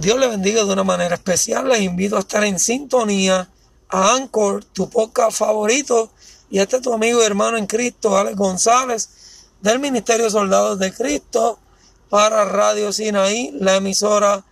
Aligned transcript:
Dios 0.00 0.20
le 0.20 0.28
bendiga 0.28 0.64
de 0.64 0.72
una 0.72 0.84
manera 0.84 1.16
especial. 1.16 1.68
Les 1.68 1.80
invito 1.80 2.16
a 2.16 2.20
estar 2.20 2.44
en 2.44 2.60
sintonía 2.60 3.48
a 3.88 4.14
Anchor, 4.14 4.64
tu 4.64 4.88
podcast 4.88 5.36
favorito. 5.36 6.10
Y 6.50 6.60
este 6.60 6.76
es 6.76 6.82
tu 6.82 6.92
amigo 6.92 7.20
y 7.20 7.26
hermano 7.26 7.56
en 7.56 7.66
Cristo, 7.66 8.16
Alex 8.16 8.36
González, 8.36 9.08
del 9.60 9.80
Ministerio 9.80 10.30
Soldados 10.30 10.78
de 10.78 10.92
Cristo, 10.92 11.58
para 12.08 12.44
Radio 12.44 12.92
Sinaí, 12.92 13.50
la 13.54 13.76
emisora 13.76 14.44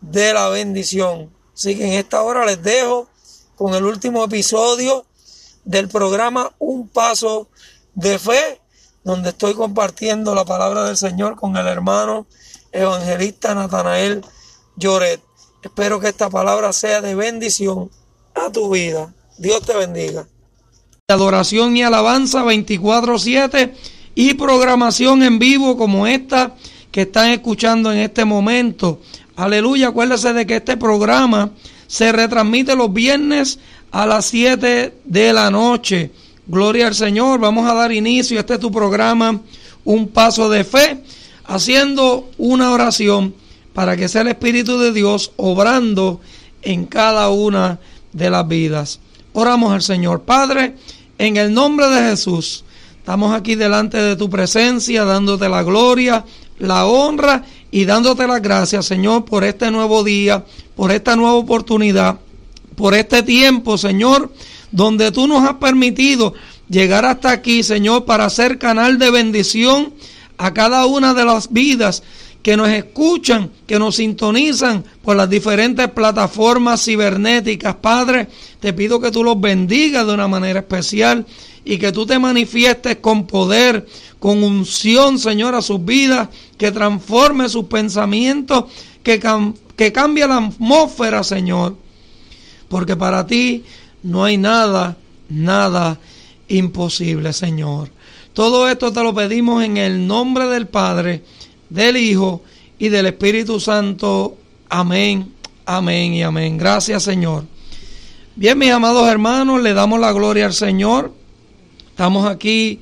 de 0.00 0.32
la 0.32 0.48
bendición. 0.48 1.30
Así 1.54 1.76
que 1.76 1.86
en 1.86 1.92
esta 1.92 2.22
hora 2.22 2.46
les 2.46 2.62
dejo 2.62 3.08
con 3.56 3.74
el 3.74 3.84
último 3.84 4.24
episodio 4.24 5.04
del 5.64 5.88
programa 5.88 6.50
Un 6.58 6.88
Paso 6.88 7.48
de 7.94 8.18
Fe, 8.18 8.60
donde 9.04 9.30
estoy 9.30 9.52
compartiendo 9.52 10.34
la 10.34 10.46
palabra 10.46 10.84
del 10.84 10.96
Señor 10.96 11.36
con 11.36 11.56
el 11.58 11.68
hermano 11.68 12.26
evangelista 12.72 13.54
Natanael 13.54 14.24
Lloret. 14.76 15.20
Espero 15.62 16.00
que 16.00 16.08
esta 16.08 16.28
palabra 16.28 16.72
sea 16.72 17.00
de 17.00 17.14
bendición 17.14 17.90
a 18.34 18.50
tu 18.50 18.70
vida. 18.70 19.14
Dios 19.38 19.62
te 19.62 19.74
bendiga. 19.74 20.26
Adoración 21.08 21.76
y 21.76 21.82
alabanza 21.82 22.44
24/7 22.44 23.74
y 24.14 24.34
programación 24.34 25.22
en 25.22 25.38
vivo 25.38 25.76
como 25.76 26.06
esta 26.06 26.54
que 26.90 27.02
están 27.02 27.30
escuchando 27.30 27.92
en 27.92 27.98
este 27.98 28.24
momento. 28.24 29.00
Aleluya, 29.36 29.88
acuérdese 29.88 30.32
de 30.32 30.46
que 30.46 30.56
este 30.56 30.76
programa 30.76 31.50
se 31.86 32.12
retransmite 32.12 32.76
los 32.76 32.92
viernes 32.92 33.58
a 33.90 34.06
las 34.06 34.26
7 34.26 34.94
de 35.04 35.32
la 35.32 35.50
noche. 35.50 36.10
Gloria 36.46 36.88
al 36.88 36.94
Señor, 36.94 37.40
vamos 37.40 37.68
a 37.68 37.74
dar 37.74 37.90
inicio 37.90 38.38
este 38.38 38.58
tu 38.58 38.70
programa, 38.70 39.40
Un 39.84 40.08
Paso 40.08 40.48
de 40.48 40.62
Fe, 40.62 41.02
haciendo 41.46 42.30
una 42.38 42.72
oración 42.72 43.34
para 43.74 43.96
que 43.96 44.08
sea 44.08 44.22
el 44.22 44.28
Espíritu 44.28 44.78
de 44.78 44.92
Dios 44.92 45.32
obrando 45.36 46.20
en 46.62 46.86
cada 46.86 47.28
una 47.28 47.80
de 48.12 48.30
las 48.30 48.48
vidas. 48.48 49.00
Oramos 49.34 49.72
al 49.72 49.82
Señor. 49.82 50.22
Padre, 50.22 50.76
en 51.18 51.36
el 51.36 51.52
nombre 51.52 51.88
de 51.88 52.10
Jesús, 52.10 52.64
estamos 52.96 53.34
aquí 53.34 53.56
delante 53.56 53.98
de 53.98 54.16
tu 54.16 54.30
presencia, 54.30 55.04
dándote 55.04 55.48
la 55.48 55.64
gloria, 55.64 56.24
la 56.58 56.86
honra 56.86 57.44
y 57.72 57.84
dándote 57.84 58.26
las 58.28 58.40
gracias, 58.40 58.86
Señor, 58.86 59.24
por 59.24 59.42
este 59.42 59.70
nuevo 59.72 60.04
día, 60.04 60.44
por 60.76 60.92
esta 60.92 61.16
nueva 61.16 61.34
oportunidad, 61.34 62.20
por 62.76 62.94
este 62.94 63.24
tiempo, 63.24 63.76
Señor, 63.76 64.32
donde 64.70 65.10
tú 65.10 65.26
nos 65.26 65.42
has 65.48 65.56
permitido 65.56 66.34
llegar 66.68 67.04
hasta 67.04 67.32
aquí, 67.32 67.64
Señor, 67.64 68.04
para 68.04 68.30
ser 68.30 68.58
canal 68.58 68.98
de 68.98 69.10
bendición 69.10 69.92
a 70.38 70.54
cada 70.54 70.86
una 70.86 71.14
de 71.14 71.24
las 71.24 71.52
vidas 71.52 72.04
que 72.44 72.58
nos 72.58 72.68
escuchan, 72.68 73.50
que 73.66 73.78
nos 73.78 73.96
sintonizan 73.96 74.84
por 75.02 75.16
las 75.16 75.30
diferentes 75.30 75.88
plataformas 75.88 76.84
cibernéticas. 76.84 77.76
Padre, 77.76 78.28
te 78.60 78.74
pido 78.74 79.00
que 79.00 79.10
tú 79.10 79.24
los 79.24 79.40
bendigas 79.40 80.06
de 80.06 80.12
una 80.12 80.28
manera 80.28 80.60
especial 80.60 81.24
y 81.64 81.78
que 81.78 81.90
tú 81.90 82.04
te 82.04 82.18
manifiestes 82.18 82.96
con 82.96 83.26
poder, 83.26 83.86
con 84.18 84.44
unción, 84.44 85.18
Señor, 85.18 85.54
a 85.54 85.62
sus 85.62 85.82
vidas, 85.82 86.28
que 86.58 86.70
transforme 86.70 87.48
sus 87.48 87.64
pensamientos, 87.64 88.64
que, 89.02 89.18
que 89.74 89.90
cambie 89.90 90.28
la 90.28 90.36
atmósfera, 90.36 91.24
Señor. 91.24 91.78
Porque 92.68 92.94
para 92.94 93.26
ti 93.26 93.64
no 94.02 94.22
hay 94.22 94.36
nada, 94.36 94.98
nada 95.30 95.98
imposible, 96.48 97.32
Señor. 97.32 97.88
Todo 98.34 98.68
esto 98.68 98.92
te 98.92 99.02
lo 99.02 99.14
pedimos 99.14 99.64
en 99.64 99.78
el 99.78 100.06
nombre 100.06 100.46
del 100.48 100.66
Padre 100.66 101.22
del 101.74 101.96
Hijo 101.96 102.42
y 102.78 102.88
del 102.88 103.06
Espíritu 103.06 103.58
Santo. 103.58 104.36
Amén, 104.68 105.32
amén 105.66 106.14
y 106.14 106.22
amén. 106.22 106.56
Gracias 106.56 107.02
Señor. 107.02 107.44
Bien, 108.36 108.56
mis 108.56 108.70
amados 108.70 109.08
hermanos, 109.08 109.60
le 109.60 109.74
damos 109.74 109.98
la 109.98 110.12
gloria 110.12 110.46
al 110.46 110.54
Señor. 110.54 111.12
Estamos 111.90 112.26
aquí 112.26 112.80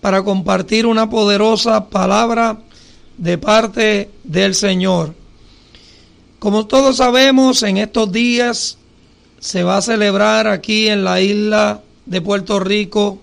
para 0.00 0.22
compartir 0.22 0.86
una 0.86 1.08
poderosa 1.08 1.88
palabra 1.88 2.60
de 3.16 3.38
parte 3.38 4.10
del 4.24 4.54
Señor. 4.54 5.14
Como 6.38 6.66
todos 6.66 6.98
sabemos, 6.98 7.62
en 7.62 7.78
estos 7.78 8.12
días 8.12 8.78
se 9.38 9.62
va 9.62 9.78
a 9.78 9.82
celebrar 9.82 10.46
aquí 10.46 10.88
en 10.88 11.04
la 11.04 11.20
isla 11.20 11.82
de 12.04 12.20
Puerto 12.20 12.60
Rico 12.60 13.18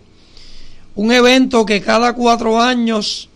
un 0.96 1.12
evento 1.12 1.66
que 1.66 1.82
cada 1.82 2.14
cuatro 2.14 2.60
años 2.60 3.27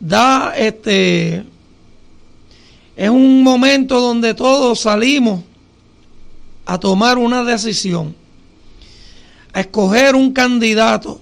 da 0.00 0.54
este 0.56 1.44
es 2.96 3.08
un 3.08 3.42
momento 3.42 4.00
donde 4.00 4.34
todos 4.34 4.80
salimos 4.80 5.42
a 6.66 6.78
tomar 6.78 7.18
una 7.18 7.44
decisión, 7.44 8.14
a 9.52 9.60
escoger 9.60 10.14
un 10.14 10.32
candidato. 10.32 11.20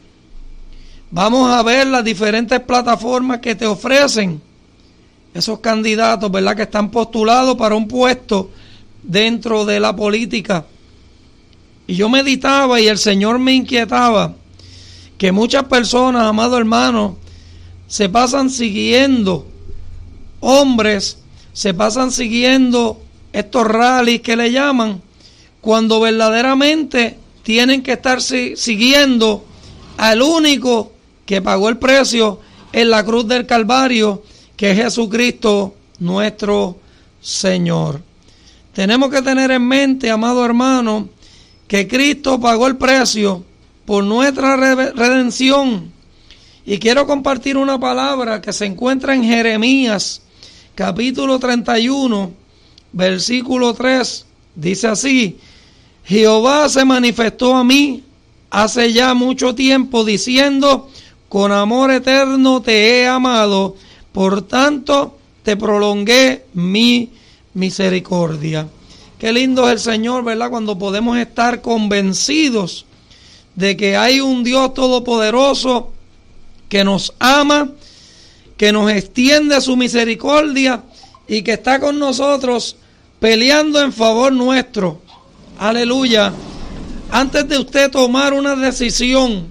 Vamos 1.11 1.51
a 1.51 1.63
ver 1.63 1.87
las 1.87 2.05
diferentes 2.05 2.61
plataformas 2.61 3.39
que 3.39 3.55
te 3.55 3.67
ofrecen 3.67 4.43
esos 5.33 5.61
candidatos, 5.61 6.31
¿verdad? 6.31 6.57
Que 6.57 6.63
están 6.63 6.91
postulados 6.91 7.57
para 7.57 7.75
un 7.77 7.87
puesto 7.87 8.51
dentro 9.03 9.65
de 9.65 9.79
la 9.79 9.95
política. 9.95 10.67
Y 11.87 11.95
yo 11.95 12.09
meditaba 12.09 12.81
y 12.81 12.89
el 12.89 12.99
Señor 12.99 13.39
me 13.39 13.55
inquietaba 13.55 14.35
que 15.17 15.33
muchas 15.33 15.65
personas, 15.65 16.25
amado 16.25 16.59
hermano, 16.59 17.17
se 17.89 18.09
pasan 18.11 18.51
siguiendo 18.51 19.47
hombres, 20.41 21.19
se 21.53 21.75
pasan 21.75 22.13
siguiendo 22.13 23.01
estos 23.33 23.67
rallies 23.67 24.21
que 24.21 24.37
le 24.37 24.53
llaman, 24.53 25.03
cuando 25.61 25.99
verdaderamente 25.99 27.19
tienen 27.43 27.83
que 27.83 27.93
estar 27.93 28.21
siguiendo 28.23 29.45
al 29.97 30.23
único 30.23 30.93
que 31.27 31.43
pagó 31.43 31.69
el 31.71 31.79
precio 31.79 32.41
en 32.73 32.91
la 32.91 33.05
cruz 33.05 33.27
del 33.27 33.47
Calvario, 33.47 34.23
que 34.57 34.71
es 34.71 34.77
Jesucristo 34.79 35.75
nuestro 35.99 36.79
Señor. 37.21 38.03
Tenemos 38.75 39.11
que 39.11 39.23
tener 39.23 39.51
en 39.51 39.67
mente, 39.67 40.11
amado 40.11 40.45
hermano, 40.45 41.09
que 41.67 41.89
Cristo 41.89 42.39
pagó 42.39 42.67
el 42.67 42.77
precio 42.77 43.45
por 43.85 44.05
nuestra 44.05 44.57
redención 44.57 45.98
y 46.69 46.79
quiero 46.79 47.07
compartir 47.07 47.57
una 47.57 47.81
palabra 47.81 48.43
que 48.43 48.53
se 48.53 48.67
encuentra 48.67 49.15
en 49.15 49.25
Jeremías, 49.25 50.21
capítulo 50.75 51.39
31, 51.39 52.31
versículo 52.93 53.73
3. 53.73 54.27
Dice 54.55 54.87
así, 54.87 55.39
Jehová 56.05 56.69
se 56.69 56.85
manifestó 56.85 57.55
a 57.57 57.65
mí 57.65 58.05
hace 58.51 58.93
ya 58.93 59.15
mucho 59.15 59.55
tiempo 59.55 60.05
diciendo, 60.05 60.91
con 61.31 61.53
amor 61.53 61.91
eterno 61.91 62.61
te 62.61 63.01
he 63.01 63.09
amado, 63.09 63.75
por 64.13 64.43
tanto 64.43 65.17
te 65.43 65.57
prolongué 65.57 66.45
mi 66.53 67.09
misericordia. 67.55 68.69
Qué 69.19 69.33
lindo 69.33 69.67
es 69.67 69.73
el 69.73 69.81
Señor, 69.95 70.23
¿verdad? 70.23 70.51
Cuando 70.51 70.77
podemos 70.77 71.17
estar 71.17 71.63
convencidos 71.63 72.85
de 73.55 73.75
que 73.75 73.97
hay 73.97 74.21
un 74.21 74.45
Dios 74.45 74.75
todopoderoso 74.75 75.93
que 76.69 76.85
nos 76.85 77.15
ama, 77.19 77.71
que 78.57 78.73
nos 78.73 78.91
extiende 78.91 79.61
su 79.61 79.77
misericordia 79.77 80.83
y 81.27 81.43
que 81.43 81.53
está 81.53 81.81
con 81.81 81.99
nosotros 81.99 82.77
peleando 83.21 83.81
en 83.81 83.93
favor 83.93 84.33
nuestro. 84.33 85.01
Aleluya. 85.59 86.33
Antes 87.11 87.49
de 87.49 87.59
usted 87.59 87.91
tomar 87.91 88.35
una 88.35 88.55
decisión, 88.55 89.49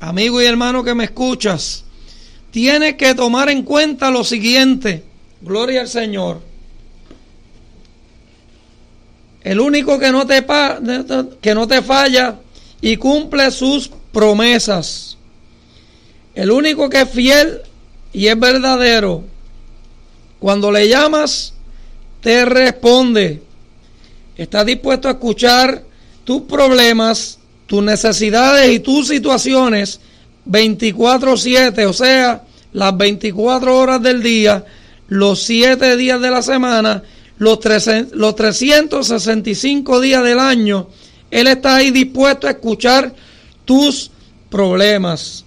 amigo 0.00 0.40
y 0.40 0.46
hermano 0.46 0.82
que 0.82 0.94
me 0.94 1.04
escuchas, 1.04 1.84
tiene 2.50 2.96
que 2.96 3.14
tomar 3.14 3.50
en 3.50 3.62
cuenta 3.62 4.10
lo 4.10 4.24
siguiente. 4.24 5.04
Gloria 5.42 5.82
al 5.82 5.88
Señor. 5.88 6.40
El 9.42 9.60
único 9.60 9.98
que 9.98 10.10
no 10.10 10.26
te, 10.26 10.44
que 11.40 11.54
no 11.54 11.68
te 11.68 11.82
falla 11.82 12.40
y 12.80 12.96
cumple 12.96 13.50
sus 13.50 13.90
promesas. 14.10 15.15
El 16.36 16.50
único 16.50 16.90
que 16.90 17.00
es 17.00 17.08
fiel 17.08 17.62
y 18.12 18.26
es 18.26 18.38
verdadero, 18.38 19.24
cuando 20.38 20.70
le 20.70 20.86
llamas, 20.86 21.54
te 22.20 22.44
responde. 22.44 23.42
Está 24.36 24.62
dispuesto 24.62 25.08
a 25.08 25.12
escuchar 25.12 25.82
tus 26.24 26.42
problemas, 26.42 27.38
tus 27.66 27.82
necesidades 27.82 28.70
y 28.70 28.80
tus 28.80 29.08
situaciones 29.08 29.98
24/7, 30.44 31.86
o 31.86 31.94
sea, 31.94 32.44
las 32.74 32.94
24 32.94 33.74
horas 33.74 34.02
del 34.02 34.22
día, 34.22 34.62
los 35.08 35.42
7 35.42 35.96
días 35.96 36.20
de 36.20 36.30
la 36.30 36.42
semana, 36.42 37.02
los, 37.38 37.60
los 38.12 38.36
365 38.36 40.00
días 40.02 40.22
del 40.22 40.38
año. 40.38 40.88
Él 41.30 41.46
está 41.46 41.76
ahí 41.76 41.90
dispuesto 41.90 42.46
a 42.46 42.50
escuchar 42.50 43.14
tus 43.64 44.10
problemas 44.50 45.45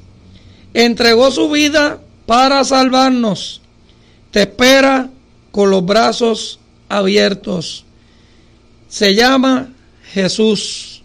entregó 0.85 1.31
su 1.31 1.49
vida 1.49 1.99
para 2.25 2.63
salvarnos. 2.63 3.61
Te 4.31 4.41
espera 4.41 5.09
con 5.51 5.71
los 5.71 5.85
brazos 5.85 6.59
abiertos. 6.87 7.85
Se 8.87 9.15
llama 9.15 9.69
Jesús. 10.13 11.03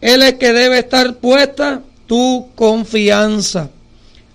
Él 0.00 0.22
es 0.22 0.34
que 0.34 0.52
debe 0.52 0.80
estar 0.80 1.16
puesta 1.16 1.82
tu 2.06 2.48
confianza. 2.54 3.70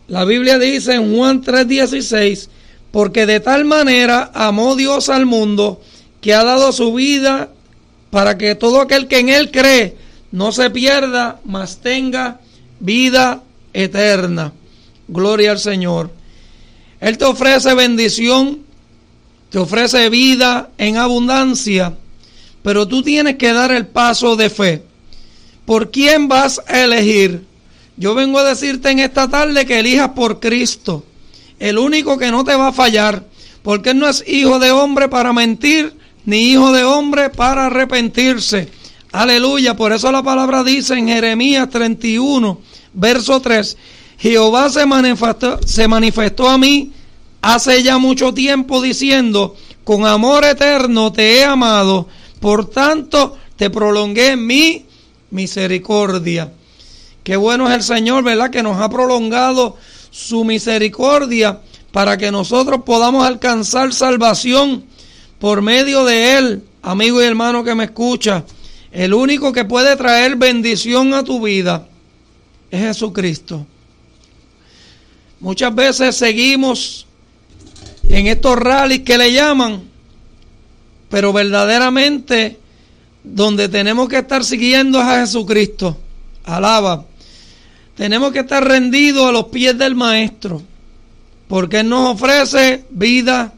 La 0.07 0.23
Biblia 0.25 0.57
dice 0.57 0.93
en 0.93 1.15
Juan 1.15 1.41
3:16, 1.41 2.49
porque 2.91 3.25
de 3.25 3.39
tal 3.39 3.65
manera 3.65 4.31
amó 4.33 4.75
Dios 4.75 5.09
al 5.09 5.25
mundo 5.25 5.81
que 6.21 6.33
ha 6.33 6.43
dado 6.43 6.71
su 6.71 6.93
vida 6.93 7.49
para 8.09 8.37
que 8.37 8.55
todo 8.55 8.81
aquel 8.81 9.07
que 9.07 9.19
en 9.19 9.29
él 9.29 9.51
cree 9.51 9.95
no 10.31 10.51
se 10.51 10.69
pierda, 10.69 11.39
mas 11.45 11.77
tenga 11.77 12.39
vida 12.79 13.43
eterna. 13.77 14.53
Gloria 15.07 15.51
al 15.51 15.59
Señor. 15.59 16.11
Él 16.99 17.17
te 17.17 17.25
ofrece 17.25 17.73
bendición, 17.75 18.63
te 19.51 19.59
ofrece 19.59 20.09
vida 20.09 20.71
en 20.77 20.97
abundancia, 20.97 21.95
pero 22.63 22.87
tú 22.87 23.03
tienes 23.03 23.35
que 23.35 23.53
dar 23.53 23.71
el 23.71 23.85
paso 23.85 24.35
de 24.35 24.49
fe. 24.49 24.83
¿Por 25.65 25.91
quién 25.91 26.27
vas 26.27 26.59
a 26.67 26.83
elegir? 26.83 27.45
Yo 27.97 28.15
vengo 28.15 28.39
a 28.39 28.43
decirte 28.43 28.89
en 28.89 28.99
esta 28.99 29.29
tarde 29.29 29.65
que 29.65 29.79
elijas 29.79 30.09
por 30.09 30.39
Cristo, 30.39 31.05
el 31.59 31.77
único 31.77 32.17
que 32.17 32.31
no 32.31 32.43
te 32.43 32.55
va 32.55 32.69
a 32.69 32.73
fallar, 32.73 33.25
porque 33.61 33.91
Él 33.91 33.99
no 33.99 34.09
es 34.09 34.23
hijo 34.27 34.59
de 34.59 34.71
hombre 34.71 35.07
para 35.07 35.33
mentir, 35.33 35.93
ni 36.25 36.51
hijo 36.51 36.71
de 36.71 36.83
hombre 36.83 37.29
para 37.29 37.67
arrepentirse. 37.67 38.69
Aleluya, 39.11 39.75
por 39.75 39.93
eso 39.93 40.11
la 40.11 40.23
palabra 40.23 40.63
dice 40.63 40.95
en 40.95 41.07
Jeremías 41.07 41.69
31, 41.69 42.59
verso 42.97 43.39
3, 43.39 43.77
Jehová 44.17 44.69
se 44.69 44.85
manifestó, 44.85 45.59
se 45.65 45.87
manifestó 45.87 46.49
a 46.49 46.57
mí 46.57 46.91
hace 47.41 47.83
ya 47.83 47.99
mucho 47.99 48.33
tiempo 48.33 48.81
diciendo, 48.81 49.55
con 49.83 50.05
amor 50.05 50.43
eterno 50.43 51.13
te 51.13 51.37
he 51.37 51.45
amado, 51.45 52.07
por 52.39 52.69
tanto 52.69 53.37
te 53.55 53.69
prolongué 53.69 54.35
mi 54.35 54.85
misericordia. 55.29 56.51
Qué 57.23 57.37
bueno 57.37 57.67
es 57.69 57.75
el 57.75 57.83
Señor, 57.83 58.23
¿verdad? 58.23 58.49
Que 58.49 58.63
nos 58.63 58.81
ha 58.81 58.89
prolongado 58.89 59.77
su 60.09 60.43
misericordia 60.43 61.61
para 61.91 62.17
que 62.17 62.31
nosotros 62.31 62.81
podamos 62.85 63.25
alcanzar 63.25 63.93
salvación 63.93 64.85
por 65.39 65.61
medio 65.61 66.03
de 66.03 66.37
Él, 66.37 66.63
amigo 66.81 67.21
y 67.21 67.25
hermano 67.25 67.63
que 67.63 67.75
me 67.75 67.83
escucha. 67.83 68.43
El 68.91 69.13
único 69.13 69.53
que 69.53 69.65
puede 69.65 69.95
traer 69.95 70.35
bendición 70.37 71.13
a 71.13 71.23
tu 71.23 71.41
vida 71.41 71.87
es 72.71 72.79
Jesucristo. 72.79 73.65
Muchas 75.39 75.73
veces 75.73 76.15
seguimos 76.15 77.05
en 78.09 78.27
estos 78.27 78.57
rallies 78.57 79.01
que 79.01 79.17
le 79.17 79.31
llaman, 79.31 79.83
pero 81.09 81.31
verdaderamente 81.33 82.57
donde 83.23 83.69
tenemos 83.69 84.07
que 84.09 84.19
estar 84.19 84.43
siguiendo 84.43 84.99
es 84.99 85.05
a 85.05 85.19
Jesucristo. 85.21 85.97
Alaba. 86.43 87.05
Tenemos 87.95 88.31
que 88.31 88.39
estar 88.39 88.63
rendidos 88.65 89.27
a 89.27 89.31
los 89.31 89.45
pies 89.45 89.77
del 89.77 89.95
Maestro, 89.95 90.61
porque 91.47 91.79
Él 91.79 91.89
nos 91.89 92.15
ofrece 92.15 92.85
vida 92.89 93.53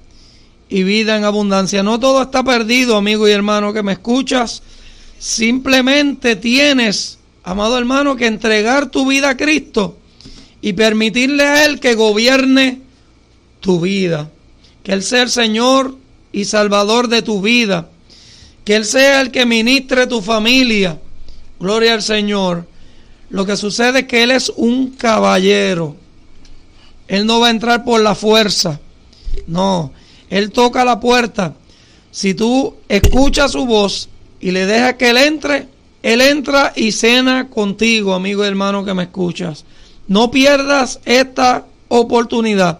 y 0.70 0.84
vida 0.84 1.18
en 1.18 1.24
abundancia. 1.24 1.84
No 1.84 2.00
todo 2.00 2.22
está 2.22 2.44
perdido, 2.44 2.96
amigo 2.96 3.28
y 3.28 3.32
hermano 3.32 3.74
que 3.74 3.84
me 3.84 3.94
escuchas. 3.94 4.64
Simplemente 5.18 6.36
tienes, 6.36 7.19
amado 7.44 7.78
hermano, 7.78 8.16
que 8.16 8.28
entregar 8.28 8.90
tu 8.90 9.08
vida 9.08 9.30
a 9.30 9.38
Cristo 9.38 9.98
y 10.62 10.74
permitirle 10.74 11.44
a 11.44 11.66
Él 11.66 11.80
que 11.80 11.96
gobierne 11.96 12.82
tu 13.60 13.80
vida. 13.80 14.30
Que 14.84 14.94
Él 14.94 15.04
sea 15.04 15.24
el 15.24 15.30
Señor 15.30 15.96
y 16.32 16.46
Salvador 16.46 17.08
de 17.08 17.22
tu 17.22 17.42
vida. 17.42 17.90
Que 18.66 18.76
Él 18.76 18.86
sea 18.86 19.22
el 19.22 19.32
que 19.32 19.46
ministre 19.46 20.08
tu 20.08 20.22
familia. 20.22 21.00
Gloria 21.60 21.94
al 21.94 22.02
Señor. 22.02 22.68
Lo 23.30 23.46
que 23.46 23.58
sucede 23.58 24.00
es 24.00 24.06
que 24.06 24.24
Él 24.24 24.32
es 24.32 24.52
un 24.56 24.92
caballero. 24.92 25.96
Él 27.08 27.26
no 27.26 27.40
va 27.40 27.48
a 27.48 27.52
entrar 27.52 27.84
por 27.84 28.02
la 28.02 28.16
fuerza. 28.16 28.80
No, 29.48 29.92
Él 30.30 30.52
toca 30.52 30.86
la 30.86 31.00
puerta. 31.00 31.56
Si 32.12 32.34
tú 32.34 32.76
escuchas 32.88 33.52
su 33.52 33.66
voz 33.66 34.10
y 34.40 34.52
le 34.52 34.66
dejas 34.66 34.96
que 34.96 35.10
Él 35.10 35.18
entre, 35.18 35.68
Él 36.02 36.22
entra 36.22 36.74
y 36.76 36.92
cena 36.92 37.50
contigo, 37.50 38.14
amigo 38.14 38.44
y 38.44 38.48
hermano 38.48 38.86
que 38.86 38.94
me 38.94 39.04
escuchas. 39.04 39.66
No 40.08 40.32
pierdas 40.32 41.00
esta 41.06 41.66
oportunidad. 41.88 42.80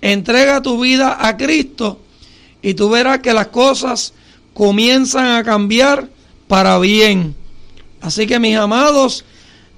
Entrega 0.00 0.62
tu 0.62 0.80
vida 0.80 1.16
a 1.26 1.36
Cristo 1.36 2.00
y 2.62 2.74
tú 2.74 2.90
verás 2.90 3.20
que 3.20 3.32
las 3.32 3.48
cosas 3.48 4.12
comienzan 4.52 5.36
a 5.36 5.44
cambiar 5.44 6.08
para 6.48 6.78
bien. 6.78 7.34
Así 8.00 8.26
que 8.26 8.38
mis 8.38 8.56
amados, 8.56 9.24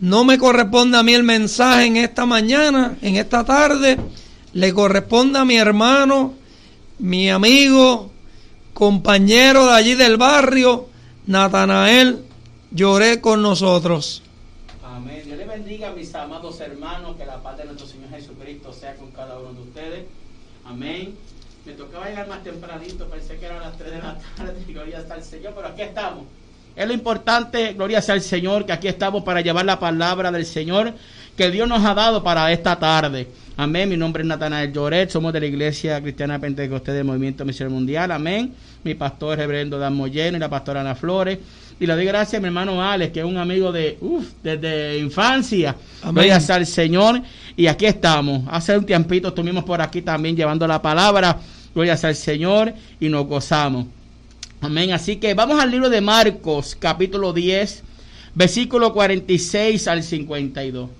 no 0.00 0.24
me 0.24 0.38
corresponde 0.38 0.96
a 0.96 1.02
mí 1.02 1.12
el 1.12 1.24
mensaje 1.24 1.86
en 1.86 1.96
esta 1.96 2.24
mañana, 2.26 2.96
en 3.02 3.16
esta 3.16 3.44
tarde. 3.44 3.98
Le 4.52 4.72
corresponde 4.72 5.38
a 5.38 5.44
mi 5.44 5.56
hermano, 5.56 6.34
mi 6.98 7.30
amigo, 7.30 8.10
compañero 8.72 9.66
de 9.66 9.72
allí 9.74 9.94
del 9.94 10.16
barrio, 10.16 10.88
Natanael, 11.26 12.24
lloré 12.70 13.20
con 13.20 13.42
nosotros 13.42 14.22
bendiga, 15.58 15.90
mis 15.90 16.14
amados 16.14 16.60
hermanos, 16.60 17.16
que 17.16 17.26
la 17.26 17.42
paz 17.42 17.58
de 17.58 17.64
nuestro 17.64 17.86
Señor 17.86 18.10
Jesucristo 18.10 18.72
sea 18.72 18.94
con 18.94 19.10
cada 19.10 19.38
uno 19.38 19.52
de 19.52 19.60
ustedes. 19.62 20.04
Amén. 20.64 21.14
Me 21.66 21.72
tocaba 21.72 22.08
llegar 22.08 22.28
más 22.28 22.44
tempranito, 22.44 23.06
pensé 23.08 23.36
que 23.38 23.46
eran 23.46 23.60
las 23.60 23.76
3 23.76 23.90
de 23.90 23.98
la 23.98 24.18
tarde, 24.36 24.64
gloria 24.68 25.02
sea 25.02 25.16
al 25.16 25.24
Señor, 25.24 25.54
pero 25.56 25.68
aquí 25.68 25.82
estamos. 25.82 26.24
Es 26.76 26.86
lo 26.86 26.94
importante, 26.94 27.72
gloria 27.72 28.00
sea 28.00 28.14
al 28.14 28.22
Señor, 28.22 28.64
que 28.64 28.72
aquí 28.72 28.86
estamos 28.86 29.24
para 29.24 29.40
llevar 29.40 29.64
la 29.64 29.80
palabra 29.80 30.30
del 30.30 30.46
Señor 30.46 30.94
que 31.36 31.50
Dios 31.50 31.68
nos 31.68 31.84
ha 31.84 31.94
dado 31.94 32.22
para 32.22 32.50
esta 32.50 32.78
tarde. 32.78 33.28
Amén. 33.56 33.88
Mi 33.88 33.96
nombre 33.96 34.22
es 34.22 34.28
Natanael 34.28 34.72
Lloret, 34.72 35.10
somos 35.10 35.32
de 35.32 35.40
la 35.40 35.46
Iglesia 35.46 36.00
Cristiana 36.00 36.38
Pentecostés 36.38 36.94
del 36.94 37.04
Movimiento 37.04 37.44
Misión 37.44 37.72
Mundial. 37.72 38.10
Amén. 38.10 38.52
Mi 38.82 38.94
pastor 38.94 39.38
Reverendo 39.38 39.78
Dan 39.78 39.94
Moyeno 39.94 40.36
y 40.36 40.40
la 40.40 40.48
pastora 40.48 40.80
Ana 40.80 40.94
Flores. 40.94 41.38
Y 41.80 41.86
le 41.86 41.94
doy 41.94 42.06
gracias 42.06 42.38
a 42.38 42.40
mi 42.40 42.46
hermano 42.46 42.82
Alex, 42.82 43.12
que 43.12 43.20
es 43.20 43.26
un 43.26 43.36
amigo 43.36 43.70
de, 43.70 43.98
uf, 44.00 44.26
desde 44.42 44.98
infancia. 44.98 45.76
Voy 46.12 46.30
al 46.30 46.66
Señor. 46.66 47.22
Y 47.56 47.66
aquí 47.66 47.86
estamos. 47.86 48.42
Hace 48.48 48.76
un 48.76 48.84
tiempito 48.84 49.28
estuvimos 49.28 49.64
por 49.64 49.80
aquí 49.80 50.02
también 50.02 50.36
llevando 50.36 50.66
la 50.66 50.82
palabra. 50.82 51.38
Gloria 51.74 51.98
al 52.02 52.16
Señor 52.16 52.74
y 52.98 53.08
nos 53.08 53.26
gozamos. 53.26 53.86
Amén. 54.60 54.92
Así 54.92 55.16
que 55.16 55.34
vamos 55.34 55.60
al 55.60 55.70
libro 55.70 55.88
de 55.88 56.00
Marcos, 56.00 56.76
capítulo 56.76 57.32
10, 57.32 57.84
versículo 58.34 58.92
46 58.92 59.86
al 59.86 60.02
52. 60.02 60.90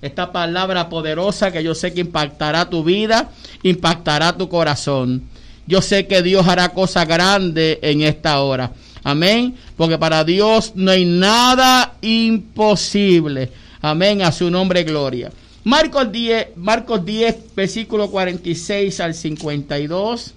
Esta 0.00 0.32
palabra 0.32 0.88
poderosa 0.88 1.52
que 1.52 1.62
yo 1.62 1.74
sé 1.74 1.92
que 1.92 2.00
impactará 2.00 2.70
tu 2.70 2.82
vida, 2.82 3.30
impactará 3.62 4.36
tu 4.36 4.48
corazón. 4.48 5.22
Yo 5.66 5.82
sé 5.82 6.06
que 6.06 6.22
Dios 6.22 6.48
hará 6.48 6.70
cosas 6.70 7.06
grandes 7.06 7.78
en 7.82 8.00
esta 8.00 8.40
hora. 8.40 8.72
Amén. 9.04 9.56
Porque 9.76 9.98
para 9.98 10.24
Dios 10.24 10.72
no 10.74 10.90
hay 10.90 11.04
nada 11.04 11.96
imposible. 12.00 13.50
Amén. 13.80 14.22
A 14.22 14.32
su 14.32 14.50
nombre, 14.50 14.84
gloria. 14.84 15.32
Marcos 15.64 16.10
10, 16.10 16.56
Marcos 16.56 17.04
10, 17.04 17.54
versículo 17.54 18.10
46 18.10 19.00
al 19.00 19.14
52. 19.14 20.34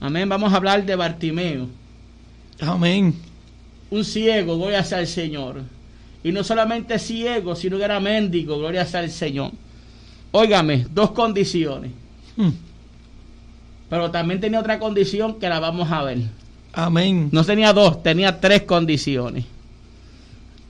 Amén. 0.00 0.28
Vamos 0.28 0.52
a 0.52 0.56
hablar 0.56 0.84
de 0.84 0.96
Bartimeo. 0.96 1.68
Amén. 2.60 3.14
Un 3.90 4.04
ciego, 4.04 4.56
gloria 4.56 4.84
sea 4.84 5.00
el 5.00 5.06
Señor. 5.06 5.62
Y 6.22 6.32
no 6.32 6.44
solamente 6.44 6.98
ciego, 6.98 7.54
sino 7.54 7.78
que 7.78 7.84
era 7.84 8.00
mendigo, 8.00 8.58
gloria 8.58 8.84
sea 8.84 9.00
el 9.00 9.10
Señor. 9.10 9.52
Óigame, 10.32 10.86
dos 10.90 11.12
condiciones. 11.12 11.92
Hmm. 12.36 12.50
Pero 13.88 14.10
también 14.10 14.40
tenía 14.40 14.60
otra 14.60 14.78
condición 14.78 15.38
que 15.38 15.48
la 15.48 15.60
vamos 15.60 15.90
a 15.90 16.02
ver. 16.02 16.18
Amén. 16.72 17.28
No 17.32 17.44
tenía 17.44 17.72
dos, 17.72 18.02
tenía 18.02 18.40
tres 18.40 18.62
condiciones. 18.62 19.44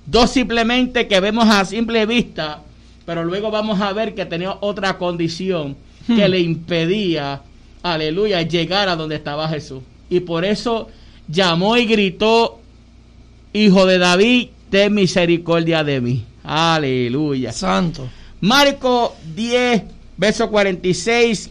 Dos 0.07 0.31
simplemente 0.31 1.07
que 1.07 1.21
vemos 1.21 1.49
a 1.49 1.65
simple 1.65 2.07
vista, 2.07 2.63
pero 3.05 3.25
luego 3.25 3.51
vamos 3.51 3.81
a 3.81 3.93
ver 3.93 4.15
que 4.15 4.25
tenía 4.25 4.57
otra 4.61 4.97
condición 4.97 5.77
que 6.07 6.27
hmm. 6.27 6.31
le 6.31 6.41
impedía, 6.41 7.43
aleluya, 7.83 8.43
llegar 8.43 8.89
a 8.89 8.97
donde 8.97 9.17
estaba 9.17 9.49
Jesús. 9.49 9.83
Y 10.09 10.21
por 10.21 10.45
eso 10.45 10.89
llamó 11.27 11.77
y 11.77 11.85
gritó, 11.85 12.61
Hijo 13.53 13.87
de 13.87 13.99
David, 13.99 14.49
ten 14.71 14.95
misericordia 14.95 15.85
de 15.85 16.01
mí. 16.01 16.25
Aleluya. 16.45 17.53
Santo. 17.53 18.09
Marco 18.41 19.17
10, 19.35 19.83
verso 20.17 20.49
46 20.49 21.51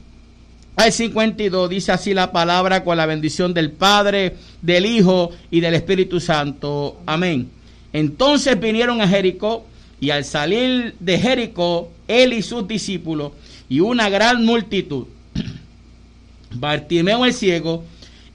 al 0.77 0.93
52 0.93 1.69
dice 1.72 1.91
así 1.91 2.13
la 2.13 2.31
palabra 2.31 2.84
con 2.84 2.98
la 2.98 3.07
bendición 3.07 3.51
del 3.51 3.72
Padre, 3.72 4.36
del 4.62 4.86
Hijo 4.86 5.31
y 5.50 5.60
del 5.60 5.74
Espíritu 5.74 6.19
Santo. 6.19 7.01
Amén. 7.07 7.50
Entonces 7.93 8.60
vinieron 8.60 9.01
a 9.01 9.07
Jericó 9.07 9.65
y 10.00 10.12
al 10.12 10.24
salir 10.24 10.93
de 11.00 11.17
Jericó, 11.17 11.91
él 12.07 12.31
y 12.31 12.43
sus 12.43 12.67
discípulos 12.67 13.31
y 13.67 13.79
una 13.79 14.07
gran 14.07 14.46
multitud, 14.46 15.07
Bartimeo 16.51 17.25
el 17.25 17.34
ciego, 17.34 17.84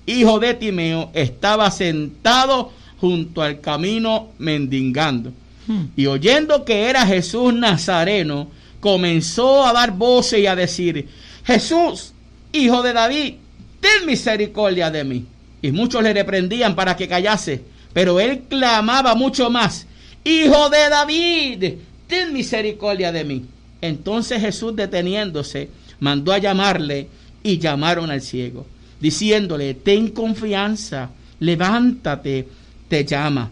hijo 0.04 0.40
de 0.40 0.54
Timeo, 0.54 1.10
estaba 1.14 1.70
sentado 1.70 2.72
junto 3.00 3.42
al 3.42 3.60
camino 3.60 4.30
mendigando. 4.38 5.32
Hmm. 5.68 5.84
Y 5.94 6.06
oyendo 6.06 6.64
que 6.64 6.90
era 6.90 7.06
Jesús 7.06 7.54
Nazareno, 7.54 8.48
comenzó 8.80 9.64
a 9.64 9.72
dar 9.72 9.92
voces 9.92 10.40
y 10.40 10.46
a 10.46 10.56
decir, 10.56 11.08
Jesús, 11.44 12.11
hijo 12.52 12.82
de 12.82 12.92
David, 12.92 13.34
ten 13.80 14.06
misericordia 14.06 14.90
de 14.90 15.04
mí. 15.04 15.26
Y 15.60 15.72
muchos 15.72 16.02
le 16.02 16.12
reprendían 16.12 16.74
para 16.74 16.96
que 16.96 17.08
callase, 17.08 17.62
pero 17.92 18.18
él 18.20 18.42
clamaba 18.48 19.14
mucho 19.14 19.50
más, 19.50 19.86
Hijo 20.24 20.70
de 20.70 20.88
David, 20.88 21.74
ten 22.06 22.32
misericordia 22.32 23.10
de 23.10 23.24
mí. 23.24 23.44
Entonces 23.80 24.40
Jesús 24.40 24.76
deteniéndose, 24.76 25.68
mandó 25.98 26.32
a 26.32 26.38
llamarle 26.38 27.08
y 27.42 27.58
llamaron 27.58 28.10
al 28.10 28.22
ciego, 28.22 28.64
diciéndole, 29.00 29.74
ten 29.74 30.10
confianza, 30.10 31.10
levántate, 31.40 32.46
te 32.88 33.04
llama. 33.04 33.50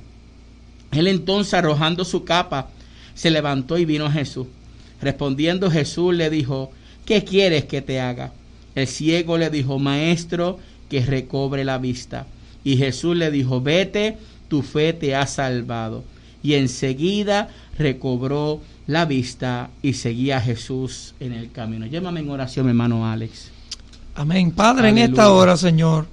Él 0.93 1.09
entonces 1.09 1.55
arrojando 1.55 2.05
su 2.05 2.25
capa, 2.25 2.69
se 3.15 3.31
levantó 3.31 3.77
y 3.77 3.85
vino 3.85 4.07
a 4.07 4.13
Jesús. 4.13 4.47
Respondiendo 5.03 5.71
Jesús 5.71 6.15
le 6.15 6.31
dijo, 6.31 6.71
¿qué 7.05 7.25
quieres 7.25 7.65
que 7.65 7.83
te 7.83 8.01
haga? 8.01 8.33
El 8.81 8.89
ciego 8.89 9.39
le 9.39 9.51
dijo, 9.51 9.79
Maestro, 9.79 10.59
que 10.89 11.05
recobre 11.05 11.65
la 11.65 11.79
vista. 11.79 12.27
Y 12.65 12.77
Jesús 12.77 13.17
le 13.17 13.31
dijo, 13.31 13.61
vete, 13.61 14.19
tu 14.49 14.63
fe 14.63 14.93
te 14.93 15.15
ha 15.15 15.27
salvado. 15.27 16.05
Y 16.43 16.55
enseguida 16.55 17.49
recobró 17.79 18.61
la 18.87 19.05
vista 19.05 19.71
y 19.83 19.93
seguía 19.95 20.39
a 20.39 20.41
Jesús 20.41 21.15
en 21.21 21.33
el 21.33 21.53
camino. 21.53 21.87
Llámame 21.87 22.21
en 22.21 22.31
oración, 22.31 22.69
hermano 22.69 23.09
Alex. 23.09 23.51
Amén. 24.15 24.51
Padre, 24.51 24.89
en 24.89 24.99
esta 24.99 25.31
hora, 25.31 25.57
Señor, 25.57 26.07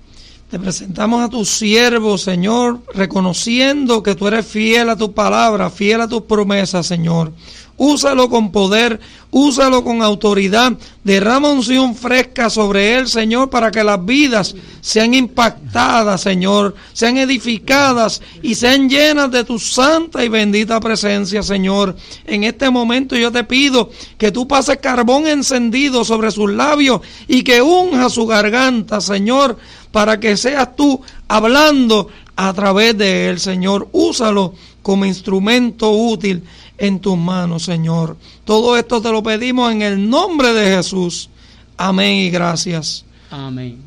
te 0.50 0.60
presentamos 0.60 1.24
a 1.24 1.30
tu 1.30 1.44
siervo, 1.44 2.18
Señor, 2.18 2.82
reconociendo 2.94 4.04
que 4.04 4.16
tú 4.16 4.28
eres 4.28 4.46
fiel 4.46 4.90
a 4.90 4.96
tu 4.96 5.12
palabra, 5.12 5.70
fiel 5.70 6.02
a 6.02 6.08
tus 6.08 6.22
promesas, 6.22 6.86
Señor. 6.86 7.34
Úsalo 7.78 8.28
con 8.28 8.52
poder, 8.52 9.00
úsalo 9.30 9.84
con 9.84 10.02
autoridad. 10.02 10.74
Derrama 11.04 11.52
unción 11.52 11.94
fresca 11.96 12.50
sobre 12.50 12.96
él, 12.96 13.08
Señor, 13.08 13.52
para 13.52 13.70
que 13.70 13.84
las 13.84 14.04
vidas 14.04 14.56
sean 14.82 15.14
impactadas, 15.14 16.22
Señor, 16.22 16.74
sean 16.94 17.18
edificadas 17.18 18.22
y 18.42 18.56
sean 18.56 18.90
llenas 18.90 19.30
de 19.30 19.44
tu 19.44 19.60
santa 19.60 20.26
y 20.26 20.28
bendita 20.30 20.80
presencia, 20.80 21.44
Señor. 21.44 21.96
En 22.26 22.46
este 22.46 22.72
momento 22.72 23.16
yo 23.16 23.32
te 23.32 23.44
pido 23.44 23.92
que 24.18 24.32
tú 24.32 24.48
pases 24.48 24.78
carbón 24.78 25.28
encendido 25.28 26.04
sobre 26.04 26.32
sus 26.32 26.52
labios 26.52 27.02
y 27.28 27.44
que 27.44 27.62
unja 27.62 28.10
su 28.10 28.26
garganta, 28.26 29.02
Señor, 29.02 29.56
para 29.92 30.20
que 30.20 30.36
seas 30.36 30.76
tú 30.76 31.00
hablando 31.28 32.08
a 32.36 32.54
través 32.54 32.98
de 32.98 33.30
él, 33.30 33.40
Señor. 33.40 33.88
Úsalo 33.92 34.56
como 34.82 35.06
instrumento 35.06 35.92
útil 35.92 36.44
en 36.78 37.00
tus 37.00 37.18
manos, 37.18 37.64
Señor. 37.64 38.18
Todo 38.46 38.78
esto 38.78 39.02
te 39.02 39.12
lo 39.12 39.24
pedimos 39.24 39.72
en 39.72 39.82
el 39.82 40.10
nombre 40.10 40.54
de 40.54 40.76
Jesús. 40.76 41.30
Amén 41.78 42.16
y 42.16 42.30
gracias. 42.30 43.06
Amén. 43.30 43.78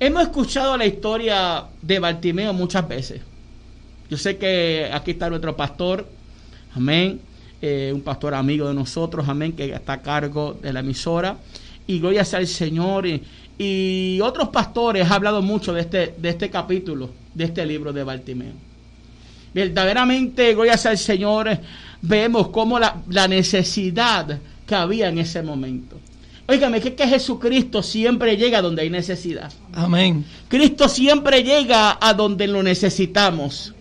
Hemos 0.00 0.22
escuchado 0.22 0.76
la 0.76 0.86
historia 0.86 1.64
de 1.80 1.98
Bartimeo 1.98 2.52
muchas 2.52 2.86
veces. 2.86 3.20
Yo 4.10 4.18
sé 4.18 4.36
que 4.36 4.90
aquí 4.92 5.12
está 5.12 5.30
nuestro 5.30 5.56
pastor, 5.56 6.06
amén, 6.74 7.20
eh, 7.62 7.90
un 7.94 8.02
pastor 8.02 8.34
amigo 8.34 8.68
de 8.68 8.74
nosotros, 8.74 9.26
amén, 9.28 9.54
que 9.54 9.72
está 9.72 9.94
a 9.94 10.02
cargo 10.02 10.58
de 10.60 10.72
la 10.72 10.80
emisora. 10.80 11.38
Y 11.86 12.00
gloria 12.00 12.24
sea 12.24 12.40
al 12.40 12.46
Señor. 12.46 13.06
Y, 13.58 14.20
otros 14.20 14.48
pastores 14.48 15.06
han 15.06 15.12
hablado 15.12 15.40
mucho 15.40 15.72
de 15.72 15.80
este, 15.82 16.14
de 16.18 16.28
este 16.28 16.50
capítulo, 16.50 17.10
de 17.32 17.44
este 17.44 17.64
libro 17.64 17.92
de 17.92 18.04
Bartimeo. 18.04 18.52
Verdaderamente, 19.54 20.52
gloria 20.54 20.76
sea 20.76 20.90
al 20.90 20.98
Señor, 20.98 21.48
vemos 22.06 22.48
como 22.48 22.78
la, 22.78 23.02
la 23.08 23.28
necesidad 23.28 24.38
que 24.66 24.74
había 24.74 25.08
en 25.08 25.18
ese 25.18 25.42
momento. 25.42 25.98
Óigame, 26.46 26.80
que, 26.80 26.88
es 26.88 26.94
que 26.94 27.08
Jesucristo 27.08 27.82
siempre 27.82 28.36
llega 28.36 28.60
donde 28.60 28.82
hay 28.82 28.90
necesidad. 28.90 29.50
Amén. 29.72 30.24
Cristo 30.48 30.88
siempre 30.88 31.42
llega 31.42 31.96
a 32.00 32.12
donde 32.12 32.46
lo 32.46 32.62
necesitamos. 32.62 33.72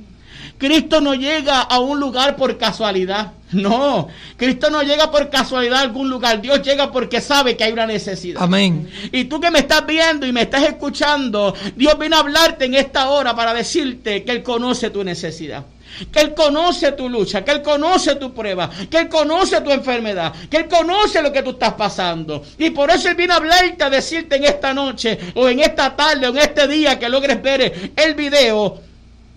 Cristo 0.57 1.01
no 1.01 1.13
llega 1.13 1.59
a 1.59 1.79
un 1.79 1.99
lugar 1.99 2.37
por 2.37 2.57
casualidad. 2.57 3.33
No, 3.51 4.07
Cristo 4.37 4.69
no 4.71 4.81
llega 4.81 5.11
por 5.11 5.29
casualidad 5.29 5.79
a 5.79 5.81
algún 5.81 6.09
lugar. 6.09 6.41
Dios 6.41 6.61
llega 6.63 6.91
porque 6.91 7.21
sabe 7.21 7.55
que 7.55 7.63
hay 7.63 7.73
una 7.73 7.85
necesidad. 7.85 8.41
Amén. 8.41 8.89
Y 9.11 9.25
tú 9.25 9.39
que 9.39 9.51
me 9.51 9.59
estás 9.59 9.85
viendo 9.85 10.25
y 10.25 10.31
me 10.31 10.41
estás 10.41 10.63
escuchando, 10.63 11.53
Dios 11.75 11.99
viene 11.99 12.15
a 12.15 12.19
hablarte 12.19 12.65
en 12.65 12.73
esta 12.75 13.09
hora 13.09 13.35
para 13.35 13.53
decirte 13.53 14.23
que 14.23 14.31
Él 14.31 14.41
conoce 14.41 14.89
tu 14.89 15.03
necesidad. 15.03 15.65
Que 16.11 16.21
Él 16.21 16.33
conoce 16.33 16.91
tu 16.93 17.09
lucha, 17.09 17.43
que 17.43 17.51
Él 17.51 17.61
conoce 17.61 18.15
tu 18.15 18.33
prueba, 18.33 18.69
que 18.89 18.97
Él 18.97 19.09
conoce 19.09 19.61
tu 19.61 19.71
enfermedad, 19.71 20.33
que 20.49 20.57
Él 20.57 20.67
conoce 20.67 21.21
lo 21.21 21.31
que 21.31 21.43
tú 21.43 21.51
estás 21.51 21.73
pasando. 21.73 22.43
Y 22.57 22.69
por 22.71 22.89
eso 22.89 23.09
Él 23.09 23.15
viene 23.15 23.33
a 23.33 23.37
hablarte, 23.37 23.83
a 23.83 23.89
decirte 23.89 24.35
en 24.35 24.45
esta 24.45 24.73
noche, 24.73 25.17
o 25.35 25.47
en 25.49 25.59
esta 25.59 25.95
tarde, 25.95 26.27
o 26.27 26.31
en 26.31 26.37
este 26.37 26.67
día 26.67 26.97
que 26.99 27.09
logres 27.09 27.41
ver 27.41 27.91
el 27.95 28.13
video, 28.15 28.79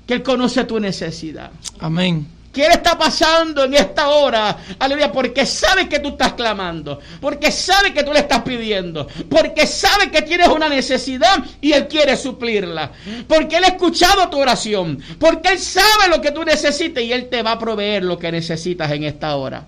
que 0.07 0.15
Él 0.15 0.23
conoce 0.23 0.65
tu 0.65 0.79
necesidad. 0.79 1.51
Amén. 1.81 2.36
¿Qué 2.57 2.63
le 2.63 2.73
está 2.73 2.97
pasando 2.97 3.65
en 3.65 3.75
esta 3.75 4.09
hora? 4.09 4.57
Aleluya, 4.79 5.13
porque 5.13 5.45
sabe 5.45 5.91
que 5.91 5.99
tú 5.99 6.09
estás 6.09 6.33
clamando, 6.33 7.01
porque 7.21 7.53
sabe 7.53 7.93
que 7.93 8.03
tú 8.03 8.15
le 8.15 8.21
estás 8.21 8.41
pidiendo, 8.41 9.07
porque 9.29 9.67
sabe 9.67 10.11
que 10.11 10.23
tienes 10.23 10.49
una 10.49 10.67
necesidad 10.67 11.45
y 11.61 11.73
Él 11.73 11.87
quiere 11.87 12.17
suplirla, 12.17 12.93
porque 13.29 13.59
Él 13.59 13.65
ha 13.65 13.69
escuchado 13.69 14.31
tu 14.31 14.39
oración, 14.39 14.99
porque 15.19 15.51
Él 15.51 15.59
sabe 15.59 16.09
lo 16.09 16.23
que 16.23 16.33
tú 16.33 16.45
necesitas 16.45 17.05
y 17.05 17.13
Él 17.13 17.29
te 17.29 17.43
va 17.43 17.53
a 17.53 17.59
proveer 17.59 18.05
lo 18.05 18.19
que 18.19 18.33
necesitas 18.33 18.91
en 18.91 19.05
esta 19.05 19.37
hora. 19.37 19.67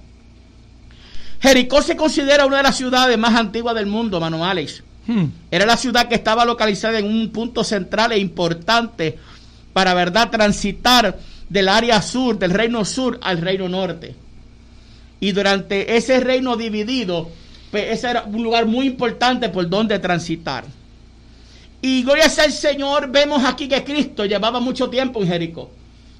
Jericó 1.41 1.83
se 1.83 1.95
considera 1.95 2.47
una 2.47 2.57
de 2.57 2.63
las 2.63 2.79
ciudades 2.79 3.19
más 3.19 3.39
antiguas 3.39 3.75
del 3.75 3.85
mundo, 3.85 4.19
mano 4.19 4.47
Alex. 4.47 4.83
Hmm. 5.07 5.27
Era 5.51 5.67
la 5.67 5.77
ciudad 5.77 6.09
que 6.09 6.15
estaba 6.15 6.47
localizada 6.47 6.99
en 6.99 7.05
un 7.05 7.33
punto 7.33 7.65
central 7.65 8.13
e 8.13 8.19
importante 8.19 9.19
para, 9.75 9.93
verdad, 9.93 10.31
transitar 10.31 11.19
del 11.49 11.69
área 11.69 12.03
sur, 12.03 12.39
del 12.39 12.51
reino 12.51 12.85
sur 12.85 13.19
al 13.23 13.39
reino 13.39 13.69
norte. 13.69 14.15
Y 15.21 15.33
durante 15.33 15.97
ese 15.97 16.21
reino 16.21 16.57
dividido, 16.57 17.31
pues 17.71 17.91
ese 17.91 18.11
era 18.11 18.25
un 18.25 18.43
lugar 18.43 18.67
muy 18.67 18.87
importante 18.87 19.49
por 19.49 19.69
donde 19.69 19.99
transitar. 19.99 20.65
Y 21.81 22.03
gloria 22.03 22.25
al 22.25 22.53
Señor, 22.53 23.11
vemos 23.11 23.45
aquí 23.45 23.69
que 23.69 23.85
Cristo 23.85 24.25
llevaba 24.25 24.61
mucho 24.61 24.91
tiempo 24.91 25.23
en 25.23 25.29
Jericó. 25.29 25.71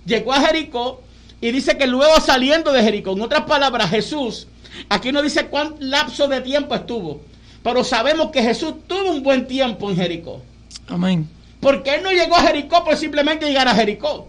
Llegó 0.05 0.33
a 0.33 0.41
Jericó 0.41 1.03
y 1.41 1.51
dice 1.51 1.77
que 1.77 1.87
luego 1.87 2.21
saliendo 2.21 2.73
de 2.73 2.83
Jericó, 2.83 3.13
en 3.13 3.23
otras 3.23 3.45
palabras, 3.45 3.91
Jesús, 3.91 4.47
aquí 4.89 5.13
no 5.13 5.23
dice 5.23 5.47
cuán 5.47 5.75
lapso 5.81 6.29
de 6.29 6.41
tiempo 6.41 6.75
estuvo, 6.75 7.21
pero 7.63 7.83
sabemos 7.83 8.31
que 8.31 8.43
Jesús 8.43 8.75
tuvo 8.87 9.11
un 9.11 9.23
buen 9.23 9.47
tiempo 9.47 9.91
en 9.91 9.97
Jericó. 9.97 10.43
Amén. 10.89 11.29
Porque 11.61 11.97
él 11.97 12.03
no 12.03 12.11
llegó 12.13 12.37
a 12.37 12.43
Jericó 12.43 12.85
por 12.85 12.97
simplemente 12.97 13.47
llegar 13.47 13.67
a 13.67 13.75
Jericó. 13.75 14.29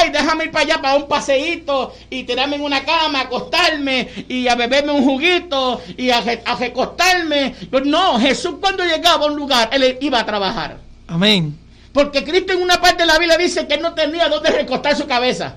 Ay, 0.00 0.10
déjame 0.10 0.44
ir 0.44 0.50
para 0.50 0.64
allá 0.64 0.82
para 0.82 0.96
un 0.96 1.08
paseíto 1.08 1.92
y 2.10 2.24
tirarme 2.24 2.56
en 2.56 2.62
una 2.62 2.84
cama, 2.84 3.22
acostarme 3.22 4.08
y 4.28 4.46
a 4.48 4.54
beberme 4.54 4.92
un 4.92 5.04
juguito 5.04 5.80
y 5.96 6.10
a, 6.10 6.20
re- 6.20 6.42
a 6.44 6.54
recostarme. 6.56 7.54
Pero 7.70 7.84
no, 7.84 8.18
Jesús 8.20 8.56
cuando 8.60 8.84
llegaba 8.84 9.24
a 9.26 9.28
un 9.28 9.36
lugar, 9.36 9.70
él 9.72 9.98
iba 10.00 10.20
a 10.20 10.26
trabajar. 10.26 10.78
Amén. 11.06 11.56
Porque 11.92 12.22
Cristo 12.24 12.52
en 12.52 12.62
una 12.62 12.80
parte 12.80 13.02
de 13.02 13.06
la 13.06 13.18
Biblia 13.18 13.36
dice 13.38 13.66
que 13.66 13.74
él 13.74 13.82
no 13.82 13.94
tenía 13.94 14.28
donde 14.28 14.50
recostar 14.50 14.96
su 14.96 15.06
cabeza. 15.06 15.56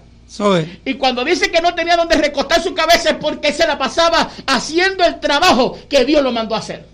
Es. 0.56 0.68
Y 0.86 0.94
cuando 0.94 1.26
dice 1.26 1.52
que 1.52 1.62
no 1.62 1.76
tenía 1.76 1.98
donde 1.98 2.16
recostar 2.16 2.64
su 2.64 2.74
cabeza 2.74 3.10
es 3.12 3.16
porque 3.18 3.52
se 3.52 3.68
la 3.68 3.78
pasaba 3.78 4.30
haciendo 4.48 5.04
el 5.04 5.20
trabajo 5.20 5.78
que 5.90 6.06
Dios 6.06 6.24
lo 6.24 6.32
mandó 6.32 6.56
a 6.56 6.60
hacer. 6.60 6.86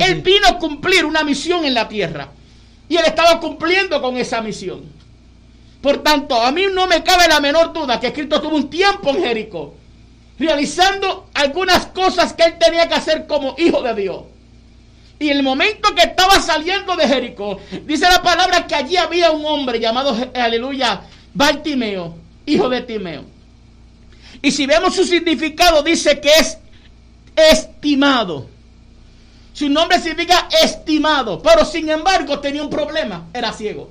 Es 0.00 0.08
Él 0.08 0.22
vino 0.22 0.46
a 0.46 0.58
cumplir 0.58 1.04
una 1.04 1.24
misión 1.24 1.64
en 1.64 1.74
la 1.74 1.88
tierra. 1.88 2.28
Y 2.88 2.96
él 2.96 3.04
estaba 3.06 3.40
cumpliendo 3.40 4.00
con 4.00 4.16
esa 4.16 4.40
misión. 4.42 4.82
Por 5.82 5.98
tanto, 5.98 6.40
a 6.40 6.52
mí 6.52 6.66
no 6.72 6.86
me 6.86 7.02
cabe 7.02 7.26
la 7.28 7.40
menor 7.40 7.72
duda 7.72 7.98
que 7.98 8.12
Cristo 8.12 8.40
tuvo 8.40 8.56
un 8.56 8.70
tiempo 8.70 9.10
en 9.10 9.22
Jericó, 9.22 9.74
realizando 10.38 11.28
algunas 11.34 11.86
cosas 11.86 12.32
que 12.32 12.44
él 12.44 12.56
tenía 12.58 12.88
que 12.88 12.94
hacer 12.94 13.26
como 13.26 13.56
hijo 13.58 13.82
de 13.82 13.94
Dios. 13.94 14.22
Y 15.18 15.28
el 15.28 15.42
momento 15.42 15.94
que 15.94 16.02
estaba 16.02 16.40
saliendo 16.40 16.94
de 16.96 17.08
Jericó, 17.08 17.58
dice 17.84 18.08
la 18.08 18.22
palabra 18.22 18.66
que 18.66 18.76
allí 18.76 18.96
había 18.96 19.32
un 19.32 19.44
hombre 19.44 19.80
llamado, 19.80 20.16
aleluya, 20.34 21.02
Bartimeo, 21.34 22.14
hijo 22.46 22.68
de 22.68 22.82
Timeo. 22.82 23.24
Y 24.40 24.52
si 24.52 24.66
vemos 24.66 24.94
su 24.94 25.04
significado, 25.04 25.82
dice 25.82 26.20
que 26.20 26.30
es 26.30 26.58
estimado. 27.36 28.46
Su 29.52 29.68
nombre 29.68 29.98
significa 30.00 30.48
estimado, 30.62 31.42
pero 31.42 31.64
sin 31.64 31.90
embargo 31.90 32.38
tenía 32.38 32.62
un 32.62 32.70
problema, 32.70 33.26
era 33.34 33.52
ciego. 33.52 33.90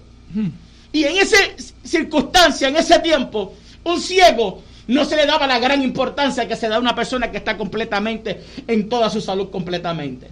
Y 0.91 1.03
en 1.03 1.17
esa 1.17 1.37
circunstancia, 1.83 2.67
en 2.67 2.75
ese 2.75 2.99
tiempo, 2.99 3.53
un 3.83 3.99
ciego 3.99 4.63
no 4.87 5.05
se 5.05 5.15
le 5.15 5.25
daba 5.25 5.47
la 5.47 5.59
gran 5.59 5.81
importancia 5.81 6.47
que 6.47 6.55
se 6.55 6.67
da 6.67 6.75
a 6.75 6.79
una 6.79 6.95
persona 6.95 7.31
que 7.31 7.37
está 7.37 7.57
completamente 7.57 8.41
en 8.67 8.89
toda 8.89 9.09
su 9.09 9.21
salud 9.21 9.49
completamente. 9.49 10.27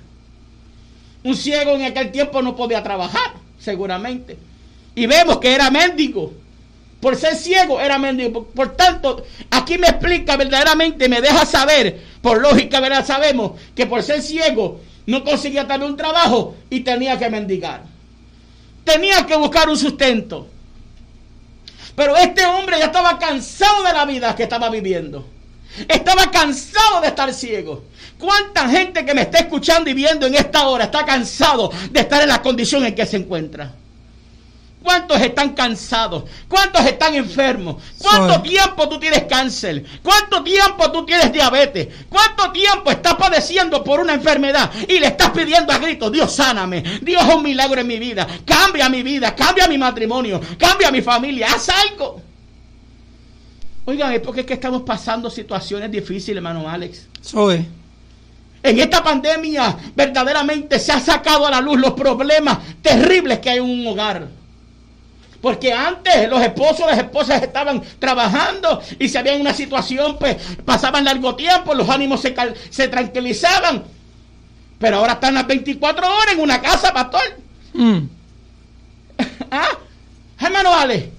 Un 1.24 1.36
ciego 1.36 1.72
en 1.72 1.84
aquel 1.84 2.12
tiempo 2.12 2.42
no 2.42 2.56
podía 2.56 2.84
trabajar. 2.84 3.34
seguramente. 3.60 4.38
Y 4.96 5.06
vemos 5.06 5.38
que 5.40 5.54
era 5.54 5.70
mendigo. 5.70 6.34
Por 7.02 7.16
ser 7.16 7.36
ciego 7.36 7.80
era 7.80 7.98
mendigo. 7.98 8.46
Por, 8.46 8.76
tanto, 8.76 9.24
aquí 9.52 9.78
me 9.78 9.88
explica 9.88 10.38
verdaderamente, 10.38 11.08
me 11.08 11.22
deja 11.22 11.46
saber, 11.46 12.02
por 12.22 12.42
lógica, 12.42 12.80
¿verdad? 12.80 13.06
Sabemos 13.06 13.54
que 13.76 13.86
por 13.86 14.04
ser 14.04 14.22
ciego 14.22 14.82
no 15.06 15.24
conseguía 15.24 15.68
tener 15.68 15.90
un 15.90 15.98
trabajo 15.98 16.56
y 16.70 16.82
tenía 16.82 17.18
que 17.18 17.30
mendigar. 17.30 17.84
Tenía 18.90 19.24
que 19.24 19.36
buscar 19.36 19.70
un 19.70 19.78
sustento. 19.78 20.48
Pero 21.96 22.18
este 22.18 22.44
hombre 22.48 22.80
ya 22.80 22.86
estaba 22.86 23.20
cansado 23.20 23.84
de 23.84 23.94
la 23.94 24.04
vida 24.04 24.36
que 24.36 24.42
estaba 24.42 24.68
viviendo. 24.68 25.28
Estaba 25.88 26.32
cansado 26.32 27.00
de 27.00 27.10
estar 27.10 27.32
ciego. 27.32 27.84
¿Cuánta 28.18 28.68
gente 28.68 29.06
que 29.06 29.14
me 29.14 29.22
está 29.22 29.38
escuchando 29.38 29.92
y 29.92 29.94
viendo 29.94 30.26
en 30.26 30.34
esta 30.34 30.68
hora 30.68 30.86
está 30.86 31.06
cansado 31.06 31.72
de 31.92 32.00
estar 32.00 32.24
en 32.24 32.30
la 32.30 32.42
condición 32.42 32.84
en 32.84 32.96
que 32.96 33.06
se 33.06 33.18
encuentra? 33.18 33.72
¿Cuántos 34.82 35.20
están 35.22 35.54
cansados? 35.54 36.24
¿Cuántos 36.48 36.86
están 36.86 37.14
enfermos? 37.14 37.84
¿Cuánto 37.98 38.42
tiempo 38.42 38.88
tú 38.88 38.98
tienes 38.98 39.24
cáncer? 39.24 39.84
¿Cuánto 40.02 40.42
tiempo 40.42 40.90
tú 40.92 41.06
tienes 41.06 41.34
diabetes? 41.34 41.88
¿Cuánto 42.08 42.52
tiempo 42.52 42.90
estás 42.90 43.16
padeciendo 43.16 43.84
por 43.84 44.00
una 44.00 44.14
enfermedad 44.14 44.72
y 44.88 45.00
le 45.00 45.08
estás 45.08 45.32
pidiendo 45.32 45.74
a 45.74 45.80
gritos, 45.80 46.12
Dios 46.12 46.34
sáname, 46.34 46.82
Dios 47.02 47.22
un 47.26 47.44
milagro 47.44 47.82
en 47.82 47.88
mi 47.88 48.00
vida, 48.00 48.26
cambia 48.46 48.88
mi 48.88 49.04
vida, 49.04 49.36
cambia 49.36 49.68
mi 49.68 49.78
matrimonio, 49.78 50.40
cambia 50.58 50.92
mi 50.92 51.02
familia, 51.02 51.48
haz 51.54 51.70
algo? 51.70 52.22
Oigan, 53.84 54.14
es 54.14 54.22
porque 54.22 54.42
es 54.42 54.48
que 54.48 54.54
estamos 54.54 54.84
pasando 54.84 55.30
situaciones 55.30 55.92
difíciles, 55.92 56.38
hermano 56.38 56.70
Alex. 56.70 57.08
Soy. 57.22 57.66
En 58.62 58.80
esta 58.80 59.04
pandemia 59.04 59.78
verdaderamente 59.96 60.80
se 60.80 60.92
ha 60.92 61.00
sacado 61.00 61.48
a 61.48 61.52
la 61.52 61.60
luz 61.60 61.80
los 61.80 61.94
problemas 61.94 62.60
terribles 62.82 63.40
que 63.40 63.50
hay 63.50 63.58
en 63.58 63.64
un 63.64 63.88
hogar. 63.88 64.39
Porque 65.42 65.72
antes 65.72 66.30
los 66.30 66.42
esposos, 66.42 66.86
las 66.86 66.98
esposas 66.98 67.42
estaban 67.42 67.82
trabajando 67.98 68.82
y 69.00 69.08
si 69.08 69.18
había 69.18 69.36
una 69.36 69.54
situación, 69.54 70.18
pues 70.20 70.36
pasaban 70.66 71.06
largo 71.06 71.36
tiempo, 71.36 71.74
los 71.74 71.90
ánimos 71.90 72.22
se, 72.22 72.36
se 72.70 72.88
tranquilizaban. 72.90 73.86
Pero 74.80 74.98
ahora 74.98 75.14
están 75.14 75.34
las 75.34 75.48
24 75.48 76.08
horas 76.08 76.34
en 76.34 76.40
una 76.42 76.62
casa, 76.62 76.94
pastor. 76.94 77.22
Mm. 77.74 78.00
¿Ah? 79.52 79.70
Hermano 80.42 80.74
Ale, 80.74 81.12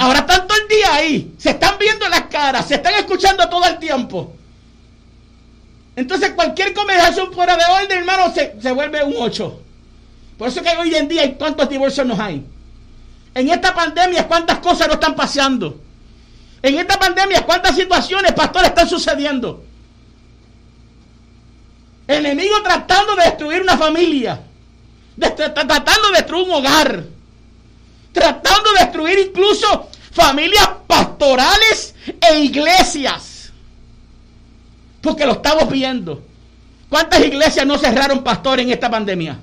ahora 0.00 0.20
están 0.20 0.48
todo 0.48 0.58
el 0.60 0.68
día 0.68 0.94
ahí, 0.94 1.34
se 1.38 1.50
están 1.50 1.76
viendo 1.78 2.08
las 2.08 2.22
caras, 2.22 2.66
se 2.66 2.74
están 2.74 2.94
escuchando 2.94 3.48
todo 3.48 3.64
el 3.66 3.78
tiempo. 3.78 4.34
Entonces 5.94 6.32
cualquier 6.32 6.74
conversación 6.74 7.32
fuera 7.32 7.56
de 7.56 7.62
orden, 7.64 7.98
hermano, 7.98 8.34
se, 8.34 8.60
se 8.60 8.72
vuelve 8.72 9.04
un 9.04 9.14
8. 9.16 9.60
Por 10.38 10.48
eso 10.48 10.60
que 10.60 10.70
hoy 10.70 10.92
en 10.96 11.06
día, 11.06 11.36
¿cuántos 11.36 11.68
divorcios 11.68 12.04
nos 12.04 12.18
hay? 12.18 12.44
En 13.34 13.48
esta 13.48 13.74
pandemia, 13.74 14.28
¿cuántas 14.28 14.60
cosas 14.60 14.86
no 14.86 14.94
están 14.94 15.16
pasando? 15.16 15.80
En 16.62 16.78
esta 16.78 16.98
pandemia, 16.98 17.44
¿cuántas 17.44 17.74
situaciones, 17.74 18.32
pastor, 18.32 18.64
están 18.64 18.88
sucediendo? 18.88 19.64
El 22.06 22.26
enemigo 22.26 22.62
tratando 22.62 23.16
de 23.16 23.24
destruir 23.24 23.62
una 23.62 23.76
familia, 23.76 24.40
tratando 25.18 26.08
de 26.08 26.16
destruir 26.16 26.44
un 26.44 26.52
hogar, 26.52 27.04
tratando 28.12 28.72
de 28.72 28.84
destruir 28.84 29.18
incluso 29.18 29.88
familias 30.12 30.68
pastorales 30.86 31.94
e 32.20 32.38
iglesias. 32.38 33.52
Porque 35.00 35.26
lo 35.26 35.32
estamos 35.32 35.68
viendo. 35.68 36.22
¿Cuántas 36.88 37.20
iglesias 37.20 37.66
no 37.66 37.76
cerraron 37.76 38.22
pastor 38.22 38.60
en 38.60 38.70
esta 38.70 38.90
pandemia? 38.90 39.38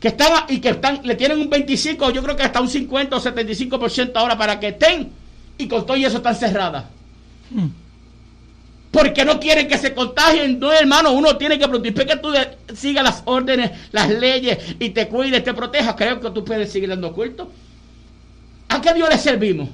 Que 0.00 0.08
están 0.08 0.44
y 0.48 0.60
que 0.60 0.70
están, 0.70 1.00
le 1.02 1.14
tienen 1.16 1.40
un 1.40 1.50
25, 1.50 2.10
yo 2.10 2.22
creo 2.22 2.36
que 2.36 2.44
hasta 2.44 2.60
un 2.60 2.68
50 2.68 3.16
o 3.16 3.20
75% 3.20 4.12
ahora 4.14 4.38
para 4.38 4.60
que 4.60 4.68
estén 4.68 5.10
y 5.56 5.66
con 5.66 5.84
todo 5.84 5.96
eso 5.96 6.18
están 6.18 6.36
cerradas. 6.36 6.84
Hmm. 7.50 7.68
Porque 8.90 9.24
no 9.24 9.38
quieren 9.38 9.68
que 9.68 9.76
se 9.76 9.92
contagien. 9.92 10.58
No, 10.58 10.72
hermano, 10.72 11.12
uno 11.12 11.36
tiene 11.36 11.58
que 11.58 11.68
proteger 11.68 12.06
que 12.06 12.16
tú 12.16 12.32
sigas 12.74 13.04
las 13.04 13.22
órdenes, 13.26 13.70
las 13.92 14.08
leyes 14.08 14.58
y 14.78 14.90
te 14.90 15.08
cuides, 15.08 15.44
te 15.44 15.52
protejas. 15.52 15.94
Creo 15.94 16.20
que 16.20 16.30
tú 16.30 16.44
puedes 16.44 16.72
seguir 16.72 16.88
dando 16.88 17.12
culto. 17.12 17.52
¿A 18.68 18.80
qué 18.80 18.94
Dios 18.94 19.08
le 19.10 19.18
servimos? 19.18 19.68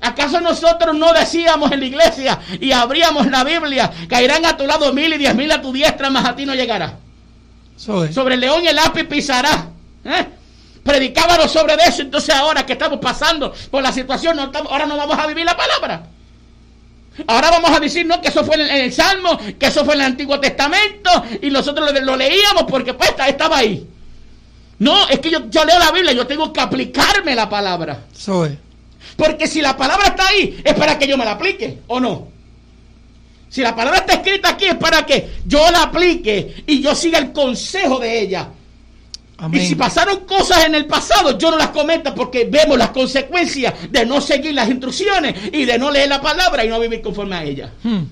¿Acaso 0.00 0.40
nosotros 0.40 0.96
no 0.96 1.12
decíamos 1.12 1.70
en 1.72 1.80
la 1.80 1.86
iglesia 1.86 2.38
y 2.60 2.72
abríamos 2.72 3.30
la 3.30 3.44
Biblia, 3.44 3.90
caerán 4.08 4.44
a 4.44 4.56
tu 4.56 4.66
lado 4.66 4.92
mil 4.92 5.12
y 5.12 5.18
diez 5.18 5.34
mil 5.34 5.50
a 5.50 5.62
tu 5.62 5.72
diestra, 5.72 6.10
más 6.10 6.24
a 6.24 6.36
ti 6.36 6.44
no 6.44 6.54
llegará? 6.54 6.98
Sobre 8.12 8.34
el 8.34 8.40
león 8.40 8.64
y 8.64 8.68
el 8.68 8.78
ápice 8.78 9.04
pisará. 9.04 9.68
¿eh? 10.04 10.26
Predicábamos 10.82 11.50
sobre 11.50 11.74
eso. 11.74 12.02
Entonces 12.02 12.34
ahora 12.34 12.64
que 12.64 12.72
estamos 12.72 12.98
pasando 13.00 13.52
por 13.70 13.82
la 13.82 13.92
situación, 13.92 14.38
ahora 14.38 14.86
no 14.86 14.96
vamos 14.96 15.18
a 15.18 15.26
vivir 15.26 15.44
la 15.44 15.56
palabra. 15.56 16.06
Ahora 17.26 17.50
vamos 17.50 17.70
a 17.70 17.80
decir, 17.80 18.06
no, 18.06 18.20
que 18.20 18.28
eso 18.28 18.44
fue 18.44 18.56
en 18.56 18.68
el, 18.68 18.92
Salmo, 18.92 19.38
que 19.58 19.66
eso 19.66 19.84
fue 19.84 19.94
en 19.94 20.00
el 20.00 20.06
Antiguo 20.06 20.38
Testamento, 20.38 21.10
y 21.40 21.48
nosotros 21.50 21.90
lo, 22.02 22.16
leíamos 22.16 22.64
porque 22.68 22.92
pues 22.92 23.14
estaba 23.26 23.58
ahí. 23.58 23.86
No, 24.78 25.08
es 25.08 25.20
que 25.20 25.30
yo, 25.30 25.48
yo, 25.48 25.64
leo 25.64 25.78
la 25.78 25.92
Biblia, 25.92 26.12
yo 26.12 26.26
tengo 26.26 26.52
que 26.52 26.60
aplicarme 26.60 27.34
la 27.34 27.48
palabra. 27.48 28.00
Porque 29.16 29.46
si 29.46 29.62
la 29.62 29.76
palabra 29.76 30.08
está 30.08 30.26
ahí, 30.28 30.60
es 30.62 30.74
para 30.74 30.98
que 30.98 31.06
yo 31.06 31.16
me 31.16 31.24
la 31.24 31.32
aplique, 31.32 31.78
¿o 31.86 31.98
no? 31.98 32.28
Si 33.48 33.62
la 33.62 33.74
palabra 33.74 34.00
está 34.00 34.14
escrita 34.14 34.50
aquí 34.50 34.66
es 34.66 34.74
para 34.74 35.06
que 35.06 35.36
yo 35.46 35.70
la 35.70 35.84
aplique 35.84 36.64
y 36.66 36.80
yo 36.80 36.94
siga 36.94 37.18
el 37.18 37.32
consejo 37.32 37.98
de 37.98 38.20
ella. 38.20 38.48
Y 39.52 39.60
si 39.60 39.74
pasaron 39.74 40.20
cosas 40.20 40.64
en 40.64 40.74
el 40.74 40.86
pasado, 40.86 41.36
yo 41.36 41.50
no 41.50 41.58
las 41.58 41.68
comento 41.68 42.14
porque 42.14 42.48
vemos 42.50 42.78
las 42.78 42.90
consecuencias 42.90 43.74
de 43.90 44.06
no 44.06 44.20
seguir 44.20 44.54
las 44.54 44.68
instrucciones 44.68 45.34
y 45.52 45.66
de 45.66 45.78
no 45.78 45.90
leer 45.90 46.08
la 46.08 46.22
palabra 46.22 46.64
y 46.64 46.68
no 46.68 46.80
vivir 46.80 47.02
conforme 47.02 47.36
a 47.36 47.44
ella. 47.44 47.72
Hmm. 47.82 48.02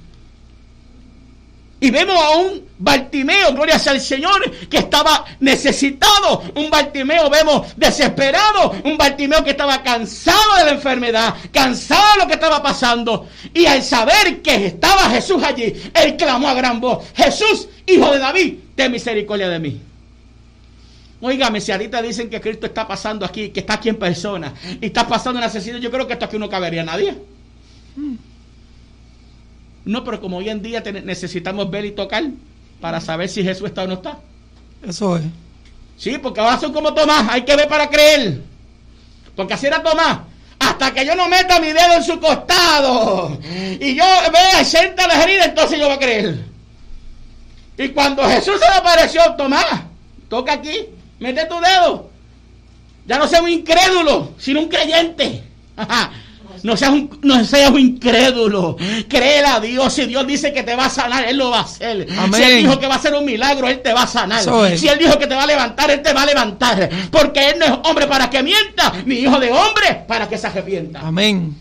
Y 1.84 1.90
vemos 1.90 2.16
a 2.16 2.38
un 2.38 2.66
Bartimeo, 2.78 3.52
gloria 3.52 3.74
al 3.74 4.00
Señor, 4.00 4.50
que 4.70 4.78
estaba 4.78 5.22
necesitado. 5.40 6.42
Un 6.54 6.70
Bartimeo, 6.70 7.28
vemos, 7.28 7.76
desesperado. 7.76 8.72
Un 8.84 8.96
Bartimeo 8.96 9.44
que 9.44 9.50
estaba 9.50 9.82
cansado 9.82 10.56
de 10.56 10.64
la 10.64 10.70
enfermedad, 10.70 11.34
cansado 11.52 12.02
de 12.14 12.22
lo 12.22 12.26
que 12.26 12.32
estaba 12.32 12.62
pasando. 12.62 13.28
Y 13.52 13.66
al 13.66 13.82
saber 13.82 14.40
que 14.40 14.64
estaba 14.64 15.10
Jesús 15.10 15.42
allí, 15.42 15.74
él 15.92 16.16
clamó 16.16 16.48
a 16.48 16.54
gran 16.54 16.80
voz, 16.80 17.04
Jesús, 17.14 17.68
hijo 17.86 18.10
de 18.12 18.18
David, 18.18 18.54
ten 18.74 18.90
misericordia 18.90 19.50
de 19.50 19.58
mí. 19.58 19.78
Óigame, 21.20 21.60
si 21.60 21.70
ahorita 21.70 22.00
dicen 22.00 22.30
que 22.30 22.40
Cristo 22.40 22.64
está 22.64 22.88
pasando 22.88 23.26
aquí, 23.26 23.50
que 23.50 23.60
está 23.60 23.74
aquí 23.74 23.90
en 23.90 23.96
persona, 23.96 24.54
y 24.80 24.86
está 24.86 25.06
pasando 25.06 25.38
en 25.38 25.44
asesino, 25.44 25.76
yo 25.76 25.90
creo 25.90 26.06
que 26.06 26.14
esto 26.14 26.24
aquí 26.24 26.38
no 26.38 26.48
cabería 26.48 26.80
a 26.80 26.86
nadie. 26.86 27.14
No, 29.84 30.02
pero 30.04 30.20
como 30.20 30.38
hoy 30.38 30.48
en 30.48 30.62
día 30.62 30.82
necesitamos 31.04 31.70
ver 31.70 31.84
y 31.84 31.92
tocar 31.92 32.24
para 32.80 33.00
saber 33.00 33.28
si 33.28 33.42
Jesús 33.42 33.68
está 33.68 33.82
o 33.84 33.86
no 33.86 33.94
está. 33.94 34.18
Eso 34.86 35.16
es. 35.16 35.22
Sí, 35.96 36.18
porque 36.18 36.40
ahora 36.40 36.58
son 36.58 36.72
como 36.72 36.92
Tomás, 36.94 37.26
hay 37.30 37.42
que 37.42 37.54
ver 37.54 37.68
para 37.68 37.88
creer. 37.88 38.40
Porque 39.36 39.54
así 39.54 39.66
era 39.66 39.82
Tomás. 39.82 40.18
Hasta 40.58 40.94
que 40.94 41.04
yo 41.04 41.14
no 41.14 41.28
meta 41.28 41.60
mi 41.60 41.68
dedo 41.68 41.94
en 41.96 42.02
su 42.02 42.18
costado 42.18 43.38
y 43.78 43.94
yo 43.94 44.04
vea, 44.32 44.64
sienta 44.64 45.06
la 45.06 45.22
herida, 45.22 45.44
entonces 45.44 45.78
yo 45.78 45.86
voy 45.86 45.94
a 45.94 45.98
creer. 45.98 46.44
Y 47.76 47.88
cuando 47.88 48.22
Jesús 48.24 48.54
se 48.60 48.70
le 48.70 48.76
apareció, 48.76 49.20
Tomás, 49.36 49.82
toca 50.28 50.54
aquí, 50.54 50.86
mete 51.18 51.44
tu 51.46 51.60
dedo. 51.60 52.08
Ya 53.06 53.18
no 53.18 53.28
sea 53.28 53.42
un 53.42 53.50
incrédulo, 53.50 54.32
sino 54.38 54.60
un 54.60 54.68
creyente. 54.68 55.44
No 56.64 56.78
seas 56.78 56.92
un, 56.92 57.18
no 57.22 57.44
seas 57.44 57.70
un 57.70 57.78
incrédulo. 57.78 58.78
Créele 59.06 59.46
a 59.46 59.60
Dios. 59.60 59.92
Si 59.92 60.06
Dios 60.06 60.26
dice 60.26 60.50
que 60.54 60.62
te 60.62 60.74
va 60.74 60.86
a 60.86 60.90
sanar, 60.90 61.28
Él 61.28 61.36
lo 61.36 61.50
va 61.50 61.58
a 61.58 61.62
hacer. 61.62 62.06
Si 62.34 62.42
Él 62.42 62.62
dijo 62.62 62.80
que 62.80 62.86
va 62.86 62.94
a 62.94 62.96
hacer 62.96 63.12
un 63.14 63.26
milagro, 63.26 63.68
Él 63.68 63.82
te 63.82 63.92
va 63.92 64.04
a 64.04 64.06
sanar. 64.06 64.42
Si 64.74 64.88
Él 64.88 64.98
dijo 64.98 65.18
que 65.18 65.26
te 65.26 65.34
va 65.34 65.42
a 65.42 65.46
levantar, 65.46 65.90
Él 65.90 66.00
te 66.00 66.14
va 66.14 66.22
a 66.22 66.26
levantar. 66.26 66.88
Porque 67.10 67.50
Él 67.50 67.56
no 67.58 67.66
es 67.66 67.72
hombre 67.84 68.06
para 68.06 68.30
que 68.30 68.42
mienta, 68.42 68.94
ni 69.04 69.16
hijo 69.16 69.38
de 69.38 69.52
hombre 69.52 70.04
para 70.08 70.26
que 70.26 70.38
se 70.38 70.46
arrepienta. 70.46 71.00
Amén. 71.00 71.54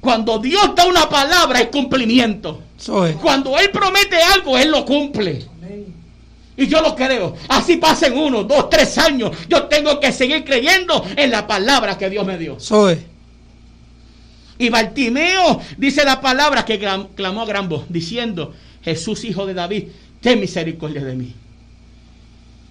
Cuando 0.00 0.38
Dios 0.38 0.74
da 0.74 0.86
una 0.86 1.08
palabra, 1.08 1.60
es 1.60 1.68
cumplimiento. 1.68 2.62
Cuando 3.22 3.56
Él 3.58 3.70
promete 3.70 4.16
algo, 4.16 4.58
Él 4.58 4.72
lo 4.72 4.84
cumple. 4.84 5.46
Y 6.56 6.66
yo 6.66 6.82
lo 6.82 6.96
creo. 6.96 7.36
Así 7.48 7.76
pasen 7.76 8.18
uno, 8.18 8.42
dos, 8.42 8.68
tres 8.68 8.98
años. 8.98 9.30
Yo 9.48 9.62
tengo 9.64 10.00
que 10.00 10.10
seguir 10.10 10.44
creyendo 10.44 11.04
en 11.16 11.30
la 11.30 11.46
palabra 11.46 11.96
que 11.96 12.10
Dios 12.10 12.26
me 12.26 12.36
dio. 12.36 12.58
Soy. 12.58 12.98
Y 14.60 14.68
Bartimeo 14.68 15.58
dice 15.78 16.04
la 16.04 16.20
palabra 16.20 16.66
que 16.66 16.78
clamó 16.78 17.40
a 17.40 17.46
gran 17.46 17.66
voz, 17.66 17.86
diciendo, 17.88 18.54
Jesús 18.82 19.24
hijo 19.24 19.46
de 19.46 19.54
David, 19.54 19.84
ten 20.20 20.38
misericordia 20.38 21.02
de 21.02 21.16
mí. 21.16 21.34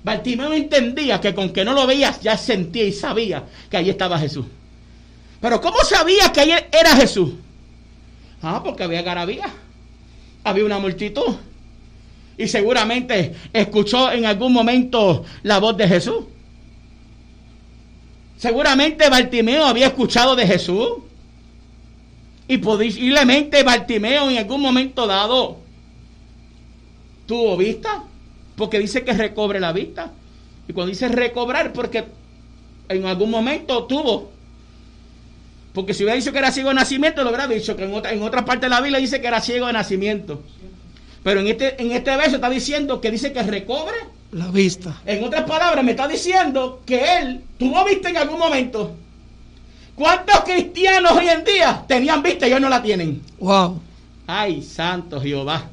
Bartimeo 0.04 0.54
entendía 0.54 1.20
que 1.20 1.34
con 1.34 1.50
que 1.52 1.66
no 1.66 1.74
lo 1.74 1.88
veías 1.88 2.22
ya 2.22 2.38
sentía 2.38 2.84
y 2.84 2.94
sabía 2.94 3.44
que 3.72 3.78
allí 3.78 3.90
estaba 3.90 4.20
Jesús. 4.20 4.46
Pero 5.42 5.60
¿cómo 5.60 5.80
sabía 5.84 6.32
que 6.32 6.42
ahí 6.42 6.52
era 6.72 6.96
Jesús? 6.96 7.32
Ah, 8.44 8.62
porque 8.64 8.84
había 8.84 9.02
garabía. 9.02 9.52
Había 10.44 10.66
una 10.66 10.78
multitud. 10.78 11.38
y 12.38 12.48
seguramente 12.48 13.34
escuchó 13.52 14.12
en 14.12 14.28
algún 14.28 14.54
momento 14.54 15.26
la 15.42 15.58
voz 15.58 15.76
de 15.76 15.88
Jesús. 15.88 16.26
Seguramente 18.38 19.10
Bartimeo 19.10 19.66
había 19.66 19.88
escuchado 19.88 20.36
de 20.36 20.46
Jesús. 20.46 21.09
Y 22.50 22.58
posiblemente 22.58 23.62
Bartimeo 23.62 24.32
en 24.32 24.40
algún 24.40 24.60
momento 24.60 25.06
dado 25.06 25.60
tuvo 27.28 27.56
vista. 27.56 28.04
Porque 28.56 28.80
dice 28.80 29.04
que 29.04 29.14
recobre 29.14 29.60
la 29.60 29.72
vista. 29.72 30.12
Y 30.68 30.74
cuando 30.74 30.90
dice 30.90 31.08
recobrar, 31.10 31.72
porque 31.72 32.06
en 32.90 33.06
algún 33.06 33.30
momento 33.30 33.86
tuvo. 33.86 34.32
Porque 35.74 35.94
si 35.94 36.04
hubiera 36.04 36.18
dicho 36.18 36.32
que 36.32 36.40
era 36.40 36.52
ciego 36.52 36.70
de 36.70 36.76
nacimiento, 36.76 37.24
lo 37.24 37.30
hubiera 37.30 37.48
dicho 37.48 37.76
que 37.76 37.84
en 37.84 37.94
otra, 37.94 38.12
en 38.14 38.24
otra 38.24 38.44
parte 38.44 38.66
de 38.66 38.72
la 38.72 38.82
Biblia 38.82 39.00
dice 39.00 39.22
que 39.22 39.28
era 39.28 39.42
ciego 39.42 39.68
de 39.68 39.74
nacimiento. 39.74 40.42
Pero 41.22 41.42
en 41.42 41.48
este, 41.48 41.80
en 41.80 41.92
este 41.92 42.18
verso 42.18 42.38
está 42.38 42.50
diciendo 42.50 43.00
que 43.00 43.12
dice 43.12 43.32
que 43.32 43.44
recobre 43.44 43.96
la 44.32 44.48
vista. 44.48 45.00
En 45.06 45.24
otras 45.24 45.44
palabras, 45.44 45.86
me 45.86 45.92
está 45.92 46.08
diciendo 46.08 46.82
que 46.84 47.18
él 47.20 47.44
tuvo 47.60 47.86
vista 47.86 48.10
en 48.10 48.18
algún 48.18 48.40
momento. 48.40 48.96
¿Cuántos 50.00 50.46
cristianos 50.46 51.12
hoy 51.12 51.28
en 51.28 51.44
día 51.44 51.84
tenían 51.86 52.24
vista 52.24 52.48
y 52.48 52.54
hoy 52.54 52.62
no 52.62 52.70
la 52.70 52.82
tienen? 52.82 53.22
Wow. 53.38 53.82
Ay, 54.28 54.64
santo 54.64 55.20
Jehová. 55.20 55.66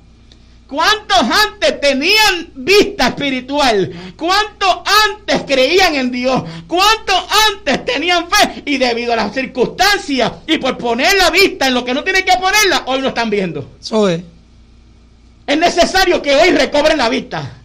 ¿Cuántos 0.66 1.18
antes 1.18 1.80
tenían 1.80 2.50
vista 2.56 3.06
espiritual? 3.06 3.92
¿Cuántos 4.16 4.78
antes 5.06 5.42
creían 5.46 5.94
en 5.94 6.10
Dios? 6.10 6.42
¿Cuántos 6.66 7.24
antes 7.52 7.84
tenían 7.84 8.28
fe? 8.28 8.64
Y 8.66 8.78
debido 8.78 9.12
a 9.12 9.16
las 9.16 9.32
circunstancias 9.32 10.32
y 10.48 10.58
por 10.58 10.76
poner 10.76 11.14
la 11.16 11.30
vista 11.30 11.68
en 11.68 11.74
lo 11.74 11.84
que 11.84 11.94
no 11.94 12.02
tienen 12.02 12.24
que 12.24 12.36
ponerla, 12.36 12.82
hoy 12.86 13.02
no 13.02 13.08
están 13.08 13.30
viendo. 13.30 13.76
Eso 13.80 14.08
es. 14.08 14.22
Es 15.46 15.56
necesario 15.56 16.20
que 16.20 16.34
hoy 16.34 16.50
recobren 16.50 16.98
la 16.98 17.08
vista. 17.08 17.55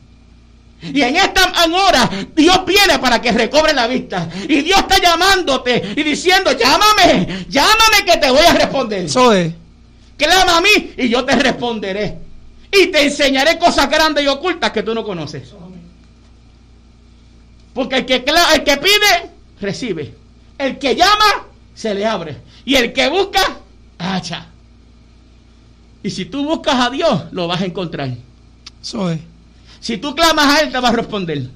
Y 0.82 1.02
en 1.02 1.16
esta 1.16 1.52
hora 1.72 2.10
Dios 2.36 2.66
viene 2.66 2.98
para 3.00 3.22
que 3.22 3.32
recobre 3.32 3.74
la 3.74 3.88
vista. 3.88 4.28
Y 4.48 4.62
Dios 4.62 4.80
está 4.80 5.00
llamándote 5.00 5.94
y 5.96 6.04
diciendo, 6.04 6.52
llámame, 6.58 7.46
llámame 7.50 8.06
que 8.06 8.18
te 8.18 8.32
voy 8.32 8.46
a 8.46 8.54
responder. 8.54 9.06
Eso 9.06 9.32
es. 9.34 9.54
Clama 10.18 10.58
a 10.58 10.62
mí 10.62 10.94
y 10.98 11.10
yo 11.10 11.24
te 11.24 11.36
responderé. 11.36 12.18
Y 12.72 12.88
te 12.88 13.04
enseñaré 13.04 13.60
cosas 13.60 13.90
grandes 13.90 14.24
y 14.24 14.28
ocultas 14.28 14.72
que 14.72 14.82
tú 14.84 14.96
no 14.96 15.04
conoces. 15.04 15.54
Porque 17.74 17.98
el 17.98 18.06
que, 18.06 18.24
el 18.54 18.64
que 18.64 18.78
pide, 18.78 19.30
recibe. 19.60 20.14
El 20.58 20.78
que 20.78 20.96
llama, 20.96 21.48
se 21.74 21.94
le 21.94 22.06
abre. 22.06 22.38
Y 22.66 22.76
el 22.76 22.94
que 22.94 23.10
busca, 23.10 23.58
hacha. 23.98 24.48
Y 26.04 26.10
si 26.10 26.26
tú 26.26 26.44
buscas 26.46 26.76
a 26.76 26.90
Dios, 26.90 27.26
lo 27.32 27.48
vas 27.48 27.62
a 27.62 27.66
encontrar. 27.66 28.10
Eso 28.82 29.12
es. 29.12 29.20
Si 29.82 29.98
tú 29.98 30.16
clamas 30.16 30.46
a 30.46 30.62
Él, 30.62 30.72
te 30.72 30.80
va 30.80 30.90
a 30.90 30.94
responder. 30.94 31.50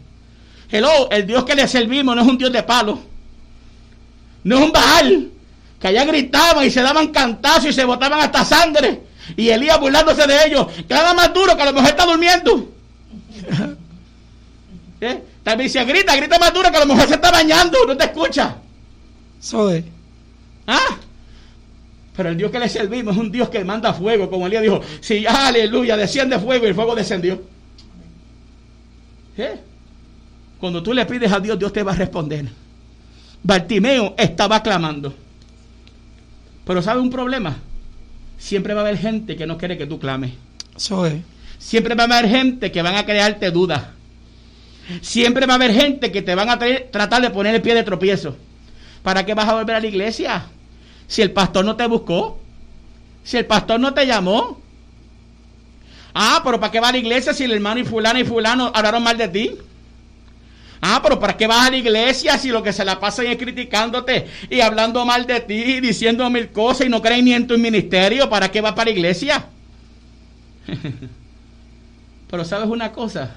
Hello, 0.69 1.09
el 1.11 1.27
Dios 1.27 1.45
que 1.45 1.55
le 1.55 1.67
servimos 1.67 2.15
no 2.15 2.23
es 2.23 2.27
un 2.27 2.37
Dios 2.37 2.51
de 2.51 2.63
palo. 2.63 2.99
No 4.43 4.57
es 4.57 4.65
un 4.65 4.71
Baal. 4.71 5.29
Que 5.79 5.87
allá 5.87 6.05
gritaban 6.05 6.65
y 6.65 6.71
se 6.71 6.81
daban 6.81 7.09
cantazos 7.09 7.67
y 7.67 7.73
se 7.73 7.85
botaban 7.85 8.19
hasta 8.19 8.43
sangre. 8.43 9.03
Y 9.37 9.49
Elías 9.49 9.79
burlándose 9.79 10.25
de 10.25 10.47
ellos. 10.47 10.67
Clama 10.87 11.13
más 11.13 11.33
duro 11.33 11.55
que 11.55 11.61
a 11.61 11.65
lo 11.65 11.73
mejor 11.73 11.89
está 11.89 12.05
durmiendo. 12.05 12.71
¿Eh? 15.01 15.23
También 15.43 15.67
dice, 15.67 15.85
grita, 15.85 16.15
grita 16.15 16.39
más 16.39 16.51
duro 16.51 16.71
que 16.71 16.77
a 16.77 16.79
lo 16.79 16.87
mejor 16.87 17.07
se 17.07 17.15
está 17.15 17.29
bañando. 17.29 17.85
No 17.85 17.95
te 17.95 18.05
escucha. 18.05 18.55
Es. 19.39 19.83
¿Ah? 20.65 20.97
Pero 22.15 22.29
el 22.29 22.37
Dios 22.37 22.49
que 22.49 22.59
le 22.59 22.69
servimos 22.69 23.15
es 23.15 23.21
un 23.21 23.31
Dios 23.31 23.49
que 23.49 23.63
manda 23.63 23.93
fuego, 23.93 24.29
como 24.29 24.47
Elías 24.47 24.63
dijo, 24.63 24.81
si 25.01 25.27
aleluya, 25.27 25.95
desciende 25.95 26.39
fuego 26.39 26.65
y 26.65 26.69
el 26.69 26.75
fuego 26.75 26.95
descendió. 26.95 27.54
¿Eh? 29.37 29.59
Cuando 30.59 30.81
tú 30.81 30.93
le 30.93 31.05
pides 31.05 31.31
a 31.31 31.39
Dios, 31.39 31.59
Dios 31.59 31.73
te 31.73 31.83
va 31.83 31.91
a 31.91 31.95
responder. 31.95 32.45
Bartimeo 33.43 34.15
estaba 34.17 34.63
clamando. 34.63 35.13
Pero 36.65 36.81
¿sabe 36.81 36.99
un 36.99 37.09
problema? 37.09 37.57
Siempre 38.37 38.73
va 38.73 38.81
a 38.81 38.83
haber 38.85 38.97
gente 38.97 39.35
que 39.35 39.45
no 39.45 39.57
quiere 39.57 39.77
que 39.77 39.85
tú 39.85 39.99
clames. 39.99 40.31
Eso 40.75 41.05
es. 41.05 41.21
Siempre 41.59 41.95
va 41.95 42.03
a 42.03 42.05
haber 42.05 42.29
gente 42.29 42.71
que 42.71 42.81
van 42.81 42.95
a 42.95 43.05
crearte 43.05 43.51
dudas. 43.51 43.83
Siempre 45.01 45.45
va 45.45 45.53
a 45.53 45.55
haber 45.55 45.73
gente 45.73 46.11
que 46.11 46.21
te 46.21 46.35
van 46.35 46.49
a 46.49 46.59
tratar 46.91 47.21
de 47.21 47.29
poner 47.29 47.55
el 47.55 47.61
pie 47.61 47.75
de 47.75 47.83
tropiezo. 47.83 48.35
¿Para 49.03 49.25
qué 49.25 49.33
vas 49.33 49.47
a 49.47 49.53
volver 49.53 49.75
a 49.75 49.79
la 49.79 49.87
iglesia? 49.87 50.45
Si 51.07 51.21
el 51.21 51.31
pastor 51.31 51.65
no 51.65 51.75
te 51.75 51.87
buscó, 51.87 52.39
si 53.23 53.37
el 53.37 53.45
pastor 53.45 53.79
no 53.79 53.93
te 53.93 54.05
llamó. 54.05 54.61
Ah, 56.17 56.39
pero 56.45 56.61
¿para 56.61 56.71
qué 56.71 56.79
vas 56.79 56.91
a 56.91 56.93
la 56.93 56.97
iglesia 56.97 57.33
si 57.33 57.43
el 57.43 57.51
hermano 57.51 57.81
y 57.81 57.83
fulano 57.83 58.17
y 58.17 58.23
fulano 58.23 58.71
hablaron 58.73 59.03
mal 59.03 59.17
de 59.17 59.27
ti? 59.27 59.51
Ah, 60.79 61.01
pero 61.03 61.19
¿para 61.19 61.35
qué 61.35 61.45
vas 61.45 61.67
a 61.67 61.71
la 61.71 61.75
iglesia 61.75 62.37
si 62.37 62.49
lo 62.49 62.63
que 62.63 62.71
se 62.71 62.85
la 62.85 63.01
pasan 63.01 63.27
es 63.27 63.37
criticándote 63.37 64.25
y 64.49 64.61
hablando 64.61 65.05
mal 65.05 65.25
de 65.25 65.41
ti 65.41 65.55
y 65.55 65.79
diciendo 65.81 66.29
mil 66.29 66.49
cosas 66.51 66.87
y 66.87 66.89
no 66.89 67.01
creen 67.01 67.25
ni 67.25 67.33
en 67.33 67.47
tu 67.47 67.57
ministerio? 67.57 68.29
¿Para 68.29 68.49
qué 68.49 68.61
vas 68.61 68.71
para 68.71 68.85
la 68.85 68.91
iglesia? 68.91 69.45
pero 72.31 72.45
¿sabes 72.45 72.69
una 72.69 72.93
cosa? 72.93 73.35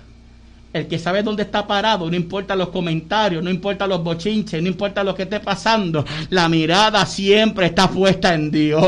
El 0.71 0.87
que 0.87 0.99
sabe 0.99 1.23
dónde 1.23 1.45
está 1.45 1.67
parado, 1.67 2.11
no 2.11 2.15
importa 2.15 2.55
los 2.55 2.69
comentarios, 2.69 3.43
no 3.43 3.49
importa 3.49 3.87
los 3.87 4.05
bochinches, 4.05 4.61
no 4.61 4.69
importa 4.69 5.03
lo 5.03 5.15
que 5.15 5.23
esté 5.23 5.41
pasando, 5.41 6.05
la 6.29 6.47
mirada 6.47 7.07
siempre 7.07 7.67
está 7.67 7.89
puesta 7.89 8.35
en 8.35 8.51
Dios. 8.51 8.85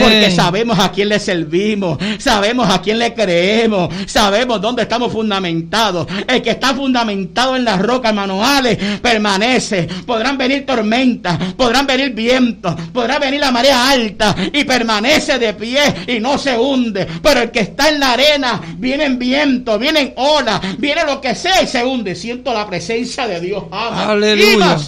Porque 0.00 0.30
sabemos 0.30 0.78
a 0.78 0.90
quién 0.90 1.10
le 1.10 1.20
servimos, 1.20 1.98
sabemos 2.18 2.70
a 2.70 2.80
quién 2.80 2.98
le 2.98 3.12
creemos, 3.12 3.92
sabemos 4.06 4.62
dónde 4.62 4.82
estamos 4.82 5.12
fundamentados. 5.12 6.06
El 6.26 6.40
que 6.40 6.52
está 6.52 6.74
fundamentado 6.74 7.54
en 7.54 7.64
las 7.66 7.82
rocas 7.82 8.14
manuales 8.14 8.78
permanece. 9.02 9.88
Podrán 10.06 10.38
venir 10.38 10.64
tormentas, 10.64 11.52
podrán 11.52 11.86
venir 11.86 12.14
vientos, 12.14 12.74
podrá 12.94 13.18
venir 13.18 13.40
la 13.40 13.50
marea 13.50 13.90
alta 13.90 14.34
y 14.54 14.64
permanece 14.64 15.38
de 15.38 15.52
pie 15.52 15.80
y 16.06 16.18
no 16.18 16.38
se 16.38 16.56
hunde. 16.56 17.06
Pero 17.22 17.42
el 17.42 17.50
que 17.50 17.60
está 17.60 17.90
en 17.90 18.00
la 18.00 18.12
arena, 18.12 18.58
vienen 18.78 19.18
vientos, 19.18 19.78
vienen 19.78 20.14
olas, 20.16 20.60
vienen 20.78 21.09
lo 21.10 21.20
que 21.20 21.34
sea 21.34 21.62
y 21.62 21.66
se 21.66 21.84
hunde. 21.84 22.14
Siento 22.14 22.52
la 22.52 22.66
presencia 22.66 23.26
de 23.26 23.40
Dios. 23.40 23.64
Aleluya. 23.70 24.78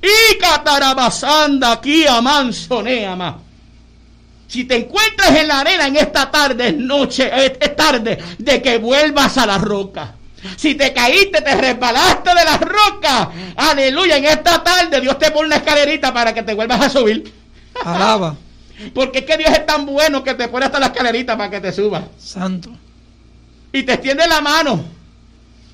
Y 0.00 0.38
catarabasanda 0.38 1.72
aquí 1.72 2.06
ama. 2.06 3.38
Si 4.46 4.64
te 4.64 4.76
encuentras 4.76 5.36
en 5.36 5.48
la 5.48 5.60
arena 5.60 5.86
en 5.88 5.96
esta 5.96 6.30
tarde, 6.30 6.72
noche, 6.72 7.30
es 7.60 7.76
tarde 7.76 8.18
de 8.38 8.62
que 8.62 8.78
vuelvas 8.78 9.36
a 9.38 9.46
la 9.46 9.58
roca. 9.58 10.14
Si 10.56 10.74
te 10.76 10.92
caíste, 10.92 11.42
te 11.42 11.54
resbalaste 11.54 12.30
de 12.30 12.44
la 12.44 12.56
roca. 12.58 13.30
Aleluya. 13.56 14.16
En 14.18 14.24
esta 14.24 14.62
tarde 14.62 15.00
Dios 15.00 15.18
te 15.18 15.30
pone 15.32 15.48
una 15.48 15.56
escalerita 15.56 16.14
para 16.14 16.32
que 16.32 16.42
te 16.42 16.54
vuelvas 16.54 16.80
a 16.80 16.90
subir. 16.90 17.32
Alaba. 17.84 18.36
Porque 18.94 19.18
es 19.18 19.24
que 19.24 19.36
Dios 19.36 19.50
es 19.50 19.66
tan 19.66 19.84
bueno 19.84 20.22
que 20.22 20.34
te 20.34 20.46
pone 20.46 20.66
hasta 20.66 20.78
la 20.78 20.86
escalerita 20.86 21.36
para 21.36 21.50
que 21.50 21.60
te 21.60 21.72
subas. 21.72 22.04
Santo 22.18 22.70
y 23.72 23.82
te 23.82 23.92
extiende 23.92 24.26
la 24.26 24.40
mano. 24.40 24.84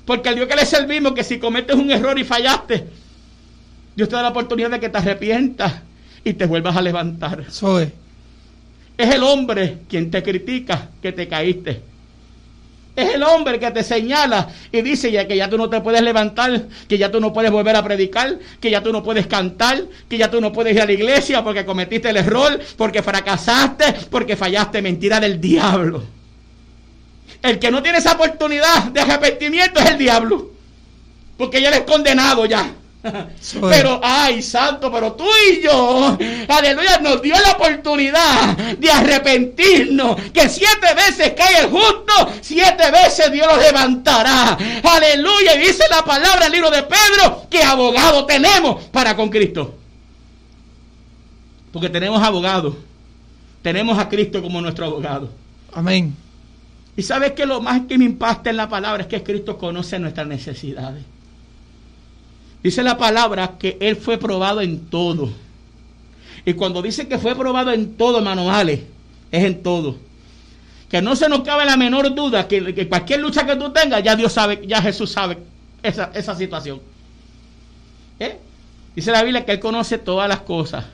Porque 0.05 0.29
el 0.29 0.35
Dios 0.35 0.47
que 0.47 0.55
le 0.55 0.65
servimos, 0.65 1.13
que 1.13 1.23
si 1.23 1.39
cometes 1.39 1.75
un 1.75 1.91
error 1.91 2.17
y 2.19 2.23
fallaste, 2.23 2.87
Dios 3.95 4.09
te 4.09 4.15
da 4.15 4.21
la 4.21 4.29
oportunidad 4.29 4.69
de 4.69 4.79
que 4.79 4.89
te 4.89 4.97
arrepientas 4.97 5.73
y 6.23 6.33
te 6.33 6.45
vuelvas 6.45 6.75
a 6.75 6.81
levantar. 6.81 7.45
Soy. 7.49 7.91
Es 8.97 9.13
el 9.13 9.23
hombre 9.23 9.79
quien 9.89 10.11
te 10.11 10.21
critica 10.21 10.89
que 11.01 11.11
te 11.11 11.27
caíste. 11.27 11.81
Es 12.95 13.13
el 13.13 13.23
hombre 13.23 13.59
que 13.59 13.69
te 13.71 13.83
señala 13.83 14.47
y 14.71 14.81
dice 14.81 15.11
ya 15.11 15.27
que 15.27 15.35
ya 15.35 15.49
tú 15.49 15.57
no 15.57 15.69
te 15.69 15.81
puedes 15.81 16.01
levantar, 16.01 16.67
que 16.87 16.97
ya 16.97 17.11
tú 17.11 17.19
no 17.19 17.33
puedes 17.33 17.51
volver 17.51 17.75
a 17.75 17.83
predicar, 17.83 18.39
que 18.61 18.71
ya 18.71 18.81
tú 18.81 18.93
no 18.93 19.03
puedes 19.03 19.27
cantar, 19.27 19.83
que 20.07 20.17
ya 20.17 20.31
tú 20.31 20.39
no 20.39 20.53
puedes 20.53 20.73
ir 20.73 20.81
a 20.81 20.85
la 20.85 20.93
iglesia 20.93 21.43
porque 21.43 21.65
cometiste 21.65 22.09
el 22.09 22.17
error, 22.17 22.57
porque 22.77 23.03
fracasaste, 23.03 23.95
porque 24.09 24.37
fallaste. 24.37 24.81
Mentira 24.81 25.19
del 25.19 25.41
diablo. 25.41 26.03
El 27.45 27.59
que 27.59 27.69
no 27.69 27.83
tiene 27.83 27.99
esa 27.99 28.13
oportunidad 28.13 28.85
de 28.85 29.01
arrepentimiento 29.01 29.79
es 29.79 29.91
el 29.91 29.97
diablo. 29.99 30.49
Porque 31.37 31.61
ya 31.61 31.69
es 31.69 31.81
condenado 31.81 32.45
ya. 32.47 32.73
Pero, 33.61 34.01
ay, 34.03 34.41
santo, 34.41 34.91
pero 34.91 35.13
tú 35.13 35.27
y 35.51 35.61
yo, 35.61 36.17
aleluya, 36.47 36.97
nos 36.97 37.21
dio 37.21 37.35
la 37.35 37.51
oportunidad 37.51 38.57
de 38.57 38.89
arrepentirnos. 38.89 40.19
Que 40.33 40.49
siete 40.49 40.87
veces 40.95 41.33
cae 41.37 41.59
el 41.59 41.69
justo, 41.69 42.33
siete 42.41 42.89
veces 42.89 43.31
Dios 43.31 43.45
lo 43.45 43.61
levantará. 43.61 44.57
Aleluya, 44.81 45.53
y 45.53 45.67
dice 45.67 45.83
la 45.91 46.03
palabra 46.03 46.47
el 46.47 46.51
libro 46.51 46.71
de 46.71 46.81
Pedro 46.81 47.45
que 47.47 47.61
abogado 47.61 48.25
tenemos 48.25 48.85
para 48.85 49.15
con 49.15 49.29
Cristo. 49.29 49.75
Porque 51.71 51.89
tenemos 51.89 52.23
abogado. 52.23 52.75
Tenemos 53.61 53.99
a 53.99 54.09
Cristo 54.09 54.41
como 54.41 54.59
nuestro 54.61 54.87
abogado. 54.87 55.29
Amén. 55.71 56.24
Y 56.97 57.03
sabes 57.03 57.33
que 57.33 57.45
lo 57.45 57.61
más 57.61 57.81
que 57.87 57.97
me 57.97 58.05
impacta 58.05 58.49
en 58.49 58.57
la 58.57 58.69
palabra 58.69 59.03
es 59.03 59.07
que 59.07 59.21
Cristo 59.21 59.57
conoce 59.57 59.99
nuestras 59.99 60.27
necesidades. 60.27 61.03
Dice 62.63 62.81
la 62.83 62.97
palabra 62.97 63.57
que 63.59 63.77
Él 63.79 63.95
fue 63.95 64.17
probado 64.17 64.61
en 64.61 64.87
todo. 64.87 65.29
Y 66.45 66.53
cuando 66.53 66.81
dice 66.81 67.07
que 67.07 67.19
fue 67.19 67.35
probado 67.35 67.71
en 67.71 67.95
todo, 67.95 68.21
manuales, 68.21 68.81
es 69.31 69.43
en 69.43 69.61
todo. 69.61 69.97
que 70.89 71.01
no 71.01 71.15
se 71.15 71.27
nos 71.27 71.41
cabe 71.41 71.65
la 71.65 71.75
menor 71.75 72.13
duda 72.15 72.47
que, 72.47 72.73
que 72.73 72.87
cualquier 72.87 73.19
lucha 73.19 73.45
que 73.45 73.55
tú 73.55 73.71
tengas, 73.71 74.01
ya 74.03 74.15
Dios 74.15 74.31
sabe, 74.31 74.65
ya 74.65 74.81
Jesús 74.81 75.11
sabe 75.11 75.37
esa, 75.83 76.11
esa 76.13 76.35
situación. 76.35 76.79
¿Eh? 78.19 78.37
Dice 78.95 79.11
la 79.11 79.23
Biblia 79.23 79.43
que 79.43 79.51
Él 79.51 79.59
conoce 79.59 79.97
todas 79.97 80.29
las 80.29 80.39
cosas. 80.41 80.85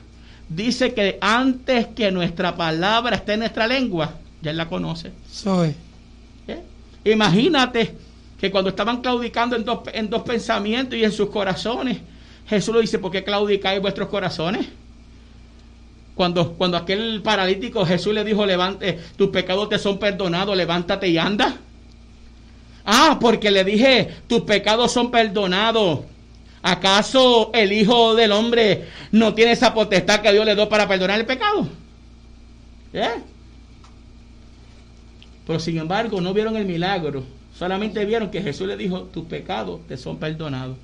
Dice 0.49 0.93
que 0.93 1.19
antes 1.21 1.87
que 1.87 2.11
nuestra 2.11 2.55
palabra 2.55 3.17
esté 3.17 3.33
en 3.33 3.41
nuestra 3.41 3.67
lengua, 3.67 4.15
ya 4.41 4.51
Él 4.51 4.57
la 4.57 4.67
conoce. 4.67 5.11
Soy. 5.31 5.75
Imagínate 7.03 7.95
que 8.39 8.51
cuando 8.51 8.69
estaban 8.69 9.01
claudicando 9.01 9.55
en 9.55 9.63
dos, 9.63 9.79
en 9.93 10.09
dos 10.09 10.23
pensamientos 10.23 10.97
y 10.97 11.03
en 11.03 11.11
sus 11.11 11.29
corazones, 11.29 11.99
Jesús 12.47 12.75
le 12.75 12.81
dice, 12.81 12.99
¿por 12.99 13.11
qué 13.11 13.23
claudicáis 13.23 13.81
vuestros 13.81 14.09
corazones? 14.09 14.67
Cuando, 16.15 16.53
cuando 16.53 16.77
aquel 16.77 17.21
paralítico 17.23 17.85
Jesús 17.85 18.13
le 18.13 18.23
dijo, 18.23 18.45
levante, 18.45 18.99
tus 19.15 19.29
pecados 19.29 19.69
te 19.69 19.79
son 19.79 19.97
perdonados, 19.97 20.55
levántate 20.55 21.07
y 21.07 21.17
anda. 21.17 21.57
Ah, 22.85 23.17
porque 23.19 23.51
le 23.51 23.63
dije, 23.63 24.09
tus 24.27 24.41
pecados 24.41 24.91
son 24.91 25.11
perdonados. 25.11 26.01
¿Acaso 26.63 27.51
el 27.53 27.71
Hijo 27.71 28.13
del 28.13 28.31
Hombre 28.31 28.87
no 29.11 29.33
tiene 29.33 29.53
esa 29.53 29.73
potestad 29.73 30.21
que 30.21 30.31
Dios 30.31 30.45
le 30.45 30.55
dio 30.55 30.69
para 30.69 30.87
perdonar 30.87 31.19
el 31.19 31.25
pecado? 31.25 31.67
¿Eh? 32.93 33.09
Pero 35.51 35.59
sin 35.59 35.79
embargo 35.79 36.21
no 36.21 36.33
vieron 36.33 36.55
el 36.55 36.63
milagro. 36.65 37.25
Solamente 37.53 38.05
vieron 38.05 38.31
que 38.31 38.41
Jesús 38.41 38.69
le 38.69 38.77
dijo, 38.77 39.01
tus 39.01 39.25
pecados 39.25 39.81
te 39.85 39.97
son 39.97 40.15
perdonados. 40.15 40.77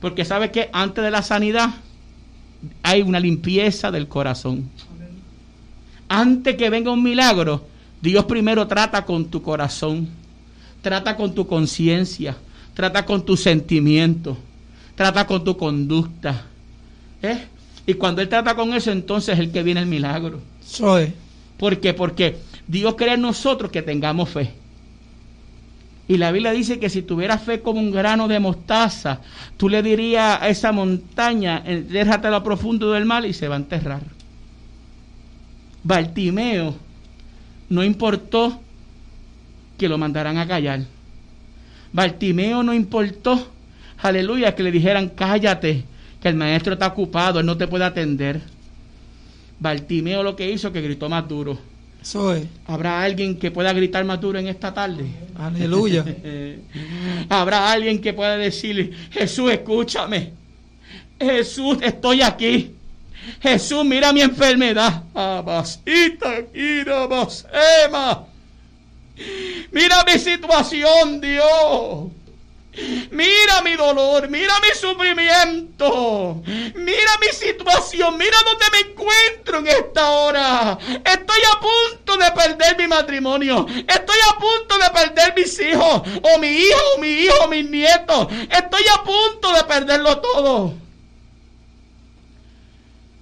Porque 0.00 0.24
sabe 0.24 0.52
que 0.52 0.70
antes 0.72 1.02
de 1.02 1.10
la 1.10 1.22
sanidad 1.22 1.70
hay 2.80 3.02
una 3.02 3.18
limpieza 3.18 3.90
del 3.90 4.06
corazón. 4.06 4.70
Antes 6.08 6.54
que 6.54 6.70
venga 6.70 6.92
un 6.92 7.02
milagro, 7.02 7.66
Dios 8.00 8.24
primero 8.26 8.68
trata 8.68 9.04
con 9.04 9.24
tu 9.24 9.42
corazón, 9.42 10.08
trata 10.80 11.16
con 11.16 11.34
tu 11.34 11.44
conciencia, 11.48 12.36
trata 12.72 13.04
con 13.04 13.24
tus 13.24 13.40
sentimientos, 13.40 14.38
trata 14.94 15.26
con 15.26 15.42
tu 15.42 15.56
conducta. 15.56 16.44
¿eh? 17.20 17.46
Y 17.84 17.94
cuando 17.94 18.22
Él 18.22 18.28
trata 18.28 18.54
con 18.54 18.72
eso, 18.74 18.92
entonces 18.92 19.34
es 19.34 19.40
el 19.40 19.50
que 19.50 19.64
viene 19.64 19.80
el 19.80 19.86
milagro. 19.86 20.40
Soy. 20.64 21.12
¿Por 21.56 21.80
qué? 21.80 21.92
Porque 21.92 22.38
Dios 22.68 22.94
quiere 22.94 23.14
en 23.14 23.22
nosotros 23.22 23.72
que 23.72 23.82
tengamos 23.82 24.28
fe. 24.28 24.52
Y 26.06 26.16
la 26.16 26.30
Biblia 26.32 26.52
dice 26.52 26.78
que 26.78 26.88
si 26.88 27.02
tuvieras 27.02 27.42
fe 27.42 27.60
como 27.60 27.80
un 27.80 27.90
grano 27.90 28.28
de 28.28 28.40
mostaza, 28.40 29.20
tú 29.56 29.68
le 29.68 29.82
dirías 29.82 30.40
a 30.40 30.48
esa 30.48 30.72
montaña, 30.72 31.60
déjate 31.60 32.28
a 32.28 32.30
lo 32.30 32.42
profundo 32.42 32.92
del 32.92 33.04
mar 33.04 33.26
y 33.26 33.34
se 33.34 33.48
va 33.48 33.56
a 33.56 33.58
enterrar. 33.58 34.02
Bartimeo 35.82 36.74
no 37.68 37.84
importó 37.84 38.60
que 39.76 39.88
lo 39.88 39.98
mandaran 39.98 40.38
a 40.38 40.46
callar. 40.46 40.80
Bartimeo 41.92 42.62
no 42.62 42.74
importó, 42.74 43.48
aleluya, 43.98 44.54
que 44.54 44.62
le 44.62 44.72
dijeran 44.72 45.10
cállate, 45.10 45.84
que 46.20 46.28
el 46.28 46.34
maestro 46.34 46.74
está 46.74 46.88
ocupado, 46.88 47.40
él 47.40 47.46
no 47.46 47.56
te 47.56 47.68
puede 47.68 47.84
atender. 47.84 48.40
Bartimeo 49.60 50.22
lo 50.22 50.36
que 50.36 50.50
hizo 50.50 50.72
que 50.72 50.80
gritó 50.80 51.08
más 51.08 51.28
duro. 51.28 51.58
¿Habrá 52.66 53.02
alguien 53.02 53.38
que 53.38 53.50
pueda 53.50 53.72
gritar 53.72 54.04
más 54.04 54.20
duro 54.20 54.38
en 54.38 54.48
esta 54.48 54.72
tarde? 54.72 55.06
Aleluya. 55.36 56.04
Habrá 57.28 57.70
alguien 57.70 58.00
que 58.00 58.12
pueda 58.12 58.36
decirle, 58.36 58.92
Jesús, 59.10 59.50
escúchame. 59.50 60.32
Jesús, 61.20 61.78
estoy 61.82 62.22
aquí. 62.22 62.74
Jesús, 63.40 63.84
mira 63.84 64.12
mi 64.12 64.22
enfermedad. 64.22 65.02
Mira 69.72 70.04
mi 70.04 70.18
situación, 70.18 71.20
Dios. 71.20 72.08
Mira 73.10 73.62
mi 73.64 73.74
dolor, 73.76 74.28
mira 74.28 74.54
mi 74.60 74.68
sufrimiento, 74.78 76.42
mira 76.76 77.12
mi 77.20 77.28
situación, 77.32 78.16
mira 78.16 78.36
dónde 78.44 78.66
me 78.72 78.90
encuentro 78.90 79.58
en 79.58 79.66
esta 79.66 80.10
hora. 80.10 80.78
Estoy 81.04 81.40
a 81.52 81.60
punto 81.60 82.16
de 82.16 82.30
perder 82.32 82.76
mi 82.78 82.86
matrimonio, 82.86 83.66
estoy 83.68 84.18
a 84.30 84.38
punto 84.38 84.78
de 84.78 84.90
perder 84.90 85.34
mis 85.34 85.58
hijos, 85.60 86.02
o 86.22 86.38
mi 86.38 86.48
hijo, 86.48 86.80
o 86.96 87.00
mi 87.00 87.08
hijo, 87.08 87.34
o 87.44 87.48
mis 87.48 87.68
nietos. 87.68 88.28
Estoy 88.50 88.84
a 88.94 89.02
punto 89.02 89.52
de 89.52 89.64
perderlo 89.64 90.18
todo. 90.18 90.74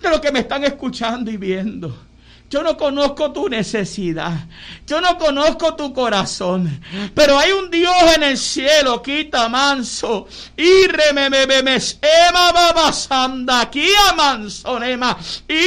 De 0.01 0.11
lo 0.11 0.21
que 0.21 0.33
me 0.33 0.41
están 0.41 0.65
escuchando 0.65 1.31
y 1.31 1.39
viendo. 1.39 2.06
Yo 2.49 2.63
no 2.63 2.77
conozco 2.77 3.33
tu 3.33 3.49
necesidad. 3.49 4.33
Yo 4.87 5.01
no 5.01 5.19
conozco 5.19 5.75
tu 5.75 5.93
corazón. 5.93 6.81
Pero 7.13 7.37
hay 7.37 7.51
un 7.51 7.73
Dios 7.73 7.97
en 8.15 8.23
el 8.23 8.39
cielo, 8.39 9.03
quita 9.03 9.49
manso. 9.49 10.29
Y 10.57 10.87
remememes, 10.87 11.99
ema 12.01 12.53
babasanda, 12.53 13.63
aquí 13.63 13.89
manso, 14.17 14.79
nema. 14.79 15.19
Y 15.49 15.65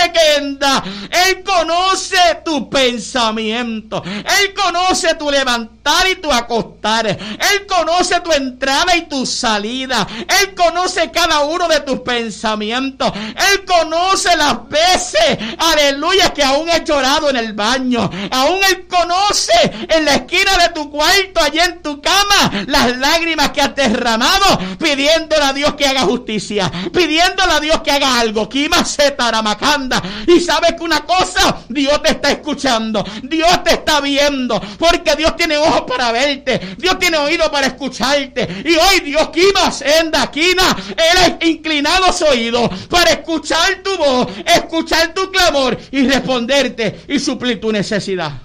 remequenda. 0.00 0.82
Él 1.26 1.42
conoce 1.42 2.16
tu 2.42 2.70
pensamiento. 2.70 4.02
Él 4.06 4.54
conoce 4.54 5.16
tu 5.16 5.30
levantar 5.30 6.08
y 6.10 6.14
tu 6.16 6.32
acostar. 6.32 7.06
Él 7.08 7.66
conoce 7.68 8.20
tu 8.20 8.32
entrada 8.32 8.96
y 8.96 9.02
tu 9.02 9.26
salida. 9.26 10.06
Él 10.40 10.54
conoce 10.54 11.10
cada 11.10 11.40
uno 11.40 11.68
de 11.68 11.80
tus 11.80 12.00
pensamientos. 12.00 13.12
Él 13.52 13.66
conoce 13.66 14.34
las 14.34 14.66
veces. 14.66 15.38
Aleluya 15.58 16.05
que 16.34 16.42
aún 16.42 16.68
he 16.68 16.84
llorado 16.84 17.30
en 17.30 17.36
el 17.36 17.52
baño. 17.52 18.10
Aún 18.30 18.60
Él 18.68 18.86
conoce 18.86 19.52
en 19.88 20.04
la 20.04 20.14
esquina 20.14 20.56
de 20.58 20.68
tu 20.70 20.90
cuarto, 20.90 21.40
allí 21.42 21.58
en 21.58 21.82
tu 21.82 22.00
cama, 22.00 22.64
las 22.66 22.96
lágrimas 22.98 23.50
que 23.50 23.60
has 23.60 23.74
derramado, 23.74 24.58
pidiéndole 24.78 25.44
a 25.44 25.52
Dios 25.52 25.74
que 25.74 25.86
haga 25.86 26.02
justicia, 26.02 26.70
pidiéndole 26.92 27.52
a 27.52 27.60
Dios 27.60 27.80
que 27.80 27.90
haga 27.90 28.20
algo. 28.20 28.48
Kima 28.48 28.84
Taramacanda. 29.16 30.02
Y 30.26 30.40
sabes 30.40 30.74
que 30.74 30.82
una 30.82 31.00
cosa, 31.00 31.58
Dios 31.68 32.02
te 32.02 32.10
está 32.10 32.30
escuchando, 32.30 33.04
Dios 33.22 33.62
te 33.64 33.74
está 33.74 34.00
viendo, 34.00 34.60
porque 34.78 35.14
Dios 35.16 35.36
tiene 35.36 35.56
ojos 35.58 35.82
para 35.82 36.12
verte, 36.12 36.76
Dios 36.78 36.98
tiene 36.98 37.18
oído 37.18 37.50
para 37.50 37.68
escucharte. 37.68 38.62
Y 38.64 38.76
hoy 38.76 39.00
Dios, 39.00 39.30
Kima 39.30 39.70
Senda, 39.70 40.30
Kina, 40.30 40.76
Él 40.90 41.38
ha 41.40 41.46
inclinado 41.46 42.12
su 42.12 42.24
oído 42.24 42.68
para 42.88 43.12
escuchar 43.12 43.82
tu 43.82 43.96
voz, 43.96 44.28
escuchar 44.46 45.14
tu 45.14 45.30
clamor 45.30 45.76
y 45.96 46.06
responderte 46.06 47.00
y 47.08 47.18
suplir 47.18 47.58
tu 47.58 47.72
necesidad. 47.72 48.42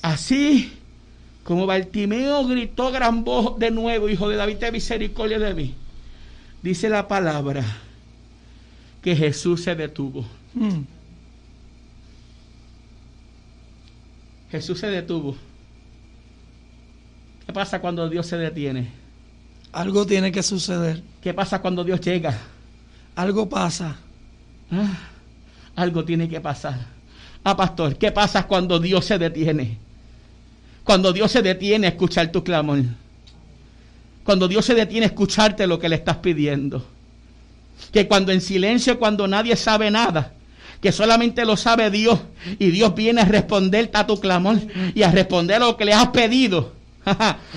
Así 0.00 0.72
como 1.44 1.66
Bartimeo 1.66 2.46
gritó 2.46 2.90
gran 2.90 3.22
voz 3.22 3.58
de 3.58 3.70
nuevo, 3.70 4.08
hijo 4.08 4.30
de 4.30 4.36
David, 4.36 4.56
ten 4.56 4.72
misericordia 4.72 5.38
de 5.38 5.52
mí. 5.52 5.74
Dice 6.62 6.88
la 6.88 7.06
palabra 7.06 7.62
que 9.02 9.14
Jesús 9.14 9.62
se 9.62 9.74
detuvo. 9.74 10.26
Hmm. 10.54 10.84
Jesús 14.50 14.78
se 14.78 14.86
detuvo. 14.86 15.36
¿Qué 17.44 17.52
pasa 17.52 17.78
cuando 17.80 18.08
Dios 18.08 18.26
se 18.26 18.38
detiene? 18.38 18.88
Algo 19.70 20.06
tiene 20.06 20.32
que 20.32 20.42
suceder. 20.42 21.02
¿Qué 21.20 21.34
pasa 21.34 21.60
cuando 21.60 21.84
Dios 21.84 22.00
llega? 22.00 22.38
Algo 23.14 23.46
pasa. 23.50 23.98
Ah 24.70 25.10
algo 25.76 26.04
tiene 26.04 26.28
que 26.28 26.40
pasar. 26.40 26.78
Ah, 27.44 27.56
pastor, 27.56 27.96
¿qué 27.96 28.10
pasa 28.10 28.46
cuando 28.46 28.80
Dios 28.80 29.04
se 29.04 29.18
detiene? 29.18 29.78
Cuando 30.82 31.12
Dios 31.12 31.30
se 31.30 31.42
detiene 31.42 31.86
a 31.86 31.90
escuchar 31.90 32.32
tu 32.32 32.42
clamor. 32.42 32.80
Cuando 34.24 34.48
Dios 34.48 34.64
se 34.64 34.74
detiene 34.74 35.06
a 35.06 35.10
escucharte 35.10 35.66
lo 35.66 35.78
que 35.78 35.88
le 35.88 35.96
estás 35.96 36.16
pidiendo. 36.16 36.84
Que 37.92 38.08
cuando 38.08 38.32
en 38.32 38.40
silencio, 38.40 38.98
cuando 38.98 39.28
nadie 39.28 39.54
sabe 39.54 39.90
nada, 39.90 40.32
que 40.80 40.90
solamente 40.90 41.44
lo 41.44 41.56
sabe 41.56 41.90
Dios 41.90 42.18
y 42.58 42.70
Dios 42.70 42.94
viene 42.94 43.20
a 43.20 43.24
responderte 43.24 43.98
a 43.98 44.06
tu 44.06 44.18
clamor 44.18 44.58
y 44.94 45.02
a 45.02 45.10
responder 45.10 45.60
lo 45.60 45.76
que 45.76 45.84
le 45.84 45.92
has 45.92 46.08
pedido. 46.08 46.72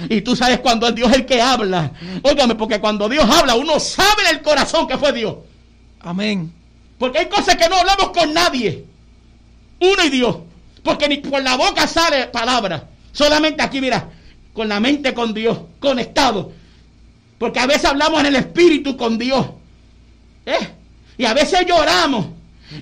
y 0.09 0.21
tú 0.21 0.35
sabes 0.35 0.59
cuando 0.59 0.87
es 0.87 0.95
Dios 0.95 1.11
el 1.13 1.25
que 1.25 1.41
habla. 1.41 1.93
Óigame, 2.21 2.55
porque 2.55 2.79
cuando 2.79 3.09
Dios 3.09 3.25
habla, 3.27 3.55
uno 3.55 3.79
sabe 3.79 4.23
en 4.29 4.35
el 4.35 4.41
corazón 4.43 4.87
que 4.87 4.97
fue 4.97 5.13
Dios. 5.13 5.37
Amén. 6.01 6.58
Porque 6.99 7.19
hay 7.19 7.29
cosas 7.29 7.55
que 7.55 7.69
no 7.69 7.77
hablamos 7.77 8.09
con 8.09 8.33
nadie. 8.33 8.85
Uno 9.79 10.03
y 10.05 10.09
Dios. 10.09 10.37
Porque 10.83 11.07
ni 11.07 11.17
por 11.17 11.41
la 11.41 11.55
boca 11.55 11.87
sale 11.87 12.27
palabra. 12.27 12.87
Solamente 13.11 13.63
aquí, 13.63 13.81
mira, 13.81 14.09
con 14.53 14.67
la 14.69 14.79
mente 14.79 15.13
con 15.13 15.33
Dios, 15.33 15.57
conectado. 15.79 16.51
Porque 17.37 17.59
a 17.59 17.65
veces 17.65 17.85
hablamos 17.85 18.19
en 18.19 18.27
el 18.27 18.35
espíritu 18.35 18.97
con 18.97 19.17
Dios. 19.17 19.47
¿Eh? 20.45 20.69
Y 21.17 21.25
a 21.25 21.33
veces 21.33 21.65
lloramos. 21.65 22.27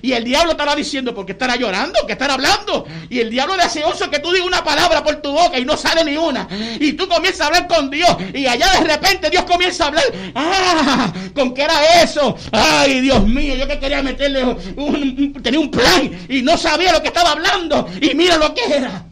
Y 0.02 0.12
el 0.12 0.24
diablo 0.24 0.52
estará 0.52 0.74
diciendo, 0.74 1.14
¿por 1.14 1.24
qué 1.24 1.32
estará 1.32 1.56
llorando? 1.56 2.06
¿Qué 2.06 2.12
estará 2.12 2.34
hablando? 2.34 2.86
Y 3.08 3.20
el 3.20 3.30
diablo 3.30 3.56
deseoso 3.56 4.10
que 4.10 4.18
tú 4.18 4.30
digas 4.32 4.46
una 4.46 4.62
palabra 4.62 5.02
por 5.02 5.16
tu 5.16 5.32
boca 5.32 5.58
y 5.58 5.64
no 5.64 5.76
sale 5.76 6.04
ni 6.04 6.16
una. 6.16 6.48
Y 6.78 6.92
tú 6.92 7.08
comienzas 7.08 7.42
a 7.42 7.46
hablar 7.46 7.66
con 7.66 7.90
Dios. 7.90 8.10
Y 8.34 8.46
allá 8.46 8.70
de 8.72 8.84
repente 8.84 9.30
Dios 9.30 9.44
comienza 9.44 9.84
a 9.84 9.86
hablar. 9.88 10.04
¡Ah! 10.34 11.12
¿Con 11.34 11.54
qué 11.54 11.62
era 11.62 12.02
eso? 12.02 12.36
¡Ay, 12.52 13.00
Dios 13.00 13.26
mío! 13.26 13.54
Yo 13.56 13.66
que 13.66 13.78
quería 13.78 14.02
meterle 14.02 14.44
un, 14.76 15.32
tenía 15.42 15.60
un 15.60 15.70
plan 15.70 16.26
y 16.28 16.42
no 16.42 16.56
sabía 16.58 16.92
lo 16.92 17.00
que 17.00 17.08
estaba 17.08 17.32
hablando. 17.32 17.88
Y 18.00 18.14
mira 18.14 18.36
lo 18.36 18.54
que 18.54 18.64
era. 18.64 19.04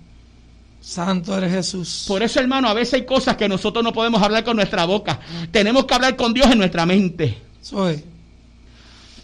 Santo 0.80 1.36
eres 1.36 1.52
Jesús. 1.52 2.04
Por 2.06 2.22
eso, 2.22 2.38
hermano, 2.38 2.68
a 2.68 2.74
veces 2.74 2.94
hay 2.94 3.06
cosas 3.06 3.36
que 3.36 3.48
nosotros 3.48 3.82
no 3.82 3.92
podemos 3.92 4.22
hablar 4.22 4.44
con 4.44 4.56
nuestra 4.56 4.84
boca. 4.84 5.18
Tenemos 5.50 5.84
que 5.84 5.94
hablar 5.94 6.16
con 6.16 6.32
Dios 6.32 6.50
en 6.50 6.58
nuestra 6.58 6.86
mente. 6.86 7.36
Soy. 7.60 8.04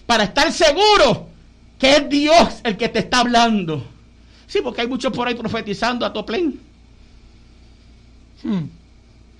Para 0.06 0.24
estar 0.24 0.50
seguro 0.52 1.31
que 1.82 1.96
es 1.96 2.08
Dios 2.08 2.60
el 2.62 2.76
que 2.76 2.88
te 2.88 3.00
está 3.00 3.18
hablando. 3.18 3.84
Sí, 4.46 4.60
porque 4.62 4.82
hay 4.82 4.86
muchos 4.86 5.12
por 5.12 5.26
ahí 5.26 5.34
profetizando 5.34 6.06
a 6.06 6.12
toplén. 6.12 6.60
Hmm. 8.44 8.66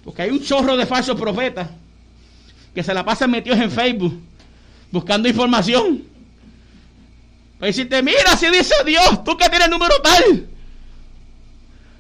Porque 0.02 0.22
hay 0.22 0.30
un 0.30 0.42
chorro 0.42 0.76
de 0.76 0.84
falsos 0.84 1.16
profetas 1.16 1.68
que 2.74 2.82
se 2.82 2.92
la 2.92 3.04
pasan 3.04 3.30
metidos 3.30 3.60
en 3.60 3.70
Facebook 3.70 4.20
buscando 4.90 5.28
información. 5.28 6.02
Pues 7.60 7.76
te 7.88 8.02
mira, 8.02 8.36
si 8.36 8.50
dice 8.50 8.74
Dios, 8.84 9.22
tú 9.22 9.36
que 9.36 9.48
tienes 9.48 9.66
el 9.66 9.70
número 9.70 9.94
tal. 10.02 10.48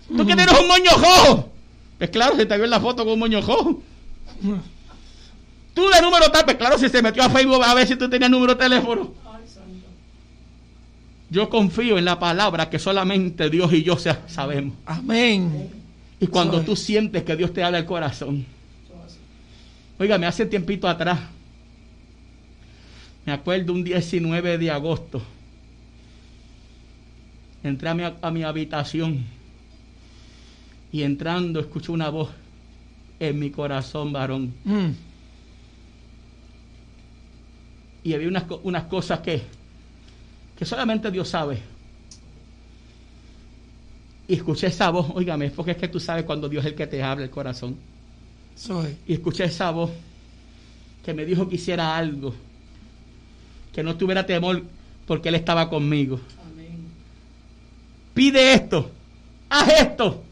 Tú 0.08 0.26
que 0.26 0.34
tienes 0.34 0.58
un 0.58 0.66
moño 0.66 0.90
rojo. 0.90 1.52
Pues 1.98 2.10
claro, 2.10 2.34
se 2.34 2.46
te 2.46 2.56
vio 2.56 2.64
en 2.64 2.70
la 2.70 2.80
foto 2.80 3.04
con 3.04 3.12
un 3.12 3.20
moño 3.20 3.40
rojo. 3.42 3.80
Tú 5.72 5.88
de 5.88 6.02
número 6.02 6.32
tal, 6.32 6.44
pues 6.44 6.56
claro, 6.56 6.78
si 6.78 6.88
se 6.88 7.00
metió 7.00 7.22
a 7.22 7.30
Facebook 7.30 7.62
a 7.62 7.74
ver 7.74 7.86
si 7.86 7.94
tú 7.94 8.10
tenías 8.10 8.28
número 8.28 8.56
de 8.56 8.58
teléfono. 8.58 9.21
Yo 11.32 11.48
confío 11.48 11.96
en 11.96 12.04
la 12.04 12.18
palabra 12.18 12.68
que 12.68 12.78
solamente 12.78 13.48
Dios 13.48 13.72
y 13.72 13.82
yo 13.82 13.96
sabemos. 13.96 14.76
Amén. 14.84 15.70
Y 16.20 16.26
cuando 16.26 16.60
tú 16.60 16.76
sientes 16.76 17.22
que 17.22 17.34
Dios 17.34 17.54
te 17.54 17.64
habla 17.64 17.78
el 17.78 17.86
corazón. 17.86 18.44
Oiga, 19.98 20.18
me 20.18 20.26
hace 20.26 20.44
tiempito 20.44 20.86
atrás. 20.86 21.18
Me 23.24 23.32
acuerdo 23.32 23.72
un 23.72 23.82
19 23.82 24.58
de 24.58 24.70
agosto. 24.70 25.22
Entré 27.64 27.88
a 27.88 27.94
mi, 27.94 28.02
a 28.02 28.30
mi 28.30 28.42
habitación 28.42 29.24
y 30.92 31.02
entrando 31.02 31.60
escucho 31.60 31.94
una 31.94 32.10
voz 32.10 32.28
en 33.18 33.38
mi 33.38 33.50
corazón, 33.50 34.12
varón. 34.12 34.52
Mm. 34.64 34.90
Y 38.04 38.12
había 38.12 38.28
unas, 38.28 38.44
unas 38.64 38.84
cosas 38.84 39.20
que, 39.20 39.61
que 40.62 40.66
solamente 40.66 41.10
Dios 41.10 41.28
sabe. 41.28 41.58
Y 44.28 44.34
escuché 44.34 44.68
esa 44.68 44.90
voz, 44.90 45.10
óigame, 45.12 45.50
porque 45.50 45.72
es 45.72 45.76
que 45.76 45.88
tú 45.88 45.98
sabes 45.98 46.24
cuando 46.24 46.48
Dios 46.48 46.64
es 46.64 46.70
el 46.70 46.76
que 46.76 46.86
te 46.86 47.02
habla 47.02 47.24
el 47.24 47.30
corazón. 47.30 47.74
Soy. 48.54 48.96
Y 49.08 49.14
escuché 49.14 49.42
esa 49.42 49.72
voz 49.72 49.90
que 51.04 51.14
me 51.14 51.24
dijo 51.24 51.48
que 51.48 51.56
hiciera 51.56 51.96
algo, 51.96 52.32
que 53.72 53.82
no 53.82 53.96
tuviera 53.96 54.24
temor 54.24 54.62
porque 55.04 55.30
Él 55.30 55.34
estaba 55.34 55.68
conmigo. 55.68 56.20
Amén. 56.46 56.86
Pide 58.14 58.54
esto, 58.54 58.88
haz 59.48 59.68
esto, 59.68 60.22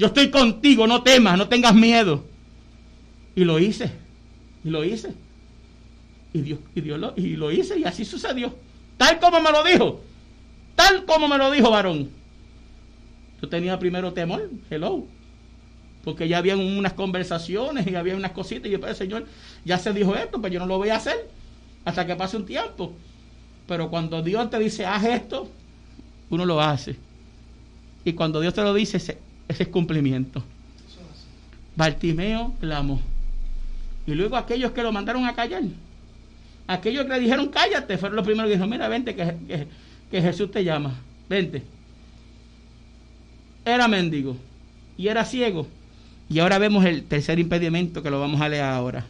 yo 0.00 0.08
estoy 0.08 0.32
contigo, 0.32 0.88
no 0.88 1.04
temas, 1.04 1.38
no 1.38 1.46
tengas 1.46 1.76
miedo. 1.76 2.24
Y 3.36 3.44
lo 3.44 3.60
hice, 3.60 3.88
y 4.64 4.70
lo 4.70 4.82
hice. 4.82 5.14
Y 6.32 6.40
Dios, 6.40 6.58
y 6.74 6.80
Dios 6.80 6.98
lo, 6.98 7.14
y 7.16 7.36
lo 7.36 7.52
hice, 7.52 7.78
y 7.78 7.84
así 7.84 8.04
sucedió. 8.04 8.52
Tal 9.00 9.18
como 9.18 9.40
me 9.40 9.50
lo 9.50 9.64
dijo. 9.64 10.02
Tal 10.76 11.06
como 11.06 11.26
me 11.26 11.38
lo 11.38 11.50
dijo, 11.50 11.70
varón. 11.70 12.10
Yo 13.40 13.48
tenía 13.48 13.78
primero 13.78 14.12
temor, 14.12 14.50
hello. 14.68 15.06
Porque 16.04 16.28
ya 16.28 16.36
habían 16.36 16.60
unas 16.60 16.92
conversaciones 16.92 17.86
y 17.86 17.94
había 17.94 18.14
unas 18.14 18.32
cositas. 18.32 18.66
Y 18.66 18.72
yo, 18.72 18.78
pero 18.78 18.94
Señor, 18.94 19.26
ya 19.64 19.78
se 19.78 19.94
dijo 19.94 20.14
esto, 20.14 20.38
pues 20.38 20.52
yo 20.52 20.60
no 20.60 20.66
lo 20.66 20.76
voy 20.76 20.90
a 20.90 20.96
hacer 20.96 21.30
hasta 21.86 22.06
que 22.06 22.14
pase 22.14 22.36
un 22.36 22.44
tiempo. 22.44 22.92
Pero 23.66 23.88
cuando 23.88 24.20
Dios 24.20 24.50
te 24.50 24.58
dice, 24.58 24.84
haz 24.84 25.02
esto, 25.06 25.48
uno 26.28 26.44
lo 26.44 26.60
hace. 26.60 26.94
Y 28.04 28.12
cuando 28.12 28.38
Dios 28.38 28.52
te 28.52 28.60
lo 28.60 28.74
dice, 28.74 28.98
ese 28.98 29.16
es 29.48 29.68
cumplimiento. 29.68 30.44
Bartimeo 31.74 32.52
clamó. 32.60 33.00
Y 34.06 34.12
luego 34.12 34.36
aquellos 34.36 34.72
que 34.72 34.82
lo 34.82 34.92
mandaron 34.92 35.24
a 35.24 35.34
callar, 35.34 35.62
aquellos 36.70 37.04
que 37.04 37.12
le 37.12 37.20
dijeron 37.20 37.48
cállate, 37.48 37.98
fueron 37.98 38.16
los 38.16 38.24
primeros 38.24 38.48
que 38.48 38.52
dijeron, 38.52 38.70
mira, 38.70 38.88
vente 38.88 39.14
que, 39.14 39.66
que 40.10 40.22
Jesús 40.22 40.50
te 40.50 40.62
llama, 40.62 40.94
vente. 41.28 41.62
Era 43.64 43.88
mendigo 43.88 44.36
y 44.96 45.08
era 45.08 45.24
ciego. 45.24 45.66
Y 46.28 46.38
ahora 46.38 46.58
vemos 46.58 46.84
el 46.84 47.04
tercer 47.04 47.40
impedimento 47.40 48.02
que 48.02 48.10
lo 48.10 48.20
vamos 48.20 48.40
a 48.40 48.48
leer 48.48 48.62
ahora. 48.62 49.04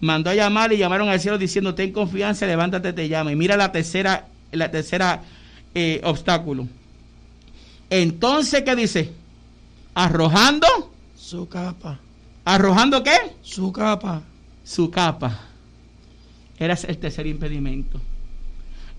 Mandó 0.00 0.30
a 0.30 0.34
llamar 0.34 0.72
y 0.72 0.78
llamaron 0.78 1.08
al 1.08 1.18
cielo 1.18 1.36
diciendo, 1.36 1.74
ten 1.74 1.90
confianza, 1.90 2.46
levántate, 2.46 2.92
te 2.92 3.08
llama. 3.08 3.32
Y 3.32 3.36
mira 3.36 3.56
la 3.56 3.72
tercera, 3.72 4.28
la 4.52 4.70
tercera 4.70 5.22
eh, 5.74 6.00
obstáculo. 6.04 6.68
Entonces, 7.90 8.62
¿qué 8.62 8.76
dice? 8.76 9.12
Arrojando 9.94 10.68
su 11.16 11.48
capa. 11.48 11.98
¿Arrojando 12.44 13.02
qué? 13.02 13.16
Su 13.42 13.72
capa. 13.72 14.22
Su 14.62 14.92
capa. 14.92 15.47
Era 16.58 16.74
el 16.74 16.98
tercer 16.98 17.26
impedimento. 17.26 18.00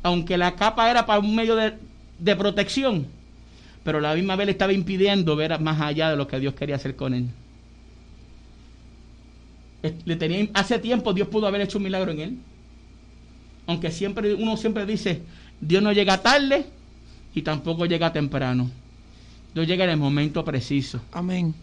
Aunque 0.02 0.38
la 0.38 0.56
capa 0.56 0.90
era 0.90 1.06
para 1.06 1.20
un 1.20 1.36
medio 1.36 1.56
de, 1.56 2.36
protección, 2.36 3.08
pero 3.84 4.00
la 4.00 4.16
misma 4.16 4.36
vez 4.36 4.46
le 4.46 4.52
estaba 4.54 4.72
impidiendo 4.72 5.36
ver 5.36 5.60
más 5.60 5.82
allá 5.82 6.10
de 6.10 6.16
lo 6.16 6.28
que 6.28 6.40
Dios 6.40 6.54
quería 6.54 6.76
hacer 6.76 6.96
con 6.96 7.14
él. 7.14 7.28
Le 10.06 10.16
tenía, 10.16 10.48
hace 10.54 10.80
tiempo 10.80 11.14
Dios 11.14 11.28
pudo 11.28 11.48
haber 11.48 11.62
hecho 11.62 11.78
un 11.78 11.86
milagro 11.86 12.12
en 12.12 12.20
él. 12.20 12.38
Aunque 13.68 13.92
siempre 13.92 14.34
uno 14.34 14.58
siempre 14.58 14.86
dice, 14.86 15.22
Dios 15.62 15.84
no 15.84 15.92
llega 15.92 16.22
tarde 16.22 16.66
y 17.34 17.42
tampoco 17.42 17.86
llega 17.86 18.12
temprano. 18.12 18.70
Dios 19.54 19.68
llega 19.68 19.84
en 19.84 19.92
el 19.92 19.98
momento 19.98 20.44
preciso. 20.46 21.02
Amén. 21.12 21.54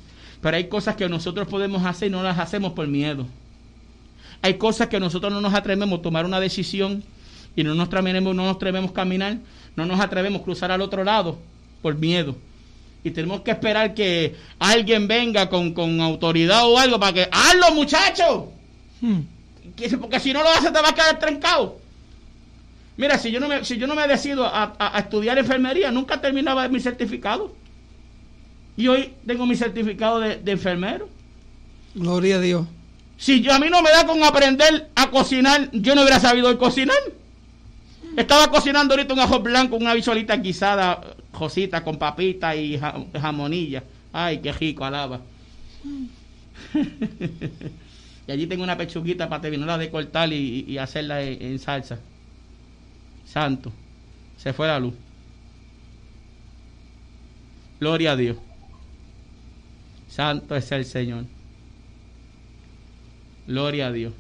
Pero 0.41 0.57
hay 0.57 0.69
cosas 0.69 0.97
que 0.97 1.09
nosotros 1.09 1.49
podemos 1.49 1.85
hacer 1.85 2.09
y 2.09 2.11
no 2.11 2.23
las 2.23 2.39
hacemos 2.39 2.73
por 2.73 2.87
miedo. 2.87 3.27
Hay 4.43 4.55
cosas 4.55 4.89
que 4.89 5.01
nosotros 5.01 5.33
no 5.33 5.41
nos 5.41 5.55
atrevemos 5.55 5.99
a 5.99 6.03
tomar 6.03 6.25
una 6.25 6.41
decisión 6.41 7.03
y 7.55 7.65
no 7.65 7.75
nos 7.75 7.89
atrevemos, 7.89 8.35
no 8.35 8.45
nos 8.45 8.57
atrevemos 8.57 8.91
a 8.91 8.95
caminar, 8.95 9.39
no 9.77 9.87
nos 9.87 10.01
atrevemos 10.01 10.41
a 10.41 10.45
cruzar 10.45 10.71
al 10.71 10.81
otro 10.81 11.05
lado 11.05 11.39
por 11.83 11.97
miedo. 11.97 12.37
Y 13.03 13.11
tenemos 13.11 13.43
que 13.43 13.53
esperar 13.53 13.95
que 13.95 14.35
alguien 14.59 15.07
venga 15.07 15.49
con, 15.49 16.01
autoridad 16.01 16.69
o 16.69 16.79
algo 16.79 16.99
para 16.99 17.13
que, 17.13 17.29
¡hazlo 17.31 17.73
muchachos! 17.75 18.45
Hmm. 19.01 19.21
Porque 20.01 20.21
si 20.21 20.33
no 20.33 20.43
lo 20.43 20.49
haces 20.49 20.73
te 20.73 20.81
va 20.81 20.89
a 20.89 20.95
quedar 20.95 21.19
trancado. 21.19 21.79
Mira, 22.97 23.19
si 23.19 23.31
yo 23.31 23.41
no 23.41 23.49
me, 23.49 23.65
si 23.65 23.77
yo 23.77 23.87
no 23.87 23.95
me 23.95 24.07
decido 24.09 24.47
a, 24.47 24.75
a 24.79 24.99
estudiar 24.99 25.39
enfermería, 25.39 25.91
nunca 25.91 26.21
terminaba 26.21 26.67
mi 26.69 26.81
certificado. 26.81 27.53
Y 28.77 28.89
hoy 28.89 29.13
tengo 29.27 29.47
mi 29.47 29.57
certificado 29.57 30.21
de, 30.21 30.41
enfermero. 30.53 31.09
Gloria 31.95 32.37
a 32.37 32.41
Dios. 32.41 32.67
Si 33.19 33.41
yo, 33.41 33.53
a 33.53 33.59
mí 33.59 33.69
no 33.71 33.83
me 33.83 33.91
da 33.91 34.07
con 34.07 34.23
aprender 34.23 34.91
a 34.95 35.11
cocinar, 35.11 35.71
yo 35.73 35.95
no 35.95 36.03
hubiera 36.03 36.21
sabido 36.21 36.57
cocinar. 36.59 36.97
Estaba 38.17 38.51
cocinando 38.51 38.95
ahorita 38.95 39.15
un 39.15 39.21
ajo 39.21 39.41
blanco, 39.41 39.77
una 39.77 39.95
visualita 39.95 40.37
guisada, 40.37 41.01
josita 41.33 41.83
con 41.83 41.99
papita 41.99 42.55
y 42.57 42.79
jamonilla. 43.21 43.85
Ay, 44.13 44.39
qué 44.39 44.53
rico, 44.53 44.85
alaba. 44.85 45.21
y 48.27 48.33
allí 48.33 48.47
tengo 48.47 48.65
una 48.65 48.77
pechuguita 48.77 49.29
para 49.29 49.43
terminarla 49.43 49.79
de 49.79 49.91
cortar 49.91 50.33
y, 50.33 50.79
hacerla 50.79 51.23
en 51.23 51.59
salsa. 51.59 51.99
Santo. 53.27 53.73
Se 54.39 54.53
fue 54.53 54.67
la 54.67 54.79
luz. 54.79 54.95
Gloria 57.81 58.13
a 58.13 58.17
Dios. 58.17 58.37
Santo 60.09 60.57
es 60.57 60.71
el 60.73 60.85
Señor. 60.85 61.25
Gloria 63.47 63.89
a 63.89 63.93
Dios. 63.93 64.13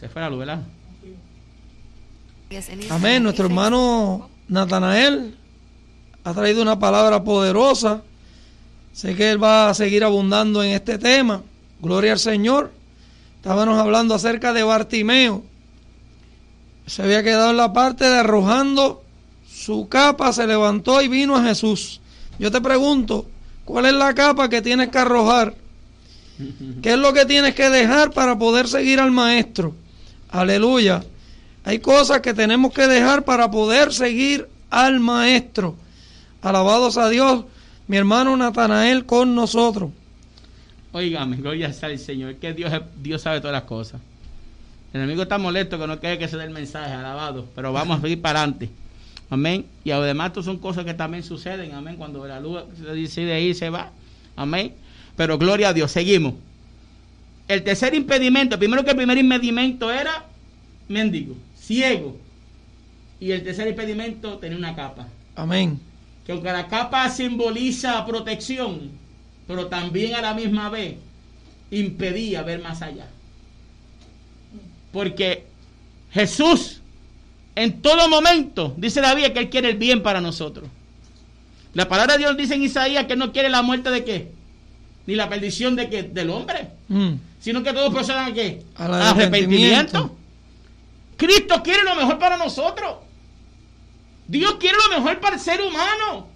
Se 0.00 0.08
fue 0.08 0.22
la 0.22 0.30
luz, 0.30 0.38
¿verdad? 0.38 0.62
Amén. 2.90 3.22
Nuestro 3.22 3.46
hermano 3.46 4.30
Natanael 4.48 5.36
ha 6.24 6.32
traído 6.34 6.62
una 6.62 6.78
palabra 6.78 7.22
poderosa. 7.24 8.02
Sé 8.92 9.14
que 9.14 9.30
él 9.30 9.42
va 9.42 9.68
a 9.68 9.74
seguir 9.74 10.04
abundando 10.04 10.62
en 10.62 10.70
este 10.70 10.98
tema. 10.98 11.42
Gloria 11.80 12.12
al 12.12 12.18
Señor. 12.18 12.72
Estábamos 13.36 13.78
hablando 13.78 14.14
acerca 14.14 14.52
de 14.52 14.62
Bartimeo. 14.62 15.42
Se 16.86 17.02
había 17.02 17.22
quedado 17.22 17.50
en 17.50 17.58
la 17.58 17.72
parte 17.72 18.04
de 18.04 18.18
arrojando 18.18 19.02
su 19.46 19.88
capa, 19.88 20.32
se 20.32 20.46
levantó 20.46 21.02
y 21.02 21.08
vino 21.08 21.36
a 21.36 21.42
Jesús. 21.42 22.00
Yo 22.38 22.50
te 22.50 22.60
pregunto, 22.60 23.26
¿cuál 23.64 23.86
es 23.86 23.92
la 23.92 24.14
capa 24.14 24.48
que 24.48 24.62
tienes 24.62 24.88
que 24.88 24.98
arrojar? 24.98 25.54
¿Qué 26.82 26.92
es 26.92 26.98
lo 26.98 27.12
que 27.12 27.26
tienes 27.26 27.54
que 27.54 27.68
dejar 27.70 28.12
para 28.12 28.38
poder 28.38 28.68
seguir 28.68 29.00
al 29.00 29.10
maestro? 29.10 29.74
Aleluya. 30.30 31.02
Hay 31.64 31.80
cosas 31.80 32.20
que 32.20 32.32
tenemos 32.32 32.72
que 32.72 32.86
dejar 32.86 33.24
para 33.24 33.50
poder 33.50 33.92
seguir 33.92 34.48
al 34.70 35.00
Maestro. 35.00 35.76
Alabados 36.40 36.96
a 36.96 37.10
Dios, 37.10 37.44
mi 37.88 37.98
hermano 37.98 38.34
Natanael 38.36 39.04
con 39.04 39.34
nosotros. 39.34 39.90
Óigame, 40.92 41.36
gloria 41.36 41.70
sea 41.72 41.90
al 41.90 41.98
Señor, 41.98 42.36
que 42.36 42.54
Dios, 42.54 42.72
Dios 43.02 43.20
sabe 43.20 43.40
todas 43.40 43.52
las 43.52 43.64
cosas. 43.64 44.00
El 44.94 45.00
enemigo 45.02 45.24
está 45.24 45.36
molesto 45.36 45.78
que 45.78 45.86
no 45.86 46.00
quiere 46.00 46.18
que 46.18 46.28
se 46.28 46.38
dé 46.38 46.44
el 46.44 46.50
mensaje, 46.50 46.92
alabado, 46.92 47.46
pero 47.54 47.72
vamos 47.72 47.98
a 47.98 48.00
seguir 48.00 48.22
para 48.22 48.40
adelante. 48.40 48.70
Amén. 49.28 49.66
Y 49.84 49.90
además, 49.90 50.28
esto 50.28 50.42
son 50.42 50.56
cosas 50.56 50.86
que 50.86 50.94
también 50.94 51.22
suceden. 51.22 51.74
Amén. 51.74 51.96
Cuando 51.96 52.26
la 52.26 52.40
luz 52.40 52.62
se 52.78 52.84
decide 52.84 53.42
ir, 53.42 53.54
se 53.54 53.68
va. 53.68 53.90
Amén. 54.36 54.72
Pero 55.18 55.36
gloria 55.36 55.70
a 55.70 55.72
Dios, 55.72 55.90
seguimos. 55.90 56.34
El 57.48 57.64
tercer 57.64 57.92
impedimento, 57.92 58.56
primero 58.56 58.84
que 58.84 58.90
el 58.90 58.96
primer 58.96 59.18
impedimento 59.18 59.90
era 59.90 60.26
mendigo, 60.86 61.34
ciego. 61.60 62.16
Y 63.18 63.32
el 63.32 63.42
tercer 63.42 63.66
impedimento 63.66 64.38
tenía 64.38 64.56
una 64.56 64.76
capa. 64.76 65.08
Amén. 65.34 65.80
Que 66.24 66.30
aunque 66.30 66.52
la 66.52 66.68
capa 66.68 67.10
simboliza 67.10 68.06
protección, 68.06 68.92
pero 69.48 69.66
también 69.66 70.14
a 70.14 70.22
la 70.22 70.34
misma 70.34 70.70
vez 70.70 70.94
impedía 71.72 72.42
ver 72.42 72.62
más 72.62 72.80
allá. 72.80 73.08
Porque 74.92 75.46
Jesús 76.12 76.80
en 77.56 77.82
todo 77.82 78.08
momento 78.08 78.72
dice 78.76 79.00
David 79.00 79.32
que 79.32 79.40
Él 79.40 79.50
quiere 79.50 79.70
el 79.70 79.78
bien 79.78 80.00
para 80.00 80.20
nosotros. 80.20 80.68
La 81.74 81.88
palabra 81.88 82.12
de 82.12 82.20
Dios 82.20 82.36
dice 82.36 82.54
en 82.54 82.62
Isaías 82.62 83.06
que 83.06 83.16
no 83.16 83.32
quiere 83.32 83.48
la 83.48 83.62
muerte 83.62 83.90
de 83.90 84.04
qué? 84.04 84.37
Ni 85.08 85.14
la 85.14 85.26
perdición 85.26 85.74
de 85.74 85.88
qué? 85.88 86.02
Del 86.02 86.28
hombre. 86.28 86.68
Mm. 86.88 87.14
Sino 87.40 87.62
que 87.62 87.72
todos 87.72 87.94
procedan 87.94 88.30
a 88.30 88.34
qué? 88.34 88.62
Al 88.76 88.92
arrepentimiento. 88.92 89.96
arrepentimiento. 89.96 90.16
Cristo 91.16 91.62
quiere 91.62 91.82
lo 91.82 91.94
mejor 91.94 92.18
para 92.18 92.36
nosotros. 92.36 92.96
Dios 94.26 94.56
quiere 94.60 94.76
lo 94.86 94.98
mejor 94.98 95.18
para 95.18 95.36
el 95.36 95.40
ser 95.40 95.62
humano. 95.62 96.28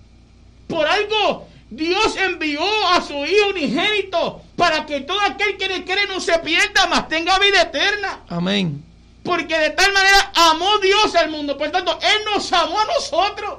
Por 0.69 0.87
algo 0.87 1.49
Dios 1.69 2.17
envió 2.17 2.63
a 2.89 3.03
su 3.03 3.13
Hijo 3.13 3.51
unigénito 3.51 4.41
para 4.57 4.87
que 4.87 5.03
todo 5.03 5.21
aquel 5.21 5.59
que 5.59 5.69
le 5.69 5.85
cree 5.85 6.07
no 6.07 6.19
se 6.19 6.39
pierda, 6.39 6.87
mas 6.89 7.09
tenga 7.09 7.39
vida 7.39 7.61
eterna. 7.61 8.21
Amén. 8.31 8.83
Porque 9.23 9.59
de 9.59 9.69
tal 9.69 9.93
manera 9.93 10.33
amó 10.35 10.79
Dios 10.79 11.15
al 11.15 11.31
mundo. 11.31 11.59
Por 11.59 11.71
tanto, 11.71 11.99
Él 12.01 12.25
nos 12.35 12.51
amó 12.55 12.81
a 12.81 12.87
nosotros. 12.87 13.59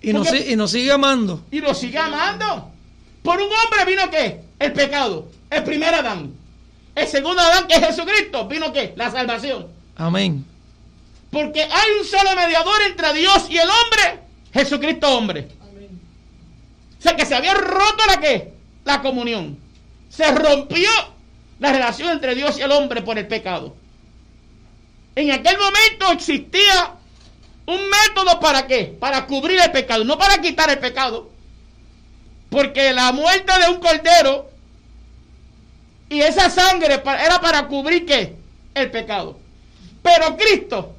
Y 0.00 0.14
nos, 0.14 0.28
Porque- 0.28 0.50
y 0.50 0.56
nos 0.56 0.70
sigue 0.70 0.90
amando. 0.92 1.44
Y 1.50 1.60
lo 1.60 1.74
sigue 1.74 1.98
amando. 1.98 2.72
Por 3.26 3.40
un 3.40 3.50
hombre 3.50 3.84
vino 3.84 4.08
qué? 4.08 4.40
El 4.56 4.72
pecado. 4.72 5.28
El 5.50 5.64
primer 5.64 5.92
Adán. 5.92 6.32
El 6.94 7.08
segundo 7.08 7.42
Adán, 7.42 7.66
que 7.66 7.74
es 7.74 7.84
Jesucristo, 7.84 8.46
vino 8.46 8.72
qué? 8.72 8.94
La 8.96 9.10
salvación. 9.10 9.66
Amén. 9.96 10.46
Porque 11.32 11.60
hay 11.64 11.90
un 11.98 12.04
solo 12.06 12.36
mediador 12.36 12.80
entre 12.88 13.12
Dios 13.14 13.48
y 13.50 13.58
el 13.58 13.68
hombre. 13.68 14.20
Jesucristo 14.54 15.08
hombre. 15.08 15.48
O 17.00 17.02
sea 17.02 17.16
que 17.16 17.26
se 17.26 17.34
había 17.34 17.54
roto 17.54 18.06
la 18.06 18.20
qué? 18.20 18.52
La 18.84 19.02
comunión. 19.02 19.58
Se 20.08 20.30
rompió 20.30 20.88
la 21.58 21.72
relación 21.72 22.10
entre 22.10 22.36
Dios 22.36 22.56
y 22.58 22.62
el 22.62 22.70
hombre 22.70 23.02
por 23.02 23.18
el 23.18 23.26
pecado. 23.26 23.74
En 25.16 25.32
aquel 25.32 25.58
momento 25.58 26.12
existía 26.12 26.94
un 27.66 27.80
método 27.90 28.38
para 28.38 28.68
qué? 28.68 28.96
Para 29.00 29.26
cubrir 29.26 29.58
el 29.60 29.72
pecado, 29.72 30.04
no 30.04 30.16
para 30.16 30.40
quitar 30.40 30.70
el 30.70 30.78
pecado. 30.78 31.34
Porque 32.50 32.92
la 32.92 33.12
muerte 33.12 33.52
de 33.60 33.70
un 33.70 33.80
cordero 33.80 34.50
y 36.08 36.20
esa 36.20 36.48
sangre 36.50 37.02
era 37.24 37.40
para 37.40 37.66
cubrir 37.66 38.06
qué? 38.06 38.36
El 38.74 38.90
pecado. 38.90 39.38
Pero 40.02 40.36
Cristo, 40.36 40.94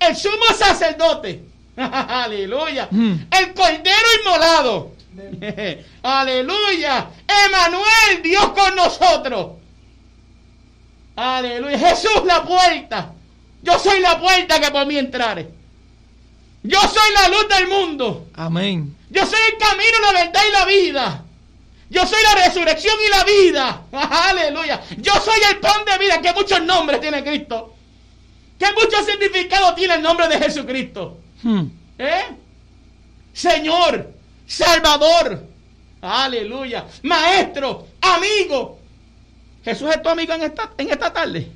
el 0.00 0.16
sumo 0.16 0.46
sacerdote, 0.56 1.42
aleluya, 1.76 2.88
Mm. 2.90 3.14
el 3.30 3.54
cordero 3.54 4.08
inmolado, 4.22 4.92
aleluya, 6.02 7.10
Emanuel, 7.46 8.22
Dios 8.22 8.48
con 8.52 8.74
nosotros, 8.74 9.48
aleluya, 11.16 11.78
Jesús 11.78 12.22
la 12.24 12.44
puerta, 12.44 13.12
yo 13.62 13.78
soy 13.78 14.00
la 14.00 14.18
puerta 14.18 14.60
que 14.60 14.70
por 14.70 14.86
mí 14.86 14.96
entrare, 14.96 15.48
yo 16.62 16.80
soy 16.80 17.12
la 17.14 17.28
luz 17.28 17.48
del 17.48 17.68
mundo, 17.68 18.26
Amén. 18.34 18.94
Yo 19.10 19.26
soy 19.26 19.40
el 19.52 19.58
camino, 19.58 19.98
la 20.02 20.24
verdad 20.24 20.42
y 20.46 20.52
la 20.52 20.64
vida. 20.64 21.24
Yo 21.90 22.06
soy 22.06 22.22
la 22.22 22.44
resurrección 22.44 22.94
y 23.06 23.10
la 23.10 23.24
vida. 23.24 23.82
Aleluya. 24.28 24.82
Yo 24.98 25.14
soy 25.14 25.40
el 25.50 25.58
pan 25.58 25.84
de 25.84 25.98
vida, 25.98 26.20
que 26.20 26.32
muchos 26.34 26.62
nombres 26.62 27.00
tiene 27.00 27.24
Cristo. 27.24 27.74
Que 28.58 28.66
mucho 28.72 29.02
significado 29.04 29.74
tiene 29.74 29.94
el 29.94 30.02
nombre 30.02 30.28
de 30.28 30.38
Jesucristo. 30.38 31.18
Mm. 31.42 31.62
¿Eh? 31.98 32.24
Señor, 33.32 34.12
Salvador. 34.46 35.42
Aleluya. 36.02 36.84
Maestro, 37.02 37.86
amigo. 38.00 38.78
Jesús 39.64 39.90
es 39.90 40.02
tu 40.02 40.08
amigo 40.08 40.34
en 40.34 40.42
esta, 40.42 40.72
en 40.76 40.90
esta 40.90 41.12
tarde. 41.12 41.50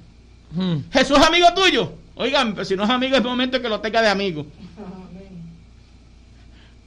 Mm. 0.52 0.90
Jesús 0.92 1.18
es 1.18 1.26
amigo 1.26 1.52
tuyo. 1.54 1.92
Oigan, 2.14 2.54
pero 2.54 2.64
si 2.64 2.76
no 2.76 2.84
es 2.84 2.90
amigo, 2.90 3.16
es 3.16 3.22
momento 3.22 3.60
que 3.60 3.68
lo 3.68 3.80
tenga 3.80 4.00
de 4.00 4.08
amigo. 4.08 4.46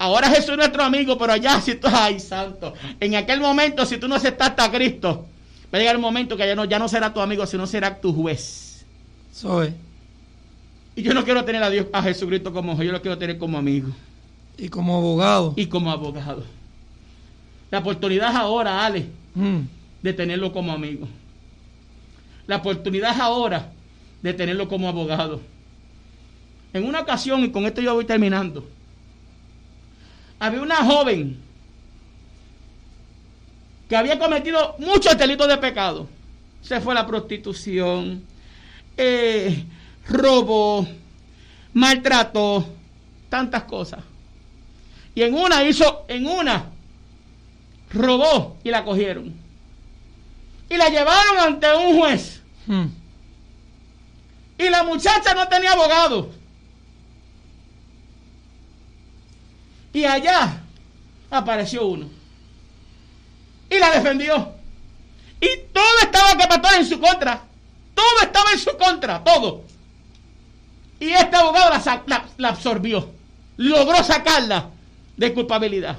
Ahora 0.05 0.29
Jesús 0.29 0.51
es 0.51 0.57
nuestro 0.57 0.83
amigo, 0.83 1.17
pero 1.17 1.33
allá 1.33 1.59
si 1.59 1.73
tú, 1.75 1.87
ay 1.91 2.19
santo, 2.19 2.73
en 2.99 3.15
aquel 3.15 3.39
momento 3.39 3.85
si 3.87 3.97
tú 3.97 4.07
no 4.07 4.13
aceptaste 4.15 4.61
a 4.61 4.69
Cristo, 4.71 5.25
va 5.73 5.77
a 5.77 5.79
llegar 5.79 5.95
un 5.95 6.01
momento 6.03 6.37
que 6.37 6.45
ya 6.45 6.55
no, 6.55 6.63
ya 6.65 6.77
no 6.77 6.87
será 6.87 7.11
tu 7.11 7.19
amigo, 7.21 7.45
sino 7.47 7.65
será 7.65 7.99
tu 7.99 8.13
juez. 8.13 8.85
Soy. 9.33 9.73
Y 10.95 11.01
yo 11.01 11.13
no 11.15 11.23
quiero 11.25 11.43
tener 11.43 11.63
a 11.63 11.69
Dios, 11.71 11.87
a 11.91 12.03
Jesucristo 12.03 12.53
como 12.53 12.75
juez, 12.75 12.85
yo 12.85 12.91
lo 12.91 13.01
quiero 13.01 13.17
tener 13.17 13.37
como 13.39 13.57
amigo 13.57 13.89
Y 14.57 14.69
como 14.69 14.95
abogado. 14.95 15.53
y 15.55 15.65
como 15.65 15.91
abogado. 15.91 16.43
La 17.71 17.79
oportunidad 17.79 18.29
es 18.29 18.35
ahora, 18.35 18.85
Ale, 18.85 19.07
Mm. 19.33 19.61
de 20.03 20.13
tenerlo 20.13 20.53
como 20.53 20.71
amigo. 20.71 21.07
La 22.47 22.57
oportunidad 22.57 23.11
es 23.15 23.19
ahora 23.19 23.71
de 24.21 24.33
tenerlo 24.35 24.67
como 24.67 24.87
abogado. 24.87 25.41
En 26.73 26.83
una 26.85 26.99
ocasión, 27.01 27.43
y 27.43 27.49
con 27.49 27.65
esto 27.65 27.81
yo 27.81 27.95
voy 27.95 28.05
terminando, 28.05 28.65
había 30.45 30.61
una 30.61 30.77
joven 30.77 31.37
que 33.89 33.95
había 33.95 34.17
cometido 34.19 34.75
muchos 34.79 35.17
delitos 35.17 35.47
de 35.47 35.57
pecado. 35.57 36.07
Se 36.61 36.79
fue 36.81 36.93
a 36.93 36.95
la 36.95 37.07
prostitución, 37.07 38.23
eh, 38.97 39.63
robó, 40.07 40.87
maltrató, 41.73 42.67
tantas 43.29 43.63
cosas. 43.63 44.03
Y 45.13 45.21
en 45.21 45.33
una 45.33 45.63
hizo, 45.63 46.05
en 46.07 46.25
una, 46.27 46.71
robó 47.91 48.57
y 48.63 48.69
la 48.69 48.83
cogieron. 48.83 49.33
Y 50.69 50.77
la 50.77 50.89
llevaron 50.89 51.39
ante 51.39 51.73
un 51.75 51.99
juez. 51.99 52.41
Mm. 52.65 52.85
Y 54.57 54.69
la 54.69 54.83
muchacha 54.83 55.33
no 55.35 55.47
tenía 55.47 55.73
abogado. 55.73 56.31
Y 59.95 60.03
allá 60.03 60.61
apareció 61.31 61.85
uno. 61.85 62.09
Y 63.69 63.79
la 63.79 63.91
defendió. 63.91 64.53
Y 65.39 65.47
todo 65.73 65.99
estaba 66.01 66.35
que 66.37 66.47
pastor 66.47 66.73
en 66.79 66.85
su 66.85 66.99
contra. 66.99 67.41
Todo 67.93 68.21
estaba 68.21 68.51
en 68.51 68.59
su 68.59 68.75
contra, 68.77 69.23
todo. 69.23 69.63
Y 70.99 71.11
este 71.13 71.37
abogado 71.37 71.69
la, 71.69 71.79
sa- 71.79 72.03
la- 72.07 72.25
la 72.37 72.49
absorbió. 72.49 73.09
Logró 73.55 74.03
sacarla 74.03 74.69
de 75.15 75.33
culpabilidad. 75.33 75.97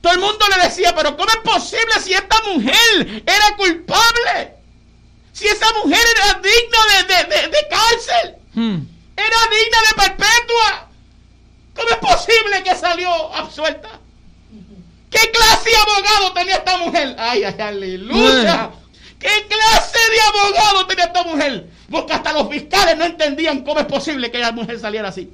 Todo 0.00 0.12
el 0.12 0.20
mundo 0.20 0.44
le 0.56 0.62
decía, 0.64 0.94
pero 0.94 1.16
¿cómo 1.16 1.28
es 1.28 1.38
posible 1.38 1.92
si 2.00 2.12
esta 2.12 2.36
mujer 2.52 3.22
era 3.26 3.56
culpable? 3.56 4.54
Si 5.32 5.46
esa 5.48 5.66
mujer 5.82 5.98
era 6.16 6.34
digna 6.40 6.78
de, 6.92 7.14
de- 7.14 7.36
de- 7.42 7.48
de 7.48 7.68
cárcel, 7.68 8.34
Mm. 8.54 8.86
era 9.16 9.36
digna 9.50 9.78
de 9.88 9.94
perpetua. 9.96 10.82
¿Cómo 11.76 11.88
es 11.90 11.96
posible 11.98 12.62
que 12.64 12.74
salió 12.74 13.10
absuelta? 13.34 14.00
¿Qué 15.10 15.30
clase 15.30 15.70
de 15.70 15.76
abogado 15.76 16.32
tenía 16.32 16.56
esta 16.56 16.78
mujer? 16.78 17.16
Ay, 17.18 17.44
ay, 17.44 17.54
aleluya. 17.60 18.70
¿Qué 19.18 19.28
clase 19.48 19.98
de 20.10 20.20
abogado 20.28 20.86
tenía 20.86 21.04
esta 21.04 21.24
mujer? 21.24 21.70
Porque 21.90 22.12
hasta 22.12 22.32
los 22.32 22.48
fiscales 22.48 22.96
no 22.96 23.04
entendían 23.04 23.62
cómo 23.62 23.80
es 23.80 23.86
posible 23.86 24.30
que 24.30 24.38
la 24.38 24.52
mujer 24.52 24.78
saliera 24.78 25.08
así. 25.08 25.30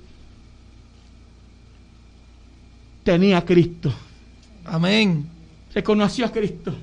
Tenía 3.05 3.39
a 3.39 3.45
Cristo. 3.45 3.93
Amén. 4.65 5.29
Reconoció 5.75 6.27
a 6.27 6.33
Cristo 6.33 6.75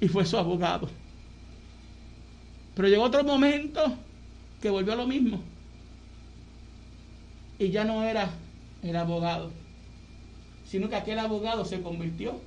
y 0.00 0.08
fue 0.08 0.26
su 0.26 0.36
abogado. 0.36 0.90
Pero 2.74 2.88
llegó 2.88 3.04
otro 3.04 3.24
momento 3.24 3.96
que 4.60 4.70
volvió 4.70 4.92
a 4.92 4.96
lo 4.96 5.06
mismo. 5.06 5.40
Y 7.58 7.70
ya 7.70 7.84
no 7.84 8.04
era 8.04 8.30
el 8.82 8.96
abogado, 8.96 9.50
sino 10.66 10.88
que 10.88 10.96
aquel 10.96 11.18
abogado 11.18 11.64
se 11.64 11.80
convirtió 11.80 12.40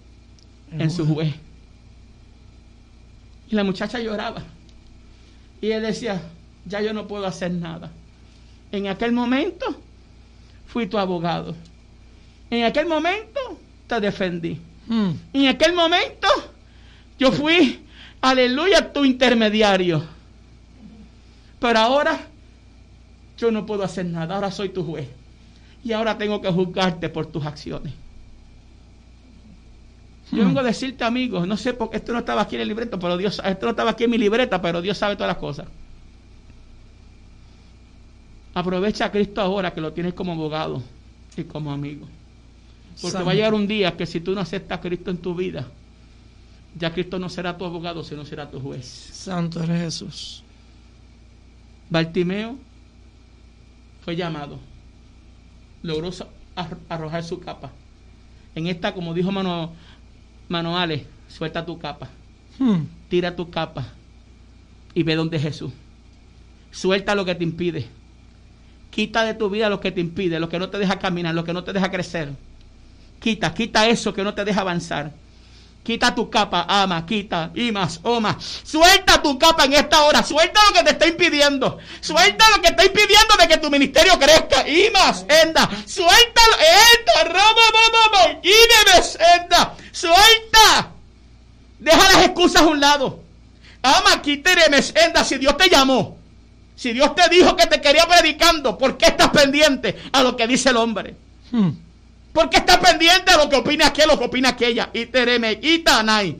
en 0.71 0.89
su 0.89 1.05
juez. 1.05 1.34
Y 3.49 3.55
la 3.55 3.63
muchacha 3.63 3.99
lloraba. 3.99 4.43
Y 5.61 5.71
él 5.71 5.84
decía, 5.84 6.21
ya 6.65 6.82
yo 6.82 6.93
no 6.93 7.07
puedo 7.07 7.25
hacer 7.25 7.51
nada. 7.51 7.91
En 8.71 8.88
aquel 8.88 9.11
momento 9.11 9.75
fui 10.67 10.88
tu 10.88 10.97
abogado. 10.97 11.55
En 12.49 12.63
aquel 12.63 12.88
momento 12.88 13.39
te 13.88 13.99
defendí. 13.99 14.59
Mm. 14.88 15.11
En 15.34 15.47
aquel 15.47 15.73
momento 15.73 16.27
yo 17.19 17.32
fui, 17.32 17.79
aleluya, 18.21 18.91
tu 18.93 19.03
intermediario. 19.03 20.03
Pero 21.59 21.79
ahora 21.79 22.19
yo 23.38 23.51
no 23.51 23.65
puedo 23.65 23.84
hacer 23.84 24.05
nada. 24.05 24.36
Ahora 24.36 24.51
soy 24.51 24.69
tu 24.69 24.84
juez. 24.84 25.07
Y 25.84 25.93
ahora 25.93 26.17
tengo 26.17 26.41
que 26.41 26.51
juzgarte 26.51 27.09
por 27.09 27.25
tus 27.27 27.45
acciones. 27.45 27.93
Yo 30.32 30.45
vengo 30.45 30.61
a 30.61 30.63
decirte, 30.63 31.03
amigos, 31.03 31.45
no 31.45 31.57
sé 31.57 31.73
por 31.73 31.89
qué 31.89 31.97
esto 31.97 32.13
no 32.13 32.19
estaba 32.19 32.43
aquí 32.43 32.55
en 32.55 32.61
el 32.61 32.69
libreto, 32.69 32.97
pero 32.97 33.17
Dios, 33.17 33.41
esto 33.43 33.65
no 33.65 33.71
estaba 33.71 33.91
aquí 33.91 34.05
en 34.05 34.11
mi 34.11 34.17
libreta, 34.17 34.61
pero 34.61 34.82
Dios 34.82 34.97
sabe 34.97 35.15
todas 35.15 35.27
las 35.27 35.38
cosas. 35.38 35.67
Aprovecha 38.53 39.05
a 39.05 39.11
Cristo 39.11 39.41
ahora 39.41 39.73
que 39.73 39.82
lo 39.82 39.91
tienes 39.91 40.13
como 40.13 40.32
abogado 40.32 40.82
y 41.36 41.43
como 41.43 41.71
amigo. 41.71 42.07
Porque 43.01 43.11
Santo. 43.11 43.25
va 43.25 43.32
a 43.32 43.36
llegar 43.36 43.53
un 43.53 43.67
día 43.67 43.97
que 43.97 44.05
si 44.05 44.21
tú 44.21 44.34
no 44.34 44.41
aceptas 44.41 44.77
a 44.77 44.82
Cristo 44.82 45.11
en 45.11 45.17
tu 45.17 45.36
vida, 45.36 45.67
ya 46.77 46.93
Cristo 46.93 47.19
no 47.19 47.27
será 47.27 47.57
tu 47.57 47.65
abogado, 47.65 48.03
sino 48.03 48.25
será 48.25 48.49
tu 48.49 48.59
juez. 48.59 48.86
Santo 48.86 49.61
eres 49.61 49.82
Jesús. 49.82 50.43
Bartimeo 51.89 52.57
fue 54.03 54.15
llamado, 54.15 54.59
logró 55.84 56.09
arrojar 56.89 57.23
su 57.23 57.39
capa. 57.39 57.71
En 58.55 58.67
esta, 58.67 58.93
como 58.93 59.13
dijo 59.13 59.32
Mano, 59.32 59.73
Manoales, 60.49 61.03
suelta 61.29 61.65
tu 61.65 61.79
capa, 61.79 62.09
Mm. 62.59 62.82
tira 63.09 63.36
tu 63.36 63.49
capa 63.49 63.88
y 64.93 65.03
ve 65.03 65.15
donde 65.15 65.39
Jesús. 65.39 65.71
Suelta 66.71 67.15
lo 67.15 67.25
que 67.25 67.34
te 67.36 67.43
impide. 67.43 67.88
Quita 68.91 69.23
de 69.23 69.34
tu 69.34 69.49
vida 69.49 69.69
lo 69.69 69.79
que 69.79 69.91
te 69.91 70.01
impide, 70.01 70.39
lo 70.39 70.49
que 70.49 70.59
no 70.59 70.69
te 70.69 70.77
deja 70.77 70.99
caminar, 70.99 71.34
lo 71.34 71.43
que 71.45 71.53
no 71.53 71.63
te 71.63 71.73
deja 71.73 71.89
crecer. 71.89 72.34
Quita, 73.19 73.53
quita 73.53 73.88
eso 73.88 74.13
que 74.13 74.23
no 74.23 74.34
te 74.34 74.43
deja 74.43 74.61
avanzar. 74.61 75.11
Quita 75.84 76.13
tu 76.13 76.29
capa, 76.29 76.65
ama, 76.69 77.03
quita, 77.07 77.49
y 77.55 77.71
más, 77.71 77.99
o 78.03 78.21
más. 78.21 78.36
Suelta 78.63 79.19
tu 79.21 79.39
capa 79.39 79.65
en 79.65 79.73
esta 79.73 80.03
hora. 80.03 80.21
Suelta 80.21 80.59
lo 80.67 80.73
que 80.73 80.84
te 80.84 80.91
está 80.91 81.07
impidiendo. 81.07 81.79
Suelta 81.99 82.45
lo 82.55 82.61
que 82.61 82.67
está 82.67 82.86
impidiendo 82.86 83.36
de 83.39 83.47
que 83.47 83.57
tu 83.57 83.69
ministerio 83.71 84.19
crezca. 84.19 84.67
Y 84.67 84.91
más, 84.91 85.25
enda. 85.27 85.67
Robo, 87.25 87.61
bobo, 87.73 87.89
bobo. 87.93 88.39
Y 88.43 88.51
debes, 88.51 89.17
enda. 89.39 89.75
Suelta. 89.91 90.91
Deja 91.79 92.13
las 92.13 92.25
excusas 92.25 92.61
a 92.61 92.65
un 92.65 92.79
lado. 92.79 93.19
Ama, 93.82 94.21
quíteremes, 94.21 94.93
enda. 94.95 95.23
Si 95.23 95.39
Dios 95.39 95.57
te 95.57 95.67
llamó. 95.67 96.19
Si 96.75 96.93
Dios 96.93 97.15
te 97.15 97.27
dijo 97.29 97.55
que 97.55 97.65
te 97.65 97.82
quería 97.82 98.07
predicando, 98.07 98.77
¿por 98.77 98.97
qué 98.97 99.07
estás 99.07 99.29
pendiente 99.29 99.99
a 100.13 100.21
lo 100.21 100.36
que 100.36 100.47
dice 100.47 100.69
el 100.69 100.77
hombre? 100.77 101.15
Mm. 101.51 101.69
Porque 102.34 102.57
está 102.57 102.79
pendiente 102.79 103.32
a 103.32 103.38
lo 103.38 103.49
que 103.49 103.57
opina 103.57 103.88
aquel, 103.88 104.07
lo 104.07 104.17
que 104.17 104.25
opina 104.25 104.49
aquella. 104.49 104.89
Y 104.93 105.07
tereme, 105.07 105.59
y 105.61 105.79
tanay. 105.79 106.38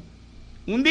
Un 0.68 0.84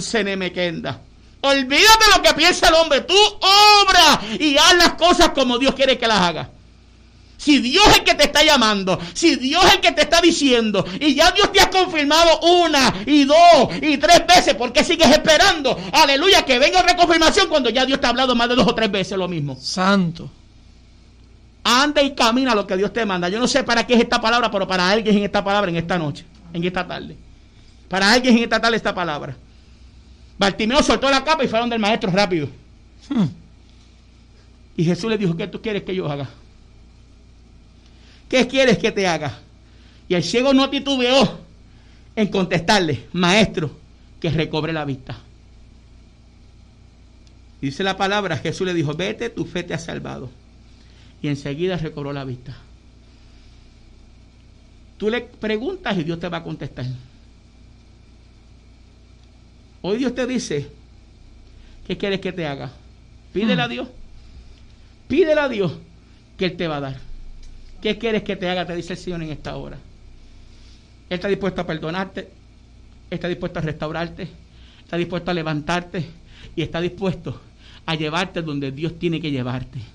senemekenda. 0.00 1.00
Olvídate 1.42 2.04
lo 2.16 2.22
que 2.22 2.32
piensa 2.34 2.68
el 2.68 2.74
hombre. 2.74 3.02
Tú 3.02 3.14
obra 3.14 4.20
y 4.38 4.56
haz 4.56 4.76
las 4.76 4.94
cosas 4.94 5.30
como 5.30 5.58
Dios 5.58 5.74
quiere 5.74 5.98
que 5.98 6.06
las 6.06 6.20
hagas. 6.20 6.48
Si 7.36 7.58
Dios 7.58 7.86
es 7.88 7.98
el 7.98 8.04
que 8.04 8.14
te 8.14 8.24
está 8.24 8.42
llamando, 8.42 8.98
si 9.12 9.36
Dios 9.36 9.62
es 9.66 9.74
el 9.74 9.80
que 9.80 9.92
te 9.92 10.02
está 10.02 10.22
diciendo, 10.22 10.82
y 10.98 11.14
ya 11.14 11.30
Dios 11.32 11.52
te 11.52 11.60
ha 11.60 11.68
confirmado 11.68 12.40
una 12.40 12.94
y 13.04 13.24
dos 13.24 13.68
y 13.82 13.98
tres 13.98 14.26
veces, 14.26 14.54
¿por 14.54 14.72
qué 14.72 14.82
sigues 14.82 15.10
esperando? 15.10 15.78
Aleluya, 15.92 16.46
que 16.46 16.58
venga 16.58 16.80
otra 16.80 16.96
confirmación 16.96 17.48
cuando 17.48 17.68
ya 17.68 17.84
Dios 17.84 18.00
te 18.00 18.06
ha 18.06 18.10
hablado 18.10 18.34
más 18.34 18.48
de 18.48 18.54
dos 18.54 18.66
o 18.66 18.74
tres 18.74 18.90
veces 18.90 19.18
lo 19.18 19.28
mismo. 19.28 19.58
Santo. 19.60 20.30
Anda 21.64 22.02
y 22.02 22.14
camina 22.14 22.54
lo 22.54 22.66
que 22.66 22.76
Dios 22.76 22.92
te 22.92 23.06
manda. 23.06 23.30
Yo 23.30 23.40
no 23.40 23.48
sé 23.48 23.64
para 23.64 23.86
qué 23.86 23.94
es 23.94 24.00
esta 24.00 24.20
palabra, 24.20 24.50
pero 24.50 24.68
para 24.68 24.88
alguien 24.90 25.16
en 25.16 25.24
esta 25.24 25.42
palabra, 25.42 25.70
en 25.70 25.76
esta 25.76 25.98
noche, 25.98 26.26
en 26.52 26.62
esta 26.62 26.86
tarde. 26.86 27.16
Para 27.88 28.12
alguien 28.12 28.36
en 28.36 28.44
esta 28.44 28.60
tarde 28.60 28.76
esta 28.76 28.94
palabra. 28.94 29.34
Bartimeo 30.38 30.82
soltó 30.82 31.10
la 31.10 31.24
capa 31.24 31.42
y 31.42 31.48
fueron 31.48 31.70
del 31.70 31.78
maestro 31.78 32.10
rápido. 32.10 32.48
Mm. 33.08 33.24
Y 34.76 34.84
Jesús 34.84 35.08
le 35.08 35.16
dijo, 35.16 35.36
¿qué 35.36 35.46
tú 35.46 35.62
quieres 35.62 35.84
que 35.84 35.94
yo 35.94 36.10
haga? 36.10 36.28
¿Qué 38.28 38.46
quieres 38.46 38.76
que 38.78 38.92
te 38.92 39.06
haga? 39.06 39.38
Y 40.08 40.14
el 40.14 40.22
ciego 40.22 40.52
no 40.52 40.68
titubeó 40.68 41.38
en 42.14 42.28
contestarle, 42.28 43.06
maestro, 43.12 43.70
que 44.20 44.28
recobre 44.28 44.72
la 44.72 44.84
vista. 44.84 45.16
Dice 47.60 47.82
la 47.82 47.96
palabra, 47.96 48.36
Jesús 48.36 48.66
le 48.66 48.74
dijo, 48.74 48.92
vete, 48.92 49.30
tu 49.30 49.46
fe 49.46 49.62
te 49.62 49.72
ha 49.72 49.78
salvado. 49.78 50.30
Y 51.24 51.28
enseguida 51.28 51.78
recobró 51.78 52.12
la 52.12 52.22
vista. 52.22 52.54
Tú 54.98 55.08
le 55.08 55.22
preguntas 55.22 55.96
y 55.96 56.04
Dios 56.04 56.20
te 56.20 56.28
va 56.28 56.36
a 56.36 56.42
contestar. 56.42 56.84
Hoy 59.80 59.96
Dios 59.96 60.14
te 60.14 60.26
dice, 60.26 60.68
¿qué 61.86 61.96
quieres 61.96 62.20
que 62.20 62.30
te 62.30 62.46
haga? 62.46 62.72
Pídele 63.32 63.62
a 63.62 63.68
Dios. 63.68 63.88
Pídele 65.08 65.40
a 65.40 65.48
Dios 65.48 65.72
que 66.36 66.44
Él 66.44 66.56
te 66.58 66.68
va 66.68 66.76
a 66.76 66.80
dar. 66.80 67.00
¿Qué 67.80 67.96
quieres 67.96 68.22
que 68.22 68.36
te 68.36 68.46
haga? 68.50 68.66
Te 68.66 68.76
dice 68.76 68.92
el 68.92 68.98
Señor 68.98 69.22
en 69.22 69.30
esta 69.30 69.56
hora. 69.56 69.78
Él 71.08 71.14
está 71.14 71.28
dispuesto 71.28 71.62
a 71.62 71.66
perdonarte, 71.66 72.28
está 73.08 73.28
dispuesto 73.28 73.60
a 73.60 73.62
restaurarte, 73.62 74.28
está 74.78 74.98
dispuesto 74.98 75.30
a 75.30 75.34
levantarte 75.34 76.04
y 76.54 76.60
está 76.60 76.82
dispuesto 76.82 77.40
a 77.86 77.94
llevarte 77.94 78.42
donde 78.42 78.72
Dios 78.72 78.98
tiene 78.98 79.22
que 79.22 79.30
llevarte. 79.30 79.93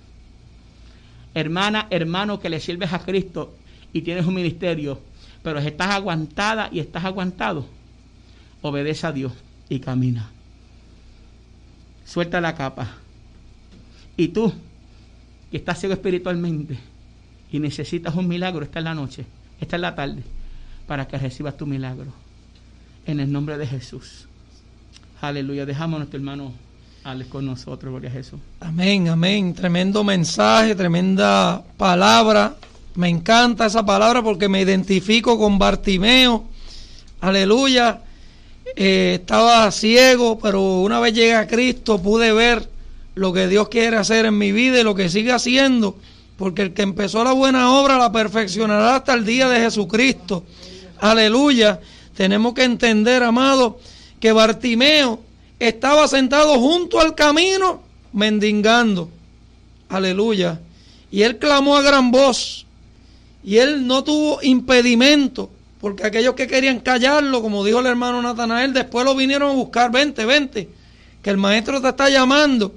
Hermana, 1.33 1.87
hermano 1.89 2.39
que 2.39 2.49
le 2.49 2.59
sirves 2.59 2.93
a 2.93 2.99
Cristo 2.99 3.55
y 3.93 4.01
tienes 4.01 4.25
un 4.25 4.33
ministerio, 4.33 4.99
pero 5.43 5.59
estás 5.59 5.91
aguantada 5.91 6.69
y 6.71 6.79
estás 6.79 7.05
aguantado, 7.05 7.65
obedece 8.61 9.07
a 9.07 9.11
Dios 9.11 9.33
y 9.69 9.79
camina. 9.79 10.29
Suelta 12.05 12.41
la 12.41 12.55
capa. 12.55 12.89
Y 14.17 14.29
tú, 14.29 14.51
que 15.51 15.57
estás 15.57 15.79
ciego 15.79 15.93
espiritualmente 15.93 16.77
y 17.51 17.59
necesitas 17.59 18.15
un 18.15 18.27
milagro, 18.27 18.63
esta 18.63 18.79
es 18.79 18.85
la 18.85 18.95
noche, 18.95 19.25
esta 19.61 19.75
es 19.75 19.81
la 19.81 19.95
tarde, 19.95 20.23
para 20.87 21.07
que 21.07 21.17
recibas 21.17 21.55
tu 21.55 21.65
milagro. 21.65 22.11
En 23.05 23.19
el 23.19 23.31
nombre 23.31 23.57
de 23.57 23.65
Jesús. 23.65 24.27
Aleluya. 25.21 25.65
Dejamos 25.65 25.95
a 25.95 25.99
nuestro 25.99 26.17
hermano 26.17 26.53
Con 27.29 27.47
nosotros, 27.47 27.91
gloria 27.91 28.11
Jesús. 28.11 28.39
Amén, 28.59 29.09
amén. 29.09 29.55
Tremendo 29.55 30.03
mensaje, 30.03 30.75
tremenda 30.75 31.63
palabra. 31.75 32.55
Me 32.93 33.09
encanta 33.09 33.65
esa 33.65 33.83
palabra 33.83 34.21
porque 34.21 34.47
me 34.47 34.61
identifico 34.61 35.39
con 35.39 35.57
Bartimeo. 35.57 36.45
Aleluya. 37.19 38.01
Eh, 38.75 39.17
estaba 39.21 39.71
ciego, 39.71 40.37
pero 40.37 40.81
una 40.81 40.99
vez 40.99 41.15
llegué 41.15 41.33
a 41.33 41.47
Cristo 41.47 41.99
pude 41.99 42.31
ver 42.31 42.69
lo 43.15 43.33
que 43.33 43.47
Dios 43.47 43.69
quiere 43.69 43.97
hacer 43.97 44.27
en 44.27 44.37
mi 44.37 44.51
vida 44.51 44.79
y 44.79 44.83
lo 44.83 44.93
que 44.93 45.09
sigue 45.09 45.31
haciendo. 45.31 45.97
Porque 46.37 46.61
el 46.61 46.73
que 46.73 46.83
empezó 46.83 47.23
la 47.23 47.31
buena 47.31 47.73
obra 47.73 47.97
la 47.97 48.11
perfeccionará 48.11 48.97
hasta 48.97 49.15
el 49.15 49.25
día 49.25 49.49
de 49.49 49.61
Jesucristo. 49.61 50.43
Aleluya. 50.99 51.79
Tenemos 52.15 52.53
que 52.53 52.65
entender, 52.65 53.23
amado, 53.23 53.79
que 54.19 54.31
Bartimeo 54.31 55.28
estaba 55.59 56.07
sentado 56.07 56.59
junto 56.59 56.99
al 56.99 57.15
camino 57.15 57.81
mendigando. 58.13 59.09
Aleluya. 59.89 60.59
Y 61.11 61.23
él 61.23 61.37
clamó 61.37 61.75
a 61.75 61.81
gran 61.81 62.11
voz. 62.11 62.65
Y 63.43 63.57
él 63.57 63.87
no 63.87 64.03
tuvo 64.03 64.39
impedimento. 64.41 65.49
Porque 65.81 66.05
aquellos 66.05 66.35
que 66.35 66.47
querían 66.47 66.79
callarlo, 66.81 67.41
como 67.41 67.63
dijo 67.63 67.79
el 67.79 67.85
hermano 67.85 68.21
Natanael, 68.21 68.73
después 68.73 69.05
lo 69.05 69.15
vinieron 69.15 69.51
a 69.51 69.55
buscar. 69.55 69.91
Vente, 69.91 70.25
vente. 70.25 70.69
Que 71.21 71.29
el 71.29 71.37
maestro 71.37 71.81
te 71.81 71.89
está 71.89 72.09
llamando. 72.09 72.73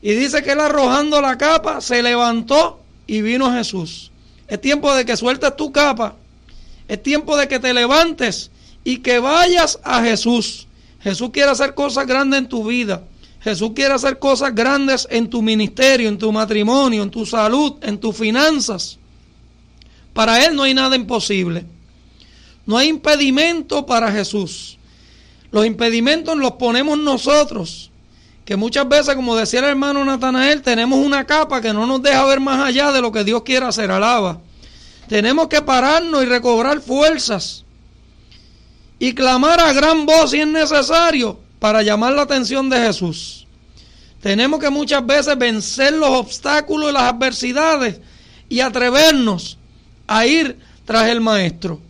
Y 0.00 0.12
dice 0.12 0.42
que 0.42 0.52
él 0.52 0.60
arrojando 0.60 1.20
la 1.20 1.36
capa 1.38 1.80
se 1.80 2.02
levantó 2.02 2.80
y 3.06 3.20
vino 3.20 3.52
Jesús. 3.52 4.12
Es 4.46 4.60
tiempo 4.60 4.94
de 4.94 5.04
que 5.04 5.16
sueltes 5.16 5.56
tu 5.56 5.72
capa. 5.72 6.14
Es 6.86 7.02
tiempo 7.02 7.36
de 7.36 7.48
que 7.48 7.58
te 7.58 7.74
levantes 7.74 8.50
y 8.84 8.98
que 8.98 9.18
vayas 9.18 9.80
a 9.82 10.02
Jesús. 10.02 10.67
Jesús 11.00 11.30
quiere 11.30 11.50
hacer 11.50 11.74
cosas 11.74 12.06
grandes 12.06 12.38
en 12.40 12.48
tu 12.48 12.66
vida. 12.66 13.02
Jesús 13.40 13.70
quiere 13.74 13.94
hacer 13.94 14.18
cosas 14.18 14.54
grandes 14.54 15.06
en 15.10 15.30
tu 15.30 15.42
ministerio, 15.42 16.08
en 16.08 16.18
tu 16.18 16.32
matrimonio, 16.32 17.02
en 17.02 17.10
tu 17.10 17.24
salud, 17.24 17.74
en 17.82 17.98
tus 17.98 18.16
finanzas. 18.16 18.98
Para 20.12 20.44
Él 20.44 20.56
no 20.56 20.64
hay 20.64 20.74
nada 20.74 20.96
imposible. 20.96 21.64
No 22.66 22.76
hay 22.76 22.88
impedimento 22.88 23.86
para 23.86 24.10
Jesús. 24.10 24.76
Los 25.50 25.64
impedimentos 25.64 26.36
los 26.36 26.52
ponemos 26.52 26.98
nosotros. 26.98 27.90
Que 28.44 28.56
muchas 28.56 28.88
veces, 28.88 29.14
como 29.14 29.36
decía 29.36 29.60
el 29.60 29.66
hermano 29.66 30.04
Natanael, 30.04 30.62
tenemos 30.62 30.98
una 30.98 31.24
capa 31.24 31.60
que 31.60 31.72
no 31.72 31.86
nos 31.86 32.02
deja 32.02 32.24
ver 32.24 32.40
más 32.40 32.66
allá 32.66 32.92
de 32.92 33.00
lo 33.00 33.12
que 33.12 33.22
Dios 33.22 33.42
quiere 33.42 33.66
hacer. 33.66 33.90
Alaba. 33.90 34.40
Tenemos 35.08 35.48
que 35.48 35.62
pararnos 35.62 36.22
y 36.22 36.26
recobrar 36.26 36.80
fuerzas 36.80 37.64
y 38.98 39.14
clamar 39.14 39.60
a 39.60 39.72
gran 39.72 40.06
voz 40.06 40.30
si 40.30 40.40
es 40.40 40.46
necesario 40.46 41.38
para 41.58 41.82
llamar 41.82 42.14
la 42.14 42.22
atención 42.22 42.68
de 42.68 42.80
Jesús. 42.80 43.46
Tenemos 44.20 44.60
que 44.60 44.70
muchas 44.70 45.06
veces 45.06 45.38
vencer 45.38 45.92
los 45.92 46.10
obstáculos 46.10 46.90
y 46.90 46.92
las 46.92 47.04
adversidades 47.04 48.00
y 48.48 48.60
atrevernos 48.60 49.58
a 50.06 50.26
ir 50.26 50.58
tras 50.84 51.08
el 51.08 51.20
maestro. 51.20 51.80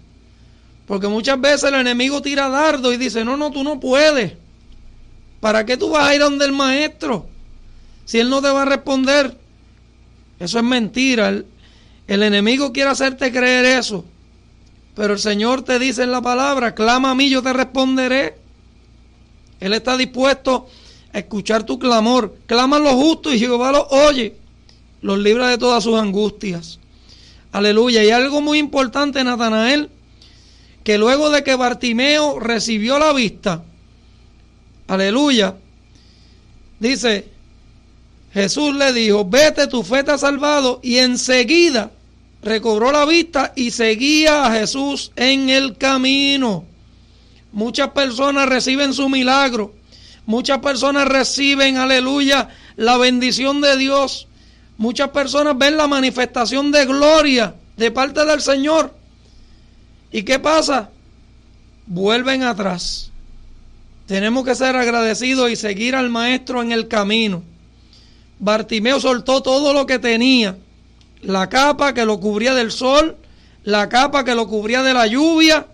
Porque 0.87 1.09
muchas 1.09 1.41
veces 1.41 1.65
el 1.65 1.75
enemigo 1.75 2.21
tira 2.21 2.49
dardo 2.49 2.93
y 2.93 2.97
dice, 2.97 3.25
no, 3.25 3.37
no, 3.37 3.51
tú 3.51 3.63
no 3.63 3.81
puedes. 3.81 4.33
¿Para 5.41 5.65
qué 5.65 5.77
tú 5.77 5.91
vas 5.91 6.09
a 6.09 6.15
ir 6.15 6.21
donde 6.21 6.45
el 6.45 6.53
maestro? 6.53 7.27
Si 8.05 8.19
él 8.19 8.29
no 8.29 8.43
te 8.43 8.49
va 8.49 8.63
a 8.63 8.67
responder. 8.67 9.37
Eso 10.41 10.59
es 10.59 10.65
mentira. 10.65 11.29
El, 11.29 11.47
el 12.07 12.23
enemigo 12.23 12.73
quiere 12.73 12.91
hacerte 12.91 13.31
creer 13.31 13.65
eso. 13.67 14.05
Pero 14.99 15.13
el 15.13 15.21
Señor 15.21 15.63
te 15.63 15.79
dice 15.79 16.03
en 16.03 16.11
la 16.11 16.21
palabra, 16.21 16.75
clama 16.75 17.13
a 17.13 17.15
mí, 17.15 17.31
yo 17.31 17.41
te 17.41 17.53
responderé. 17.53 18.35
Él 19.61 19.73
está 19.73 19.97
dispuesto 19.97 20.67
a 21.13 21.19
escuchar 21.21 21.63
tu 21.63 21.79
clamor. 21.79 22.35
Clama 22.47 22.79
a 22.79 22.81
los 22.81 22.95
justos 22.95 23.33
y 23.33 23.39
Jehová 23.39 23.71
los 23.71 23.85
oye. 23.91 24.35
Los 25.01 25.21
libra 25.21 25.51
de 25.51 25.57
todas 25.57 25.85
sus 25.85 25.97
angustias. 25.97 26.81
Aleluya. 27.53 28.03
Y 28.03 28.11
algo 28.11 28.41
muy 28.41 28.59
importante, 28.59 29.23
Natanael, 29.23 29.89
que 30.83 30.99
luego 30.99 31.31
de 31.31 31.45
que 31.45 31.55
Bartimeo 31.55 32.41
recibió 32.41 32.99
la 32.99 33.13
vista, 33.13 33.63
aleluya, 34.89 35.55
dice, 36.81 37.29
Jesús 38.33 38.75
le 38.75 38.93
dijo, 38.93 39.25
vete, 39.25 39.69
tu 39.69 39.85
fe 39.85 40.03
te 40.03 40.11
ha 40.11 40.19
salvado, 40.19 40.81
y 40.83 40.97
enseguida 40.97 41.93
recobró 42.43 42.93
la 42.93 43.05
vista 43.05 43.53
y 43.57 43.71
seguía 43.71 44.47
a 44.47 44.53
Jesús 44.53 45.13
en 45.17 45.49
el 45.49 45.77
camino. 45.77 46.65
Muchas 47.53 47.91
personas 47.91 48.49
reciben 48.49 48.95
su 48.95 49.09
milagro. 49.09 49.75
Muchas 50.27 50.59
personas 50.59 51.09
reciben, 51.09 51.79
aleluya, 51.79 52.49
la 52.77 52.99
bendición 52.99 53.61
de 53.61 53.77
Dios. 53.77 54.29
Muchas 54.77 55.09
personas 55.09 55.57
ven 55.57 55.77
la 55.77 55.87
manifestación 55.87 56.71
de 56.71 56.85
gloria 56.85 57.55
de 57.77 57.91
parte 57.91 58.25
del 58.25 58.41
Señor. 58.41 58.95
¿Y 60.13 60.23
qué 60.23 60.39
pasa? 60.39 60.91
Vuelven 61.87 62.43
atrás. 62.43 63.11
Tenemos 64.07 64.45
que 64.45 64.55
ser 64.55 64.77
agradecidos 64.77 65.51
y 65.51 65.57
seguir 65.57 65.95
al 65.95 66.11
Maestro 66.11 66.63
en 66.63 66.73
el 66.73 66.89
camino. 66.89 67.43
Bartimeo 68.39 69.01
soltó 69.01 69.43
todo 69.43 69.73
lo 69.73 69.87
que 69.87 69.99
tenía. 69.99 70.57
La 71.23 71.49
capa 71.49 71.95
que 71.95 72.05
lo 72.05 72.21
cubría 72.21 72.55
del 72.55 72.71
sol, 72.71 73.17
la 73.65 73.89
capa 73.89 74.25
que 74.25 74.35
lo 74.35 74.47
cubría 74.47 74.83
de 74.83 74.95
la 74.95 75.07
lluvia, 75.07 75.67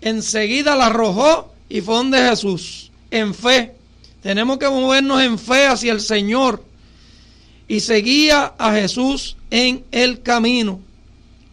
enseguida 0.00 0.76
la 0.76 0.86
arrojó 0.86 1.52
y 1.68 1.80
fue 1.80 1.94
donde 1.94 2.18
Jesús, 2.18 2.90
en 3.10 3.34
fe. 3.34 3.74
Tenemos 4.22 4.58
que 4.58 4.68
movernos 4.68 5.22
en 5.22 5.38
fe 5.38 5.66
hacia 5.66 5.92
el 5.92 6.00
Señor 6.00 6.62
y 7.68 7.80
seguía 7.80 8.52
a 8.58 8.72
Jesús 8.72 9.36
en 9.50 9.84
el 9.90 10.22
camino. 10.22 10.80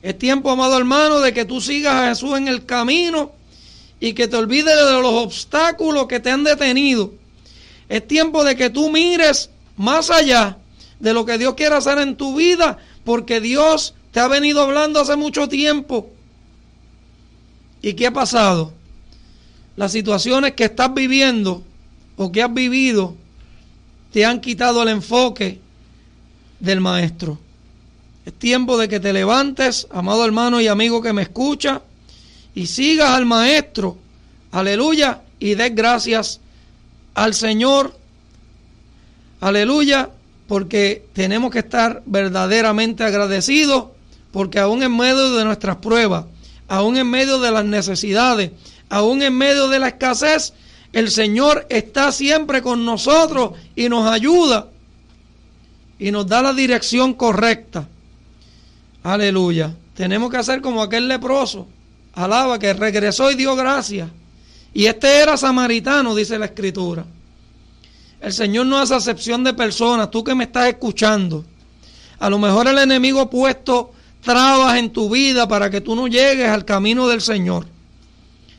Es 0.02 0.18
tiempo, 0.18 0.52
amado 0.52 0.78
hermano, 0.78 1.20
de 1.20 1.34
que 1.34 1.46
tú 1.46 1.62
sigas 1.62 1.94
a 1.94 2.10
Jesús 2.10 2.38
en 2.38 2.48
el 2.48 2.66
camino 2.66 3.32
y 4.00 4.14
que 4.14 4.28
te 4.28 4.36
olvides 4.36 4.76
de 4.76 5.02
los 5.02 5.14
obstáculos 5.14 6.08
que 6.08 6.20
te 6.20 6.30
han 6.30 6.44
detenido. 6.44 7.14
Es 7.90 8.08
tiempo 8.08 8.44
de 8.44 8.56
que 8.56 8.70
tú 8.70 8.90
mires 8.90 9.50
más 9.78 10.10
allá 10.10 10.58
de 11.00 11.14
lo 11.14 11.26
que 11.26 11.38
Dios 11.38 11.54
quiere 11.54 11.76
hacer 11.76 12.00
en 12.00 12.16
tu 12.16 12.36
vida, 12.36 12.78
porque 13.08 13.40
Dios 13.40 13.94
te 14.12 14.20
ha 14.20 14.28
venido 14.28 14.62
hablando 14.62 15.00
hace 15.00 15.16
mucho 15.16 15.48
tiempo. 15.48 16.10
¿Y 17.82 17.94
qué 17.94 18.08
ha 18.08 18.12
pasado? 18.12 18.74
Las 19.78 19.94
situaciones 19.94 20.56
que 20.56 20.66
estás 20.66 20.94
viviendo 20.94 21.64
o 22.18 22.34
que 22.34 22.44
has 22.44 22.54
vivido 22.54 23.16
te 24.12 24.26
han 24.26 24.42
quitado 24.42 24.84
el 24.84 24.90
enfoque 24.90 25.62
del 26.60 26.82
Maestro. 26.82 27.40
Es 28.26 28.34
tiempo 28.34 28.78
de 28.78 28.90
que 28.90 29.00
te 29.00 29.14
levantes, 29.14 29.88
amado 29.90 30.26
hermano 30.26 30.60
y 30.60 30.68
amigo 30.68 31.02
que 31.02 31.14
me 31.14 31.22
escucha, 31.22 31.82
y 32.56 32.68
sigas 32.68 33.12
al 33.12 33.26
Maestro. 33.26 33.98
Aleluya. 34.52 35.22
Y 35.40 35.56
des 35.56 35.74
gracias 35.74 36.42
al 37.14 37.34
Señor. 37.34 37.98
Aleluya. 39.40 40.10
Porque 40.48 41.06
tenemos 41.14 41.52
que 41.52 41.60
estar 41.60 42.02
verdaderamente 42.06 43.04
agradecidos. 43.04 43.86
Porque 44.32 44.60
aún 44.60 44.84
en 44.84 44.96
medio 44.96 45.36
de 45.36 45.46
nuestras 45.46 45.78
pruebas, 45.78 46.26
aún 46.68 46.98
en 46.98 47.10
medio 47.10 47.40
de 47.40 47.52
las 47.52 47.66
necesidades, 47.66 48.52
aún 48.90 49.22
en 49.22 49.36
medio 49.38 49.68
de 49.68 49.80
la 49.80 49.90
escasez, 49.90 50.54
el 50.94 51.12
Señor 51.12 51.66
está 51.70 52.12
siempre 52.12 52.62
con 52.62 52.86
nosotros 52.86 53.52
y 53.76 53.90
nos 53.90 54.10
ayuda 54.10 54.68
y 56.00 56.12
nos 56.12 56.28
da 56.28 56.42
la 56.42 56.54
dirección 56.54 57.14
correcta. 57.14 57.88
Aleluya. 59.04 59.74
Tenemos 59.96 60.30
que 60.30 60.38
hacer 60.38 60.62
como 60.62 60.82
aquel 60.82 61.08
leproso. 61.08 61.68
Alaba 62.14 62.60
que 62.60 62.74
regresó 62.74 63.32
y 63.32 63.36
dio 63.36 63.56
gracias. 63.56 64.10
Y 64.74 64.86
este 64.86 65.20
era 65.20 65.38
samaritano, 65.38 66.14
dice 66.14 66.38
la 66.38 66.46
escritura. 66.46 67.06
El 68.28 68.34
Señor 68.34 68.66
no 68.66 68.78
hace 68.78 68.94
acepción 68.94 69.46
de 69.46 69.54
personas. 69.54 70.12
Tú 70.12 70.22
que 70.22 70.36
me 70.36 70.44
estás 70.44 70.68
escuchando. 70.68 71.46
A 72.20 72.30
lo 72.30 72.38
mejor 72.40 72.68
el 72.68 72.78
enemigo 72.78 73.22
ha 73.22 73.30
puesto 73.30 73.94
trabas 74.22 74.78
en 74.78 74.90
tu 74.90 75.10
vida 75.10 75.48
para 75.48 75.70
que 75.70 75.80
tú 75.80 75.96
no 75.96 76.08
llegues 76.08 76.50
al 76.50 76.66
camino 76.66 77.08
del 77.08 77.22
Señor. 77.22 77.66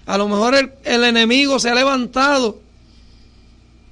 A 0.06 0.16
lo 0.16 0.26
mejor 0.26 0.54
el, 0.54 0.72
el, 0.84 1.04
enemigo 1.04 1.58
se 1.58 1.68
ha 1.68 1.74
levantado 1.74 2.60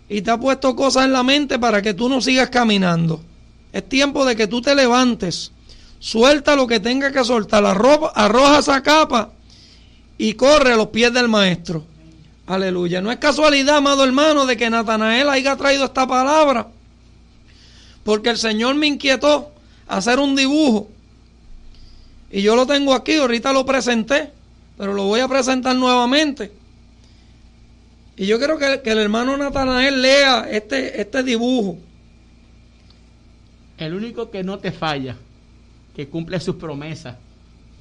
y 0.08 0.22
te 0.22 0.30
ha 0.30 0.40
puesto 0.40 0.74
cosas 0.74 1.04
en 1.04 1.12
la 1.12 1.22
mente 1.22 1.58
para 1.58 1.82
que 1.82 1.92
tú 1.92 2.08
no 2.08 2.22
sigas 2.22 2.48
caminando. 2.48 3.20
Es 3.70 3.86
tiempo 3.86 4.24
de 4.24 4.34
que 4.34 4.46
tú 4.46 4.62
te 4.62 4.74
levantes, 4.74 5.52
suelta 5.98 6.56
lo 6.56 6.66
que 6.66 6.80
tenga 6.80 7.12
que 7.12 7.22
soltar, 7.22 7.66
arroja, 7.66 8.12
arroja 8.14 8.60
esa 8.60 8.82
capa 8.82 9.32
y 10.16 10.32
corre 10.32 10.72
a 10.72 10.76
los 10.76 10.86
pies 10.86 11.12
del 11.12 11.28
maestro. 11.28 11.84
Aleluya. 12.46 13.00
No 13.00 13.10
es 13.10 13.18
casualidad, 13.18 13.78
amado 13.78 14.04
hermano, 14.04 14.46
de 14.46 14.56
que 14.56 14.70
Natanael 14.70 15.28
haya 15.28 15.56
traído 15.56 15.84
esta 15.84 16.06
palabra. 16.06 16.68
Porque 18.04 18.30
el 18.30 18.38
Señor 18.38 18.76
me 18.76 18.86
inquietó 18.86 19.50
hacer 19.88 20.20
un 20.20 20.36
dibujo. 20.36 20.88
Y 22.30 22.42
yo 22.42 22.54
lo 22.54 22.66
tengo 22.66 22.94
aquí, 22.94 23.16
ahorita 23.16 23.52
lo 23.52 23.66
presenté, 23.66 24.30
pero 24.78 24.94
lo 24.94 25.04
voy 25.04 25.20
a 25.20 25.28
presentar 25.28 25.74
nuevamente. 25.74 26.52
Y 28.16 28.26
yo 28.26 28.38
quiero 28.38 28.58
que, 28.58 28.80
el 28.84 28.98
hermano 28.98 29.36
Natanael 29.36 30.00
lea 30.00 30.48
este, 30.50 31.00
este 31.00 31.22
dibujo. 31.22 31.78
El 33.78 33.92
único 33.92 34.30
que 34.30 34.42
no 34.42 34.58
te 34.58 34.72
falla, 34.72 35.16
que 35.94 36.08
cumple 36.08 36.40
sus 36.40 36.56
promesas, 36.56 37.16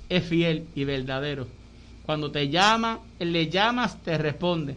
es 0.10 0.24
fiel 0.26 0.66
y 0.76 0.84
verdadero. 0.84 1.48
Cuando 2.06 2.32
te 2.32 2.50
llama, 2.50 3.00
le 3.20 3.50
llamas, 3.50 4.02
te 4.04 4.18
responde. 4.18 4.76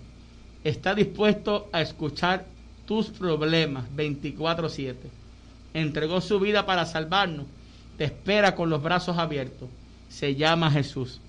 Está 0.64 0.94
dispuesto 0.94 1.68
a 1.72 1.82
escuchar 1.82 2.46
tus 2.86 3.08
problemas 3.08 3.84
24/7. 3.94 5.10
Entregó 5.74 6.20
su 6.20 6.40
vida 6.40 6.66
para 6.66 6.86
salvarnos. 6.86 7.46
Te 7.96 8.04
espera 8.04 8.54
con 8.54 8.70
los 8.70 8.82
brazos 8.82 9.18
abiertos. 9.18 9.68
Se 10.08 10.34
llama 10.34 10.70
Jesús. 10.70 11.20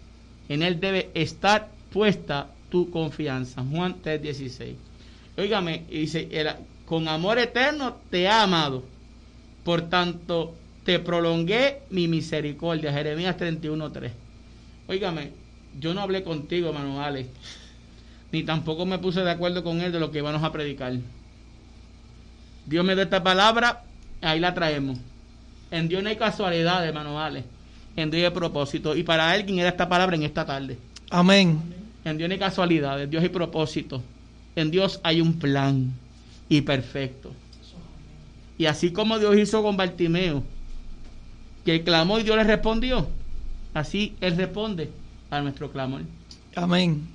En 0.47 0.63
Él 0.63 0.79
debe 0.79 1.09
estar 1.13 1.69
puesta 1.91 2.47
tu 2.69 2.89
confianza. 2.89 3.63
Juan 3.63 4.01
3:16. 4.01 4.75
Óigame, 5.37 5.85
dice, 5.89 6.27
con 6.85 7.07
amor 7.07 7.39
eterno 7.39 7.97
te 8.09 8.27
ha 8.27 8.43
amado 8.43 8.83
por 9.63 9.89
tanto, 9.89 10.55
te 10.83 10.99
prolongué 10.99 11.81
mi 11.89 12.07
misericordia. 12.07 12.91
Jeremías 12.91 13.37
31.3. 13.37 14.11
Óigame, 14.87 15.31
yo 15.79 15.93
no 15.93 16.01
hablé 16.01 16.23
contigo, 16.23 16.73
Manuales, 16.73 17.27
ni 18.31 18.43
tampoco 18.43 18.85
me 18.85 18.99
puse 18.99 19.21
de 19.21 19.31
acuerdo 19.31 19.63
con 19.63 19.81
él 19.81 19.91
de 19.91 19.99
lo 19.99 20.11
que 20.11 20.19
íbamos 20.19 20.43
a 20.43 20.51
predicar. 20.51 20.93
Dios 22.65 22.85
me 22.85 22.93
dio 22.93 23.03
esta 23.03 23.23
palabra, 23.23 23.83
ahí 24.21 24.39
la 24.39 24.53
traemos. 24.53 24.99
En 25.71 25.87
Dios 25.87 26.03
no 26.03 26.09
hay 26.09 26.17
casualidades, 26.17 26.93
manuales. 26.93 27.43
En 27.95 28.11
Dios 28.11 28.29
hay 28.29 28.35
propósito. 28.35 28.95
Y 28.95 29.03
para 29.03 29.31
alguien 29.31 29.59
era 29.59 29.69
esta 29.69 29.89
palabra 29.89 30.15
en 30.15 30.23
esta 30.23 30.45
tarde. 30.45 30.77
Amén. 31.09 31.59
En 32.05 32.17
Dios 32.17 32.29
no 32.29 32.33
hay 32.33 32.39
casualidades, 32.39 33.09
Dios 33.09 33.23
hay 33.23 33.29
propósito. 33.29 34.03
En 34.55 34.69
Dios 34.69 34.99
hay 35.03 35.21
un 35.21 35.39
plan 35.39 35.91
y 36.47 36.61
perfecto. 36.61 37.31
Y 38.57 38.65
así 38.65 38.91
como 38.91 39.17
Dios 39.17 39.35
hizo 39.37 39.63
con 39.63 39.77
Bartimeo, 39.77 40.43
que 41.65 41.83
clamó 41.83 42.19
y 42.19 42.23
Dios 42.23 42.35
le 42.35 42.43
respondió, 42.43 43.07
así 43.73 44.15
Él 44.21 44.35
responde 44.35 44.89
a 45.29 45.41
nuestro 45.41 45.71
clamor. 45.71 46.01
Amén. 46.55 47.07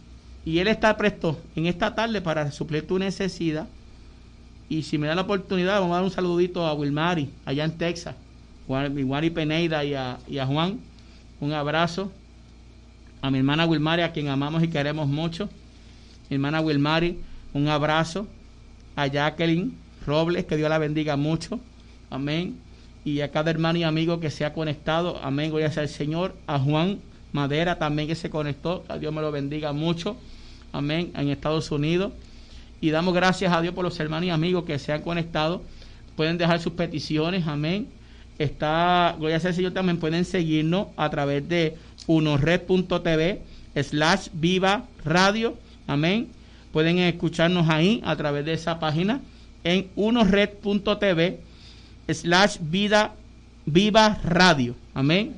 Y 0.45 0.59
Él 0.59 0.69
está 0.69 0.97
presto 0.97 1.41
en 1.57 1.67
esta 1.67 1.95
tarde 1.95 2.21
para 2.21 2.51
suplir 2.53 2.87
tu 2.87 2.99
necesidad. 2.99 3.67
Y 4.69 4.83
si 4.83 4.99
me 4.99 5.07
da 5.07 5.15
la 5.15 5.23
oportunidad, 5.23 5.81
vamos 5.81 5.93
a 5.93 5.97
dar 5.97 6.05
un 6.05 6.11
saludito 6.11 6.67
a 6.67 6.75
Wilmari, 6.75 7.31
allá 7.45 7.65
en 7.65 7.77
Texas, 7.77 8.15
Wilmari 8.67 9.31
Peneida 9.31 9.85
y 9.85 9.95
a, 9.95 10.19
y 10.27 10.39
a 10.39 10.47
Juan. 10.47 10.81
Un 11.41 11.53
abrazo. 11.53 12.11
A 13.21 13.31
mi 13.31 13.39
hermana 13.39 13.65
Wilmari, 13.65 14.03
a 14.03 14.13
quien 14.13 14.29
amamos 14.29 14.63
y 14.63 14.69
queremos 14.69 15.09
mucho. 15.09 15.49
Mi 16.29 16.37
hermana 16.37 16.61
Wilmari, 16.61 17.19
un 17.55 17.69
abrazo 17.69 18.27
a 18.97 19.07
Jacqueline 19.07 19.75
Robles, 20.07 20.45
que 20.45 20.57
Dios 20.57 20.69
la 20.69 20.79
bendiga 20.79 21.17
mucho. 21.17 21.59
Amén. 22.11 22.57
Y 23.05 23.21
a 23.21 23.31
cada 23.31 23.51
hermano 23.51 23.79
y 23.79 23.83
amigo 23.83 24.21
que 24.21 24.31
se 24.31 24.45
ha 24.45 24.53
conectado. 24.53 25.19
Amén. 25.23 25.51
Gloria 25.51 25.71
sea 25.71 25.83
el 25.83 25.89
Señor. 25.89 26.35
A 26.47 26.59
Juan 26.59 27.01
Madera 27.35 27.77
también 27.79 28.07
que 28.07 28.15
se 28.15 28.31
conectó. 28.31 28.85
A 28.89 28.97
Dios 28.97 29.13
me 29.13 29.21
lo 29.21 29.33
bendiga 29.33 29.73
mucho. 29.73 30.17
Amén. 30.73 31.11
En 31.17 31.29
Estados 31.29 31.71
Unidos. 31.73 32.13
Y 32.81 32.91
damos 32.91 33.13
gracias 33.13 33.53
a 33.53 33.61
Dios 33.61 33.75
por 33.75 33.85
los 33.85 33.99
hermanos 33.99 34.29
y 34.29 34.31
amigos 34.31 34.65
que 34.65 34.79
se 34.79 34.93
han 34.93 35.03
conectado. 35.03 35.61
Pueden 36.15 36.39
dejar 36.39 36.61
sus 36.61 36.75
peticiones. 36.75 37.45
Amén. 37.49 37.89
Está, 38.39 39.17
gloria 39.19 39.41
sea 39.41 39.51
el 39.51 39.57
Señor, 39.57 39.73
también 39.73 39.99
pueden 39.99 40.25
seguirnos 40.25 40.89
a 40.97 41.11
través 41.11 41.49
de 41.49 41.77
unored.tv 42.07 43.43
slash 43.83 44.29
viva 44.33 44.87
radio. 45.05 45.57
Amén. 45.89 46.29
Pueden 46.73 46.99
escucharnos 46.99 47.69
ahí 47.69 48.01
a 48.05 48.15
través 48.15 48.45
de 48.45 48.53
esa 48.53 48.79
página 48.79 49.21
en 49.65 49.89
unored.tv 49.97 51.41
slash 52.09 52.59
vida 52.61 53.15
viva 53.67 54.21
radio. 54.23 54.77
Amén. 54.95 55.35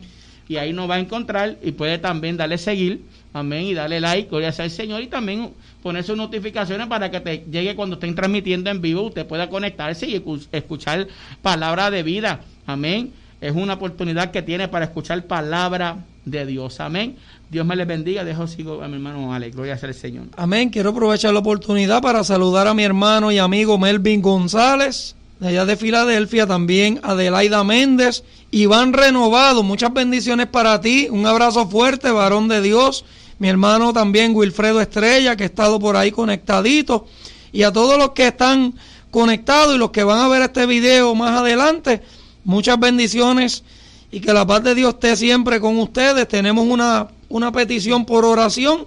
Y 0.49 0.57
ahí 0.57 0.73
nos 0.73 0.89
va 0.89 0.95
a 0.95 1.01
encontrar 1.01 1.57
y 1.63 1.73
puede 1.73 1.99
también 1.99 2.37
darle 2.37 2.59
seguir. 2.59 3.03
Amén. 3.33 3.65
Y 3.65 3.75
darle 3.75 4.01
like. 4.01 4.29
Gloria 4.29 4.53
sea 4.53 4.65
el 4.65 4.71
Señor. 4.71 5.03
Y 5.03 5.09
también 5.09 5.51
poner 5.83 6.05
sus 6.05 6.17
notificaciones 6.17 6.87
para 6.87 7.11
que 7.11 7.21
te 7.21 7.45
llegue 7.51 7.75
cuando 7.75 7.95
estén 7.95 8.15
transmitiendo 8.15 8.71
en 8.71 8.81
vivo. 8.81 9.03
Usted 9.03 9.27
pueda 9.27 9.49
conectarse 9.49 10.07
y 10.07 10.23
escuchar 10.53 11.09
palabra 11.43 11.91
de 11.91 12.03
vida. 12.03 12.41
Amén. 12.67 13.13
Es 13.41 13.55
una 13.55 13.75
oportunidad 13.75 14.31
que 14.31 14.43
tiene 14.43 14.69
para 14.69 14.87
escuchar 14.87 15.27
palabra 15.27 16.05
de 16.25 16.47
Dios. 16.47 16.81
Amén. 16.81 17.17
Dios 17.51 17.67
me 17.67 17.77
les 17.77 17.87
bendiga. 17.87 18.25
Dejo 18.25 18.47
sigo 18.47 18.83
a 18.83 18.89
mi 18.89 18.95
hermano 18.95 19.33
Alex. 19.33 19.55
Gloria 19.55 19.77
sea 19.77 19.89
el 19.89 19.95
Señor. 19.95 20.27
Amén. 20.37 20.71
Quiero 20.71 20.91
aprovechar 20.91 21.33
la 21.33 21.41
oportunidad 21.41 22.01
para 22.01 22.25
saludar 22.25 22.67
a 22.67 22.75
mi 22.75 22.83
hermano 22.83 23.31
y 23.31 23.39
amigo 23.39 23.79
Melvin 23.79 24.23
González, 24.23 25.15
de 25.41 25.49
allá 25.49 25.65
de 25.65 25.77
Filadelfia. 25.77 26.47
También 26.47 27.01
Adelaida 27.03 27.65
Méndez. 27.65 28.25
Iván 28.51 28.93
Renovado. 28.93 29.63
Muchas 29.63 29.93
bendiciones 29.93 30.47
para 30.47 30.81
ti. 30.81 31.09
Un 31.11 31.27
abrazo 31.27 31.69
fuerte, 31.69 32.11
varón 32.11 32.49
de 32.49 32.63
Dios. 32.63 33.05
Mi 33.39 33.49
hermano 33.49 33.93
también 33.93 34.35
Wilfredo 34.35 34.81
Estrella, 34.81 35.37
que 35.37 35.43
ha 35.43 35.47
estado 35.47 35.79
por 35.79 35.97
ahí 35.97 36.11
conectadito. 36.11 37.07
Y 37.53 37.63
a 37.63 37.73
todos 37.73 37.99
los 37.99 38.11
que 38.13 38.29
están 38.29 38.75
conectados 39.11 39.75
y 39.75 39.79
los 39.79 39.91
que 39.91 40.05
van 40.05 40.21
a 40.21 40.29
ver 40.29 40.43
este 40.43 40.67
video 40.67 41.15
más 41.15 41.39
adelante. 41.39 42.03
Muchas 42.45 42.79
bendiciones 42.79 43.65
y 44.11 44.21
que 44.21 44.33
la 44.33 44.47
paz 44.47 44.63
de 44.63 44.75
Dios 44.75 44.95
esté 44.95 45.17
siempre 45.17 45.61
con 45.61 45.79
ustedes. 45.79 46.29
Tenemos 46.29 46.67
una 46.67 47.09
una 47.29 47.53
petición 47.53 48.05
por 48.05 48.25
oración. 48.25 48.87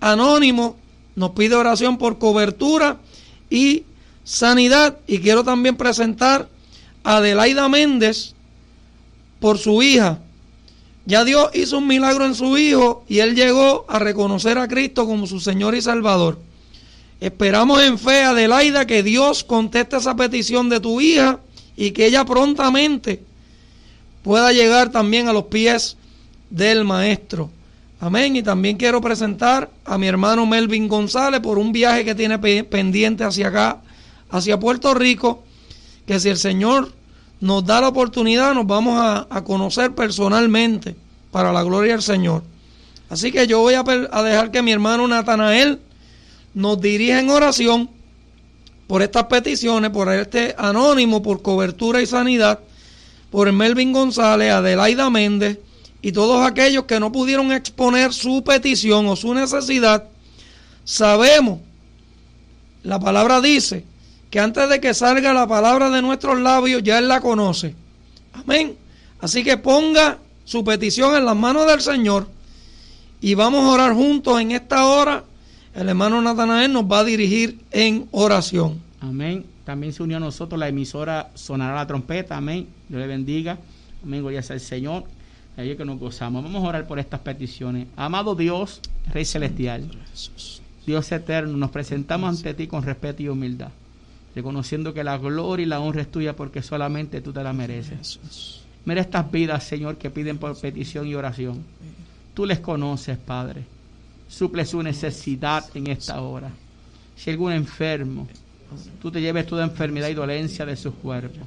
Anónimo 0.00 0.76
nos 1.14 1.30
pide 1.30 1.54
oración 1.54 1.98
por 1.98 2.18
cobertura 2.18 2.98
y 3.50 3.84
sanidad. 4.26 4.98
Y 5.06 5.20
quiero 5.20 5.42
también 5.42 5.76
presentar 5.76 6.50
a 7.02 7.16
Adelaida 7.16 7.70
Méndez 7.70 8.34
por 9.40 9.56
su 9.56 9.82
hija. 9.82 10.18
Ya 11.06 11.24
Dios 11.24 11.50
hizo 11.54 11.78
un 11.78 11.86
milagro 11.86 12.26
en 12.26 12.34
su 12.34 12.58
hijo 12.58 13.04
y 13.08 13.20
él 13.20 13.36
llegó 13.36 13.86
a 13.88 13.98
reconocer 13.98 14.58
a 14.58 14.68
Cristo 14.68 15.06
como 15.06 15.26
su 15.26 15.40
Señor 15.40 15.74
y 15.74 15.80
Salvador. 15.80 16.38
Esperamos 17.20 17.80
en 17.82 17.98
fe, 17.98 18.24
Adelaida, 18.24 18.86
que 18.86 19.02
Dios 19.02 19.44
conteste 19.44 19.96
esa 19.96 20.16
petición 20.16 20.68
de 20.68 20.80
tu 20.80 21.00
hija 21.00 21.38
y 21.76 21.92
que 21.92 22.06
ella 22.06 22.24
prontamente 22.24 23.22
pueda 24.22 24.52
llegar 24.52 24.90
también 24.90 25.28
a 25.28 25.32
los 25.32 25.44
pies 25.44 25.96
del 26.50 26.84
Maestro. 26.84 27.50
Amén. 28.00 28.36
Y 28.36 28.42
también 28.42 28.76
quiero 28.76 29.00
presentar 29.00 29.70
a 29.84 29.96
mi 29.96 30.08
hermano 30.08 30.44
Melvin 30.44 30.88
González 30.88 31.40
por 31.40 31.58
un 31.58 31.72
viaje 31.72 32.04
que 32.04 32.14
tiene 32.14 32.38
pendiente 32.38 33.24
hacia 33.24 33.48
acá, 33.48 33.80
hacia 34.30 34.58
Puerto 34.58 34.94
Rico, 34.94 35.42
que 36.06 36.20
si 36.20 36.28
el 36.28 36.36
Señor 36.36 36.92
nos 37.40 37.64
da 37.64 37.80
la 37.80 37.88
oportunidad, 37.88 38.54
nos 38.54 38.66
vamos 38.66 38.98
a, 38.98 39.44
conocer 39.44 39.94
personalmente 39.94 40.96
para 41.30 41.52
la 41.52 41.62
gloria 41.62 41.92
del 41.92 42.02
Señor. 42.02 42.42
Así 43.08 43.30
que 43.30 43.46
yo 43.46 43.60
voy 43.60 43.74
a, 43.74 43.84
a 44.10 44.22
dejar 44.22 44.50
que 44.50 44.62
mi 44.62 44.72
hermano 44.72 45.06
Natanael 45.06 45.80
nos 46.54 46.80
dirija 46.80 47.20
en 47.20 47.30
oración 47.30 47.90
por 48.86 49.02
estas 49.02 49.24
peticiones, 49.24 49.90
por 49.90 50.12
este 50.12 50.54
anónimo, 50.58 51.22
por 51.22 51.42
cobertura 51.42 52.00
y 52.00 52.06
sanidad, 52.06 52.60
por 53.30 53.50
Melvin 53.52 53.92
González, 53.92 54.52
Adelaida 54.52 55.10
Méndez, 55.10 55.58
y 56.02 56.12
todos 56.12 56.46
aquellos 56.46 56.84
que 56.84 57.00
no 57.00 57.10
pudieron 57.10 57.52
exponer 57.52 58.12
su 58.12 58.44
petición 58.44 59.06
o 59.06 59.16
su 59.16 59.34
necesidad, 59.34 60.04
sabemos, 60.84 61.60
la 62.84 63.00
palabra 63.00 63.40
dice, 63.40 63.84
que 64.36 64.40
antes 64.40 64.68
de 64.68 64.82
que 64.82 64.92
salga 64.92 65.32
la 65.32 65.46
palabra 65.46 65.88
de 65.88 66.02
nuestros 66.02 66.38
labios, 66.38 66.82
ya 66.82 66.98
Él 66.98 67.08
la 67.08 67.22
conoce. 67.22 67.74
Amén. 68.34 68.76
Así 69.18 69.42
que 69.42 69.56
ponga 69.56 70.18
su 70.44 70.62
petición 70.62 71.16
en 71.16 71.24
las 71.24 71.34
manos 71.34 71.66
del 71.66 71.80
Señor 71.80 72.28
y 73.22 73.32
vamos 73.32 73.64
a 73.64 73.70
orar 73.70 73.94
juntos 73.94 74.38
en 74.38 74.50
esta 74.50 74.84
hora. 74.84 75.24
El 75.74 75.88
hermano 75.88 76.20
Natanael 76.20 76.70
nos 76.70 76.84
va 76.84 76.98
a 76.98 77.04
dirigir 77.04 77.60
en 77.70 78.08
oración. 78.10 78.82
Amén. 79.00 79.46
También 79.64 79.94
se 79.94 80.02
unió 80.02 80.18
a 80.18 80.20
nosotros 80.20 80.60
la 80.60 80.68
emisora 80.68 81.30
Sonará 81.32 81.74
la 81.74 81.86
Trompeta. 81.86 82.36
Amén. 82.36 82.66
Dios 82.90 83.00
le 83.00 83.06
bendiga. 83.06 83.56
Amén. 84.04 84.20
Gloria 84.20 84.42
sea 84.42 84.52
el 84.52 84.60
Señor 84.60 85.04
que 85.56 85.84
nos 85.86 85.98
gozamos. 85.98 86.44
Vamos 86.44 86.62
a 86.62 86.68
orar 86.68 86.86
por 86.86 86.98
estas 86.98 87.20
peticiones. 87.20 87.86
Amado 87.96 88.34
Dios, 88.34 88.82
Rey 89.14 89.24
Celestial, 89.24 89.88
Dios 90.86 91.10
eterno, 91.10 91.56
nos 91.56 91.70
presentamos 91.70 92.36
ante 92.36 92.52
ti 92.52 92.66
con 92.66 92.82
respeto 92.82 93.22
y 93.22 93.28
humildad, 93.28 93.70
reconociendo 94.36 94.92
que 94.92 95.02
la 95.02 95.16
gloria 95.16 95.64
y 95.64 95.66
la 95.66 95.80
honra 95.80 96.02
es 96.02 96.10
tuya 96.10 96.36
porque 96.36 96.60
solamente 96.60 97.22
tú 97.22 97.32
te 97.32 97.42
la 97.42 97.54
mereces. 97.54 98.20
Mira 98.84 99.00
estas 99.00 99.32
vidas, 99.32 99.64
Señor, 99.64 99.96
que 99.96 100.10
piden 100.10 100.36
por 100.36 100.54
petición 100.60 101.06
y 101.06 101.14
oración. 101.14 101.64
Tú 102.34 102.44
les 102.44 102.60
conoces, 102.60 103.16
Padre. 103.16 103.64
Suple 104.28 104.66
su 104.66 104.82
necesidad 104.82 105.64
en 105.74 105.86
esta 105.86 106.20
hora. 106.20 106.50
Si 107.16 107.30
algún 107.30 107.52
enfermo, 107.52 108.28
tú 109.00 109.10
te 109.10 109.22
lleves 109.22 109.46
toda 109.46 109.64
enfermedad 109.64 110.10
y 110.10 110.14
dolencia 110.14 110.66
de 110.66 110.76
su 110.76 110.92
cuerpo. 110.92 111.46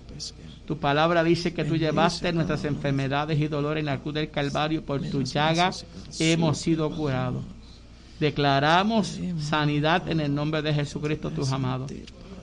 Tu 0.66 0.76
palabra 0.80 1.24
dice 1.24 1.54
que 1.54 1.64
tú 1.64 1.76
llevaste 1.76 2.34
nuestras 2.34 2.66
enfermedades 2.66 3.40
y 3.40 3.48
dolores 3.48 3.82
en 3.82 3.86
la 3.86 4.00
cruz 4.00 4.16
del 4.16 4.32
Calvario. 4.32 4.84
Por 4.84 5.08
tu 5.10 5.22
llaga 5.22 5.70
hemos 6.18 6.58
sido 6.58 6.90
curados. 6.90 7.44
Declaramos 8.20 9.20
sanidad 9.40 10.10
en 10.10 10.22
el 10.22 10.34
nombre 10.34 10.64
de 10.64 10.74
Jesucristo, 10.74 11.30
tus 11.30 11.52
amados. 11.52 11.92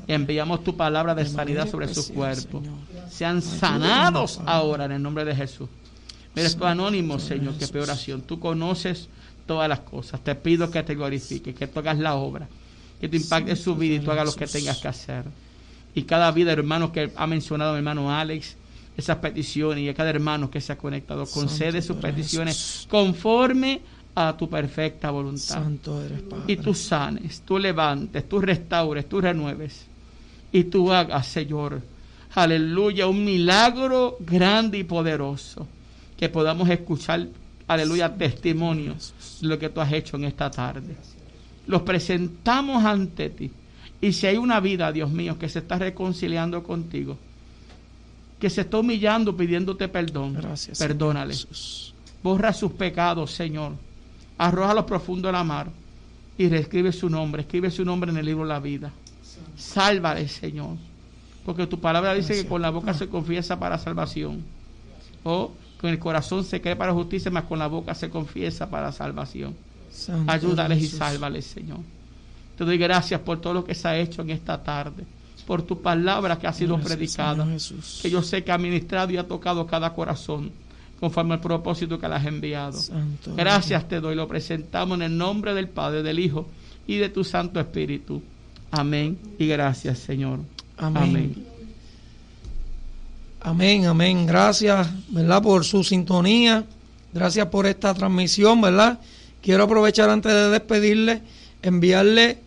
Enviamos 0.09 0.63
tu 0.63 0.77
palabra 0.77 1.15
de 1.15 1.27
sanidad 1.27 1.69
sobre 1.69 1.93
sus 1.93 2.09
cuerpos. 2.09 2.63
Sean 3.11 3.43
sanados 3.43 4.41
ahora 4.47 4.85
en 4.85 4.93
el 4.93 5.03
nombre 5.03 5.25
de 5.25 5.35
Jesús. 5.35 5.69
Mira, 6.35 6.51
tu 6.51 6.65
anónimo, 6.65 7.19
Señor, 7.19 7.55
que 7.55 7.67
peor 7.67 7.85
oración. 7.85 8.23
Tú 8.23 8.39
conoces 8.39 9.09
todas 9.47 9.69
las 9.69 9.81
cosas. 9.81 10.21
Te 10.21 10.35
pido 10.35 10.71
que 10.71 10.83
te 10.83 10.95
glorifiques, 10.95 11.55
que 11.55 11.67
tú 11.67 11.79
hagas 11.79 11.99
la 11.99 12.15
obra, 12.15 12.47
que 13.01 13.09
te 13.09 13.17
impactes 13.17 13.61
su 13.61 13.75
vida 13.75 13.97
y 13.97 14.01
tú 14.01 14.11
hagas 14.11 14.27
lo 14.27 14.35
que 14.35 14.47
tengas 14.47 14.79
que 14.79 14.89
hacer 14.89 15.25
y 15.97 16.03
cada 16.03 16.31
vida, 16.31 16.53
hermano, 16.53 16.93
que 16.93 17.11
ha 17.17 17.27
mencionado 17.27 17.73
mi 17.73 17.79
hermano 17.79 18.15
Alex, 18.15 18.55
esas 18.99 19.17
peticiones 19.17 19.83
y 19.83 19.89
a 19.89 19.95
cada 19.95 20.11
hermano 20.11 20.51
que 20.51 20.61
se 20.61 20.71
ha 20.71 20.77
conectado, 20.77 21.25
concede 21.27 21.81
sus 21.81 21.97
peticiones 21.97 22.87
conforme 22.91 23.81
a 24.15 24.37
tu 24.37 24.49
perfecta 24.49 25.11
voluntad. 25.11 25.63
y 26.47 26.57
tú 26.57 26.75
sanes, 26.75 27.41
tú 27.41 27.59
levantes, 27.59 28.29
tú 28.29 28.43
restaures, 28.43 29.09
tú 29.09 29.23
renueves 29.23 29.87
y 30.53 30.64
tú 30.64 30.92
hagas, 30.92 31.26
Señor, 31.26 31.82
aleluya, 32.34 33.07
un 33.07 33.24
milagro 33.24 34.16
grande 34.20 34.78
y 34.78 34.84
poderoso 34.84 35.66
que 36.16 36.28
podamos 36.28 36.68
escuchar, 36.68 37.26
aleluya, 37.66 38.14
testimonios 38.14 39.14
de 39.40 39.49
lo 39.49 39.59
que 39.59 39.68
tú 39.68 39.80
has 39.80 39.92
hecho 39.92 40.16
en 40.16 40.24
esta 40.24 40.51
tarde. 40.51 40.97
Los 41.66 41.82
presentamos 41.82 42.84
ante 42.84 43.30
ti 43.30 43.51
y 44.01 44.12
si 44.12 44.26
hay 44.26 44.36
una 44.36 44.61
vida, 44.61 44.92
Dios 44.92 45.11
mío, 45.11 45.38
que 45.38 45.49
se 45.49 45.61
está 45.61 45.78
reconciliando 45.78 46.62
contigo, 46.62 47.16
que 48.38 48.51
se 48.51 48.62
está 48.62 48.78
humillando 48.78 49.36
pidiéndote 49.36 49.88
perdón, 49.88 50.34
Gracias, 50.34 50.78
perdónale. 50.78 51.34
Borra 52.22 52.53
sus 52.53 52.72
pecados, 52.72 53.32
Señor. 53.32 53.72
Arroja 54.38 54.74
lo 54.74 54.84
profundo 54.84 55.28
de 55.28 55.32
la 55.32 55.44
mar 55.44 55.70
y 56.36 56.49
reescribe 56.49 56.92
su 56.92 57.09
nombre. 57.09 57.42
Escribe 57.42 57.70
su 57.70 57.84
nombre 57.84 58.11
en 58.11 58.18
el 58.18 58.26
libro 58.26 58.42
de 58.42 58.49
la 58.49 58.61
vida. 58.61 58.92
Sálvale, 59.57 60.28
Señor. 60.28 60.76
Porque 61.45 61.66
tu 61.66 61.80
palabra 61.80 62.14
dice 62.14 62.34
que 62.34 62.49
con 62.49 62.61
la 62.61 62.70
boca 62.70 62.93
se 62.95 63.09
confiesa 63.09 63.59
para 63.59 63.78
salvación. 63.78 64.43
O 65.24 65.53
con 65.80 65.91
el 65.91 65.99
corazón 65.99 66.45
se 66.45 66.61
cree 66.61 66.76
para 66.76 66.93
justicia, 66.93 67.30
mas 67.30 67.45
con 67.45 67.59
la 67.59 67.66
boca 67.66 67.95
se 67.95 68.11
confiesa 68.11 68.68
para 68.68 68.93
salvación. 68.93 69.55
Ayúdales 70.26 70.82
y 70.82 70.89
sálvales, 70.89 71.47
Señor. 71.47 71.78
Te 72.57 72.64
doy 72.64 72.78
gracias 72.78 73.20
por 73.20 73.41
todo 73.41 73.55
lo 73.55 73.64
que 73.64 73.74
se 73.74 73.87
ha 73.87 73.99
hecho 73.99 74.22
en 74.22 74.30
esta 74.30 74.62
tarde, 74.62 75.05
por 75.47 75.62
tu 75.62 75.80
palabra 75.82 76.39
que 76.39 76.47
ha 76.47 76.53
sido 76.53 76.78
predicada, 76.78 77.47
que 78.03 78.11
yo 78.11 78.22
sé 78.22 78.43
que 78.43 78.53
ha 78.53 78.59
ministrado 78.59 79.12
y 79.12 79.18
ha 79.18 79.26
tocado 79.26 79.66
cada 79.66 79.93
corazón 79.93 80.51
conforme 80.99 81.34
al 81.34 81.41
propósito 81.41 81.99
que 81.99 82.09
la 82.09 82.16
has 82.16 82.26
enviado. 82.26 82.78
gracias 83.37 83.87
te 83.87 84.01
doy, 84.01 84.14
lo 84.14 84.26
presentamos 84.26 84.97
en 84.97 85.03
el 85.03 85.16
nombre 85.16 85.53
del 85.55 85.68
Padre, 85.68 86.03
del 86.03 86.18
Hijo 86.18 86.49
y 86.87 86.97
de 86.97 87.11
tu 87.11 87.22
Santo 87.22 87.61
Espíritu. 87.61 88.22
Amén 88.71 89.19
y 89.39 89.47
gracias, 89.47 89.99
Señor. 89.99 90.41
Amén. 90.77 91.03
Amén. 91.03 91.47
Amén, 93.41 93.87
amén. 93.87 94.27
Gracias, 94.27 94.89
¿verdad? 95.09 95.43
Por 95.43 95.64
su 95.64 95.85
sintonía. 95.85 96.64
Gracias 97.12 97.47
por 97.47 97.67
esta 97.67 97.95
transmisión, 97.95 98.61
¿verdad? 98.61 98.99
Quiero 99.41 99.64
aprovechar 99.64 100.11
antes 100.11 100.33
de 100.33 100.51
despedirle, 100.51 101.23
enviarle 101.62 102.39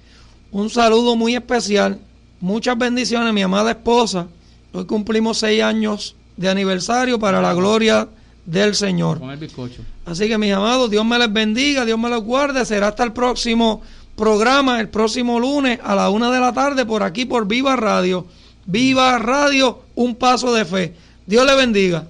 un 0.51 0.70
saludo 0.70 1.15
muy 1.15 1.36
especial. 1.36 1.99
Muchas 2.41 2.78
bendiciones, 2.78 3.34
mi 3.34 3.41
amada 3.41 3.72
esposa. 3.72 4.28
Hoy 4.74 4.86
cumplimos 4.86 5.38
seis 5.38 5.63
años 5.63 6.15
de 6.38 6.49
aniversario 6.49 7.20
para 7.20 7.41
la 7.41 7.53
gloria 7.53 8.07
del 8.45 8.76
Señor. 8.76 9.20
Con 9.20 9.30
el 9.30 9.38
bizcocho. 9.38 9.82
Así 10.05 10.28
que 10.28 10.38
mis 10.38 10.51
amados, 10.51 10.89
Dios 10.89 11.05
me 11.05 11.20
les 11.20 11.32
bendiga, 11.32 11.86
Dios 11.86 11.99
me 11.99 12.09
los 12.09 12.24
guarde. 12.24 12.65
Será 12.65 12.89
hasta 12.89 13.03
el 13.03 13.13
próximo 13.13 13.82
programa, 14.20 14.82
el 14.82 14.89
próximo 14.89 15.39
lunes 15.39 15.80
a 15.82 15.95
la 15.95 16.09
una 16.09 16.30
de 16.30 16.41
la 16.41 16.51
tarde 16.51 16.86
por 16.86 17.03
aquí 17.03 17.24
por 17.26 17.47
Viva 17.47 17.78
Radio. 17.78 18.28
Viva 18.65 19.17
Radio, 19.17 19.84
un 19.95 20.15
paso 20.15 20.53
de 20.53 20.65
fe. 20.65 20.93
Dios 21.26 21.45
le 21.45 21.55
bendiga. 21.55 22.05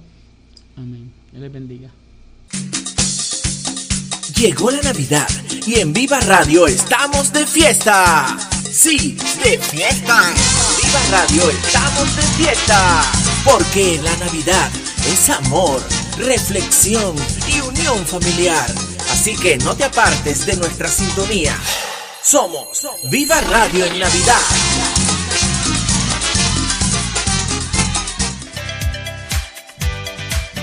Amén. 0.76 1.10
Dios 1.30 1.40
les 1.40 1.52
bendiga. 1.52 1.88
Llegó 4.36 4.70
la 4.72 4.82
Navidad 4.82 5.28
y 5.66 5.76
en 5.76 5.92
Viva 5.92 6.18
Radio 6.20 6.66
estamos 6.66 7.32
de 7.32 7.46
fiesta. 7.46 8.36
Sí, 8.68 9.16
de 9.44 9.58
fiesta. 9.58 10.20
Viva 10.82 11.00
Radio 11.12 11.48
estamos 11.48 12.16
de 12.16 12.22
fiesta. 12.22 13.02
Porque 13.44 14.00
la 14.02 14.16
Navidad 14.16 14.70
es 15.12 15.30
amor, 15.30 15.80
reflexión 16.18 17.14
y 17.46 17.60
unión 17.60 18.04
familiar. 18.04 18.66
Así 19.12 19.36
que 19.36 19.58
no 19.58 19.76
te 19.76 19.84
apartes 19.84 20.44
de 20.46 20.56
nuestra 20.56 20.88
sintonía. 20.88 21.56
Somos 22.22 22.86
Viva 23.04 23.40
Radio 23.40 23.84
en 23.86 23.98
Navidad. 23.98 24.40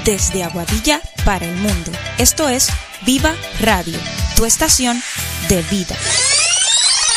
desde 0.05 0.41
Aguadilla 0.41 1.01
para 1.25 1.45
el 1.45 1.55
mundo. 1.55 1.91
Esto 2.17 2.47
es 2.47 2.69
Viva 3.01 3.35
Radio, 3.59 3.99
tu 4.37 4.45
estación 4.45 5.03
de 5.49 5.61
vida. 5.63 5.97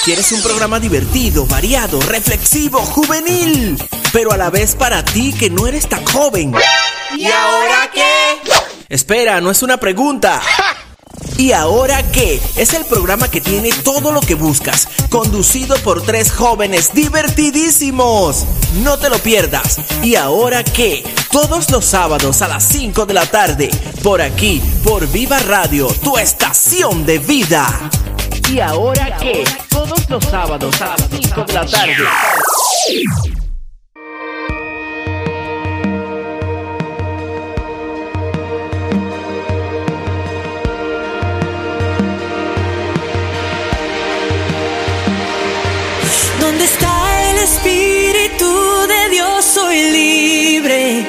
¿Quieres 0.04 0.32
un 0.32 0.42
programa 0.42 0.80
divertido, 0.80 1.46
variado, 1.46 2.00
reflexivo, 2.00 2.80
juvenil? 2.80 3.80
Pero 4.12 4.32
a 4.32 4.36
la 4.36 4.50
vez 4.50 4.74
para 4.74 5.04
ti 5.04 5.32
que 5.32 5.50
no 5.50 5.68
eres 5.68 5.88
tan 5.88 6.04
joven. 6.04 6.52
¿Y 7.16 7.26
ahora 7.26 7.90
qué? 7.94 8.40
Espera, 8.88 9.40
no 9.40 9.52
es 9.52 9.62
una 9.62 9.76
pregunta. 9.78 10.42
¿Y 11.40 11.52
ahora 11.52 12.02
qué? 12.12 12.38
Es 12.56 12.74
el 12.74 12.84
programa 12.84 13.30
que 13.30 13.40
tiene 13.40 13.70
todo 13.82 14.12
lo 14.12 14.20
que 14.20 14.34
buscas, 14.34 14.86
conducido 15.08 15.74
por 15.76 16.02
tres 16.02 16.30
jóvenes 16.30 16.92
divertidísimos. 16.92 18.44
No 18.82 18.98
te 18.98 19.08
lo 19.08 19.18
pierdas. 19.18 19.78
¿Y 20.02 20.16
ahora 20.16 20.62
qué? 20.62 21.02
Todos 21.32 21.70
los 21.70 21.86
sábados 21.86 22.42
a 22.42 22.48
las 22.48 22.62
5 22.64 23.06
de 23.06 23.14
la 23.14 23.24
tarde, 23.24 23.70
por 24.02 24.20
aquí, 24.20 24.60
por 24.84 25.10
Viva 25.10 25.38
Radio, 25.38 25.88
tu 26.04 26.18
estación 26.18 27.06
de 27.06 27.18
vida. 27.18 27.90
¿Y 28.52 28.60
ahora 28.60 29.16
qué? 29.16 29.42
Todos 29.70 30.10
los 30.10 30.22
sábados 30.22 30.78
a 30.82 30.88
las 30.88 31.08
5 31.10 31.44
de 31.44 31.52
la 31.54 31.64
tarde. 31.64 33.39
¿Dónde 46.60 46.72
está 46.74 47.30
el 47.30 47.38
Espíritu 47.38 48.86
de 48.86 49.08
Dios? 49.08 49.44
Soy 49.46 49.82
libre. 49.92 51.06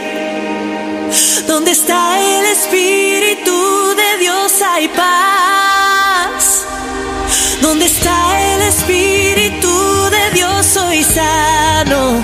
¿Dónde 1.46 1.72
está 1.72 2.18
el 2.22 2.46
Espíritu 2.46 3.94
de 3.94 4.18
Dios? 4.22 4.54
Hay 4.62 4.88
paz. 4.88 6.66
¿Dónde 7.62 7.84
está 7.84 8.54
el 8.54 8.62
Espíritu 8.62 10.10
de 10.10 10.32
Dios? 10.36 10.66
Soy 10.66 11.04
sano. 11.04 12.24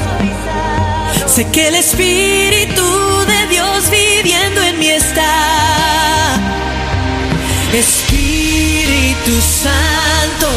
Sé 1.28 1.50
que 1.52 1.68
el 1.68 1.76
Espíritu 1.76 3.26
de 3.28 3.48
Dios 3.48 3.90
viviendo 3.90 4.64
en 4.64 4.80
mí 4.80 4.88
está. 4.88 6.08
Espíritu 7.74 9.34
Santo, 9.42 10.48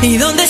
¿Y 0.00 0.16
dónde 0.16 0.44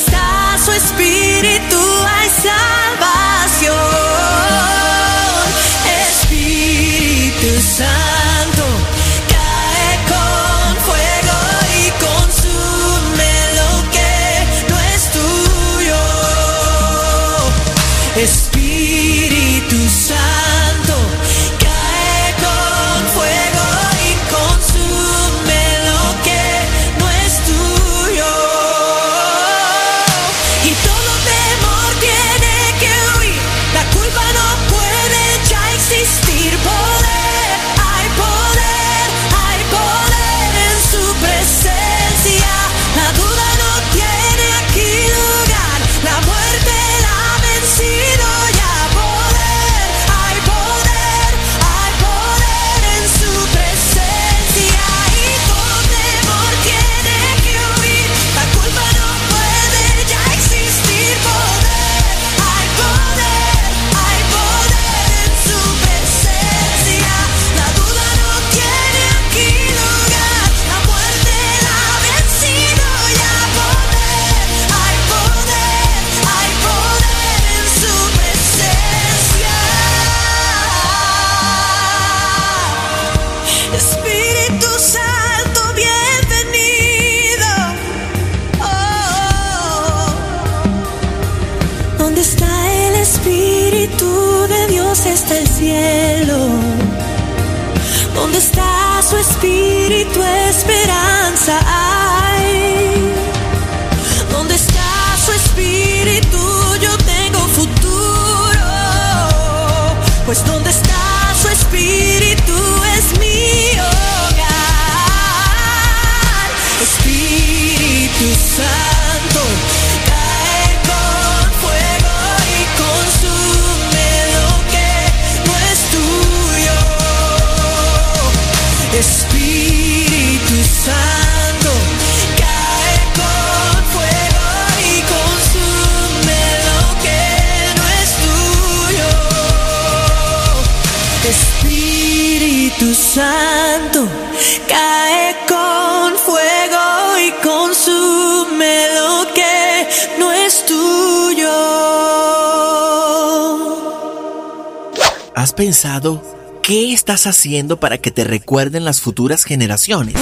estás 157.08 157.26
haciendo 157.26 157.80
para 157.80 157.96
que 157.96 158.10
te 158.10 158.22
recuerden 158.22 158.84
las 158.84 159.00
futuras 159.00 159.44
generaciones? 159.44 160.16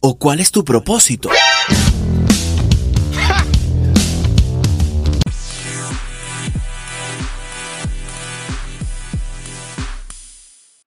¿O 0.00 0.18
cuál 0.18 0.40
es 0.40 0.50
tu 0.50 0.64
propósito? 0.64 1.30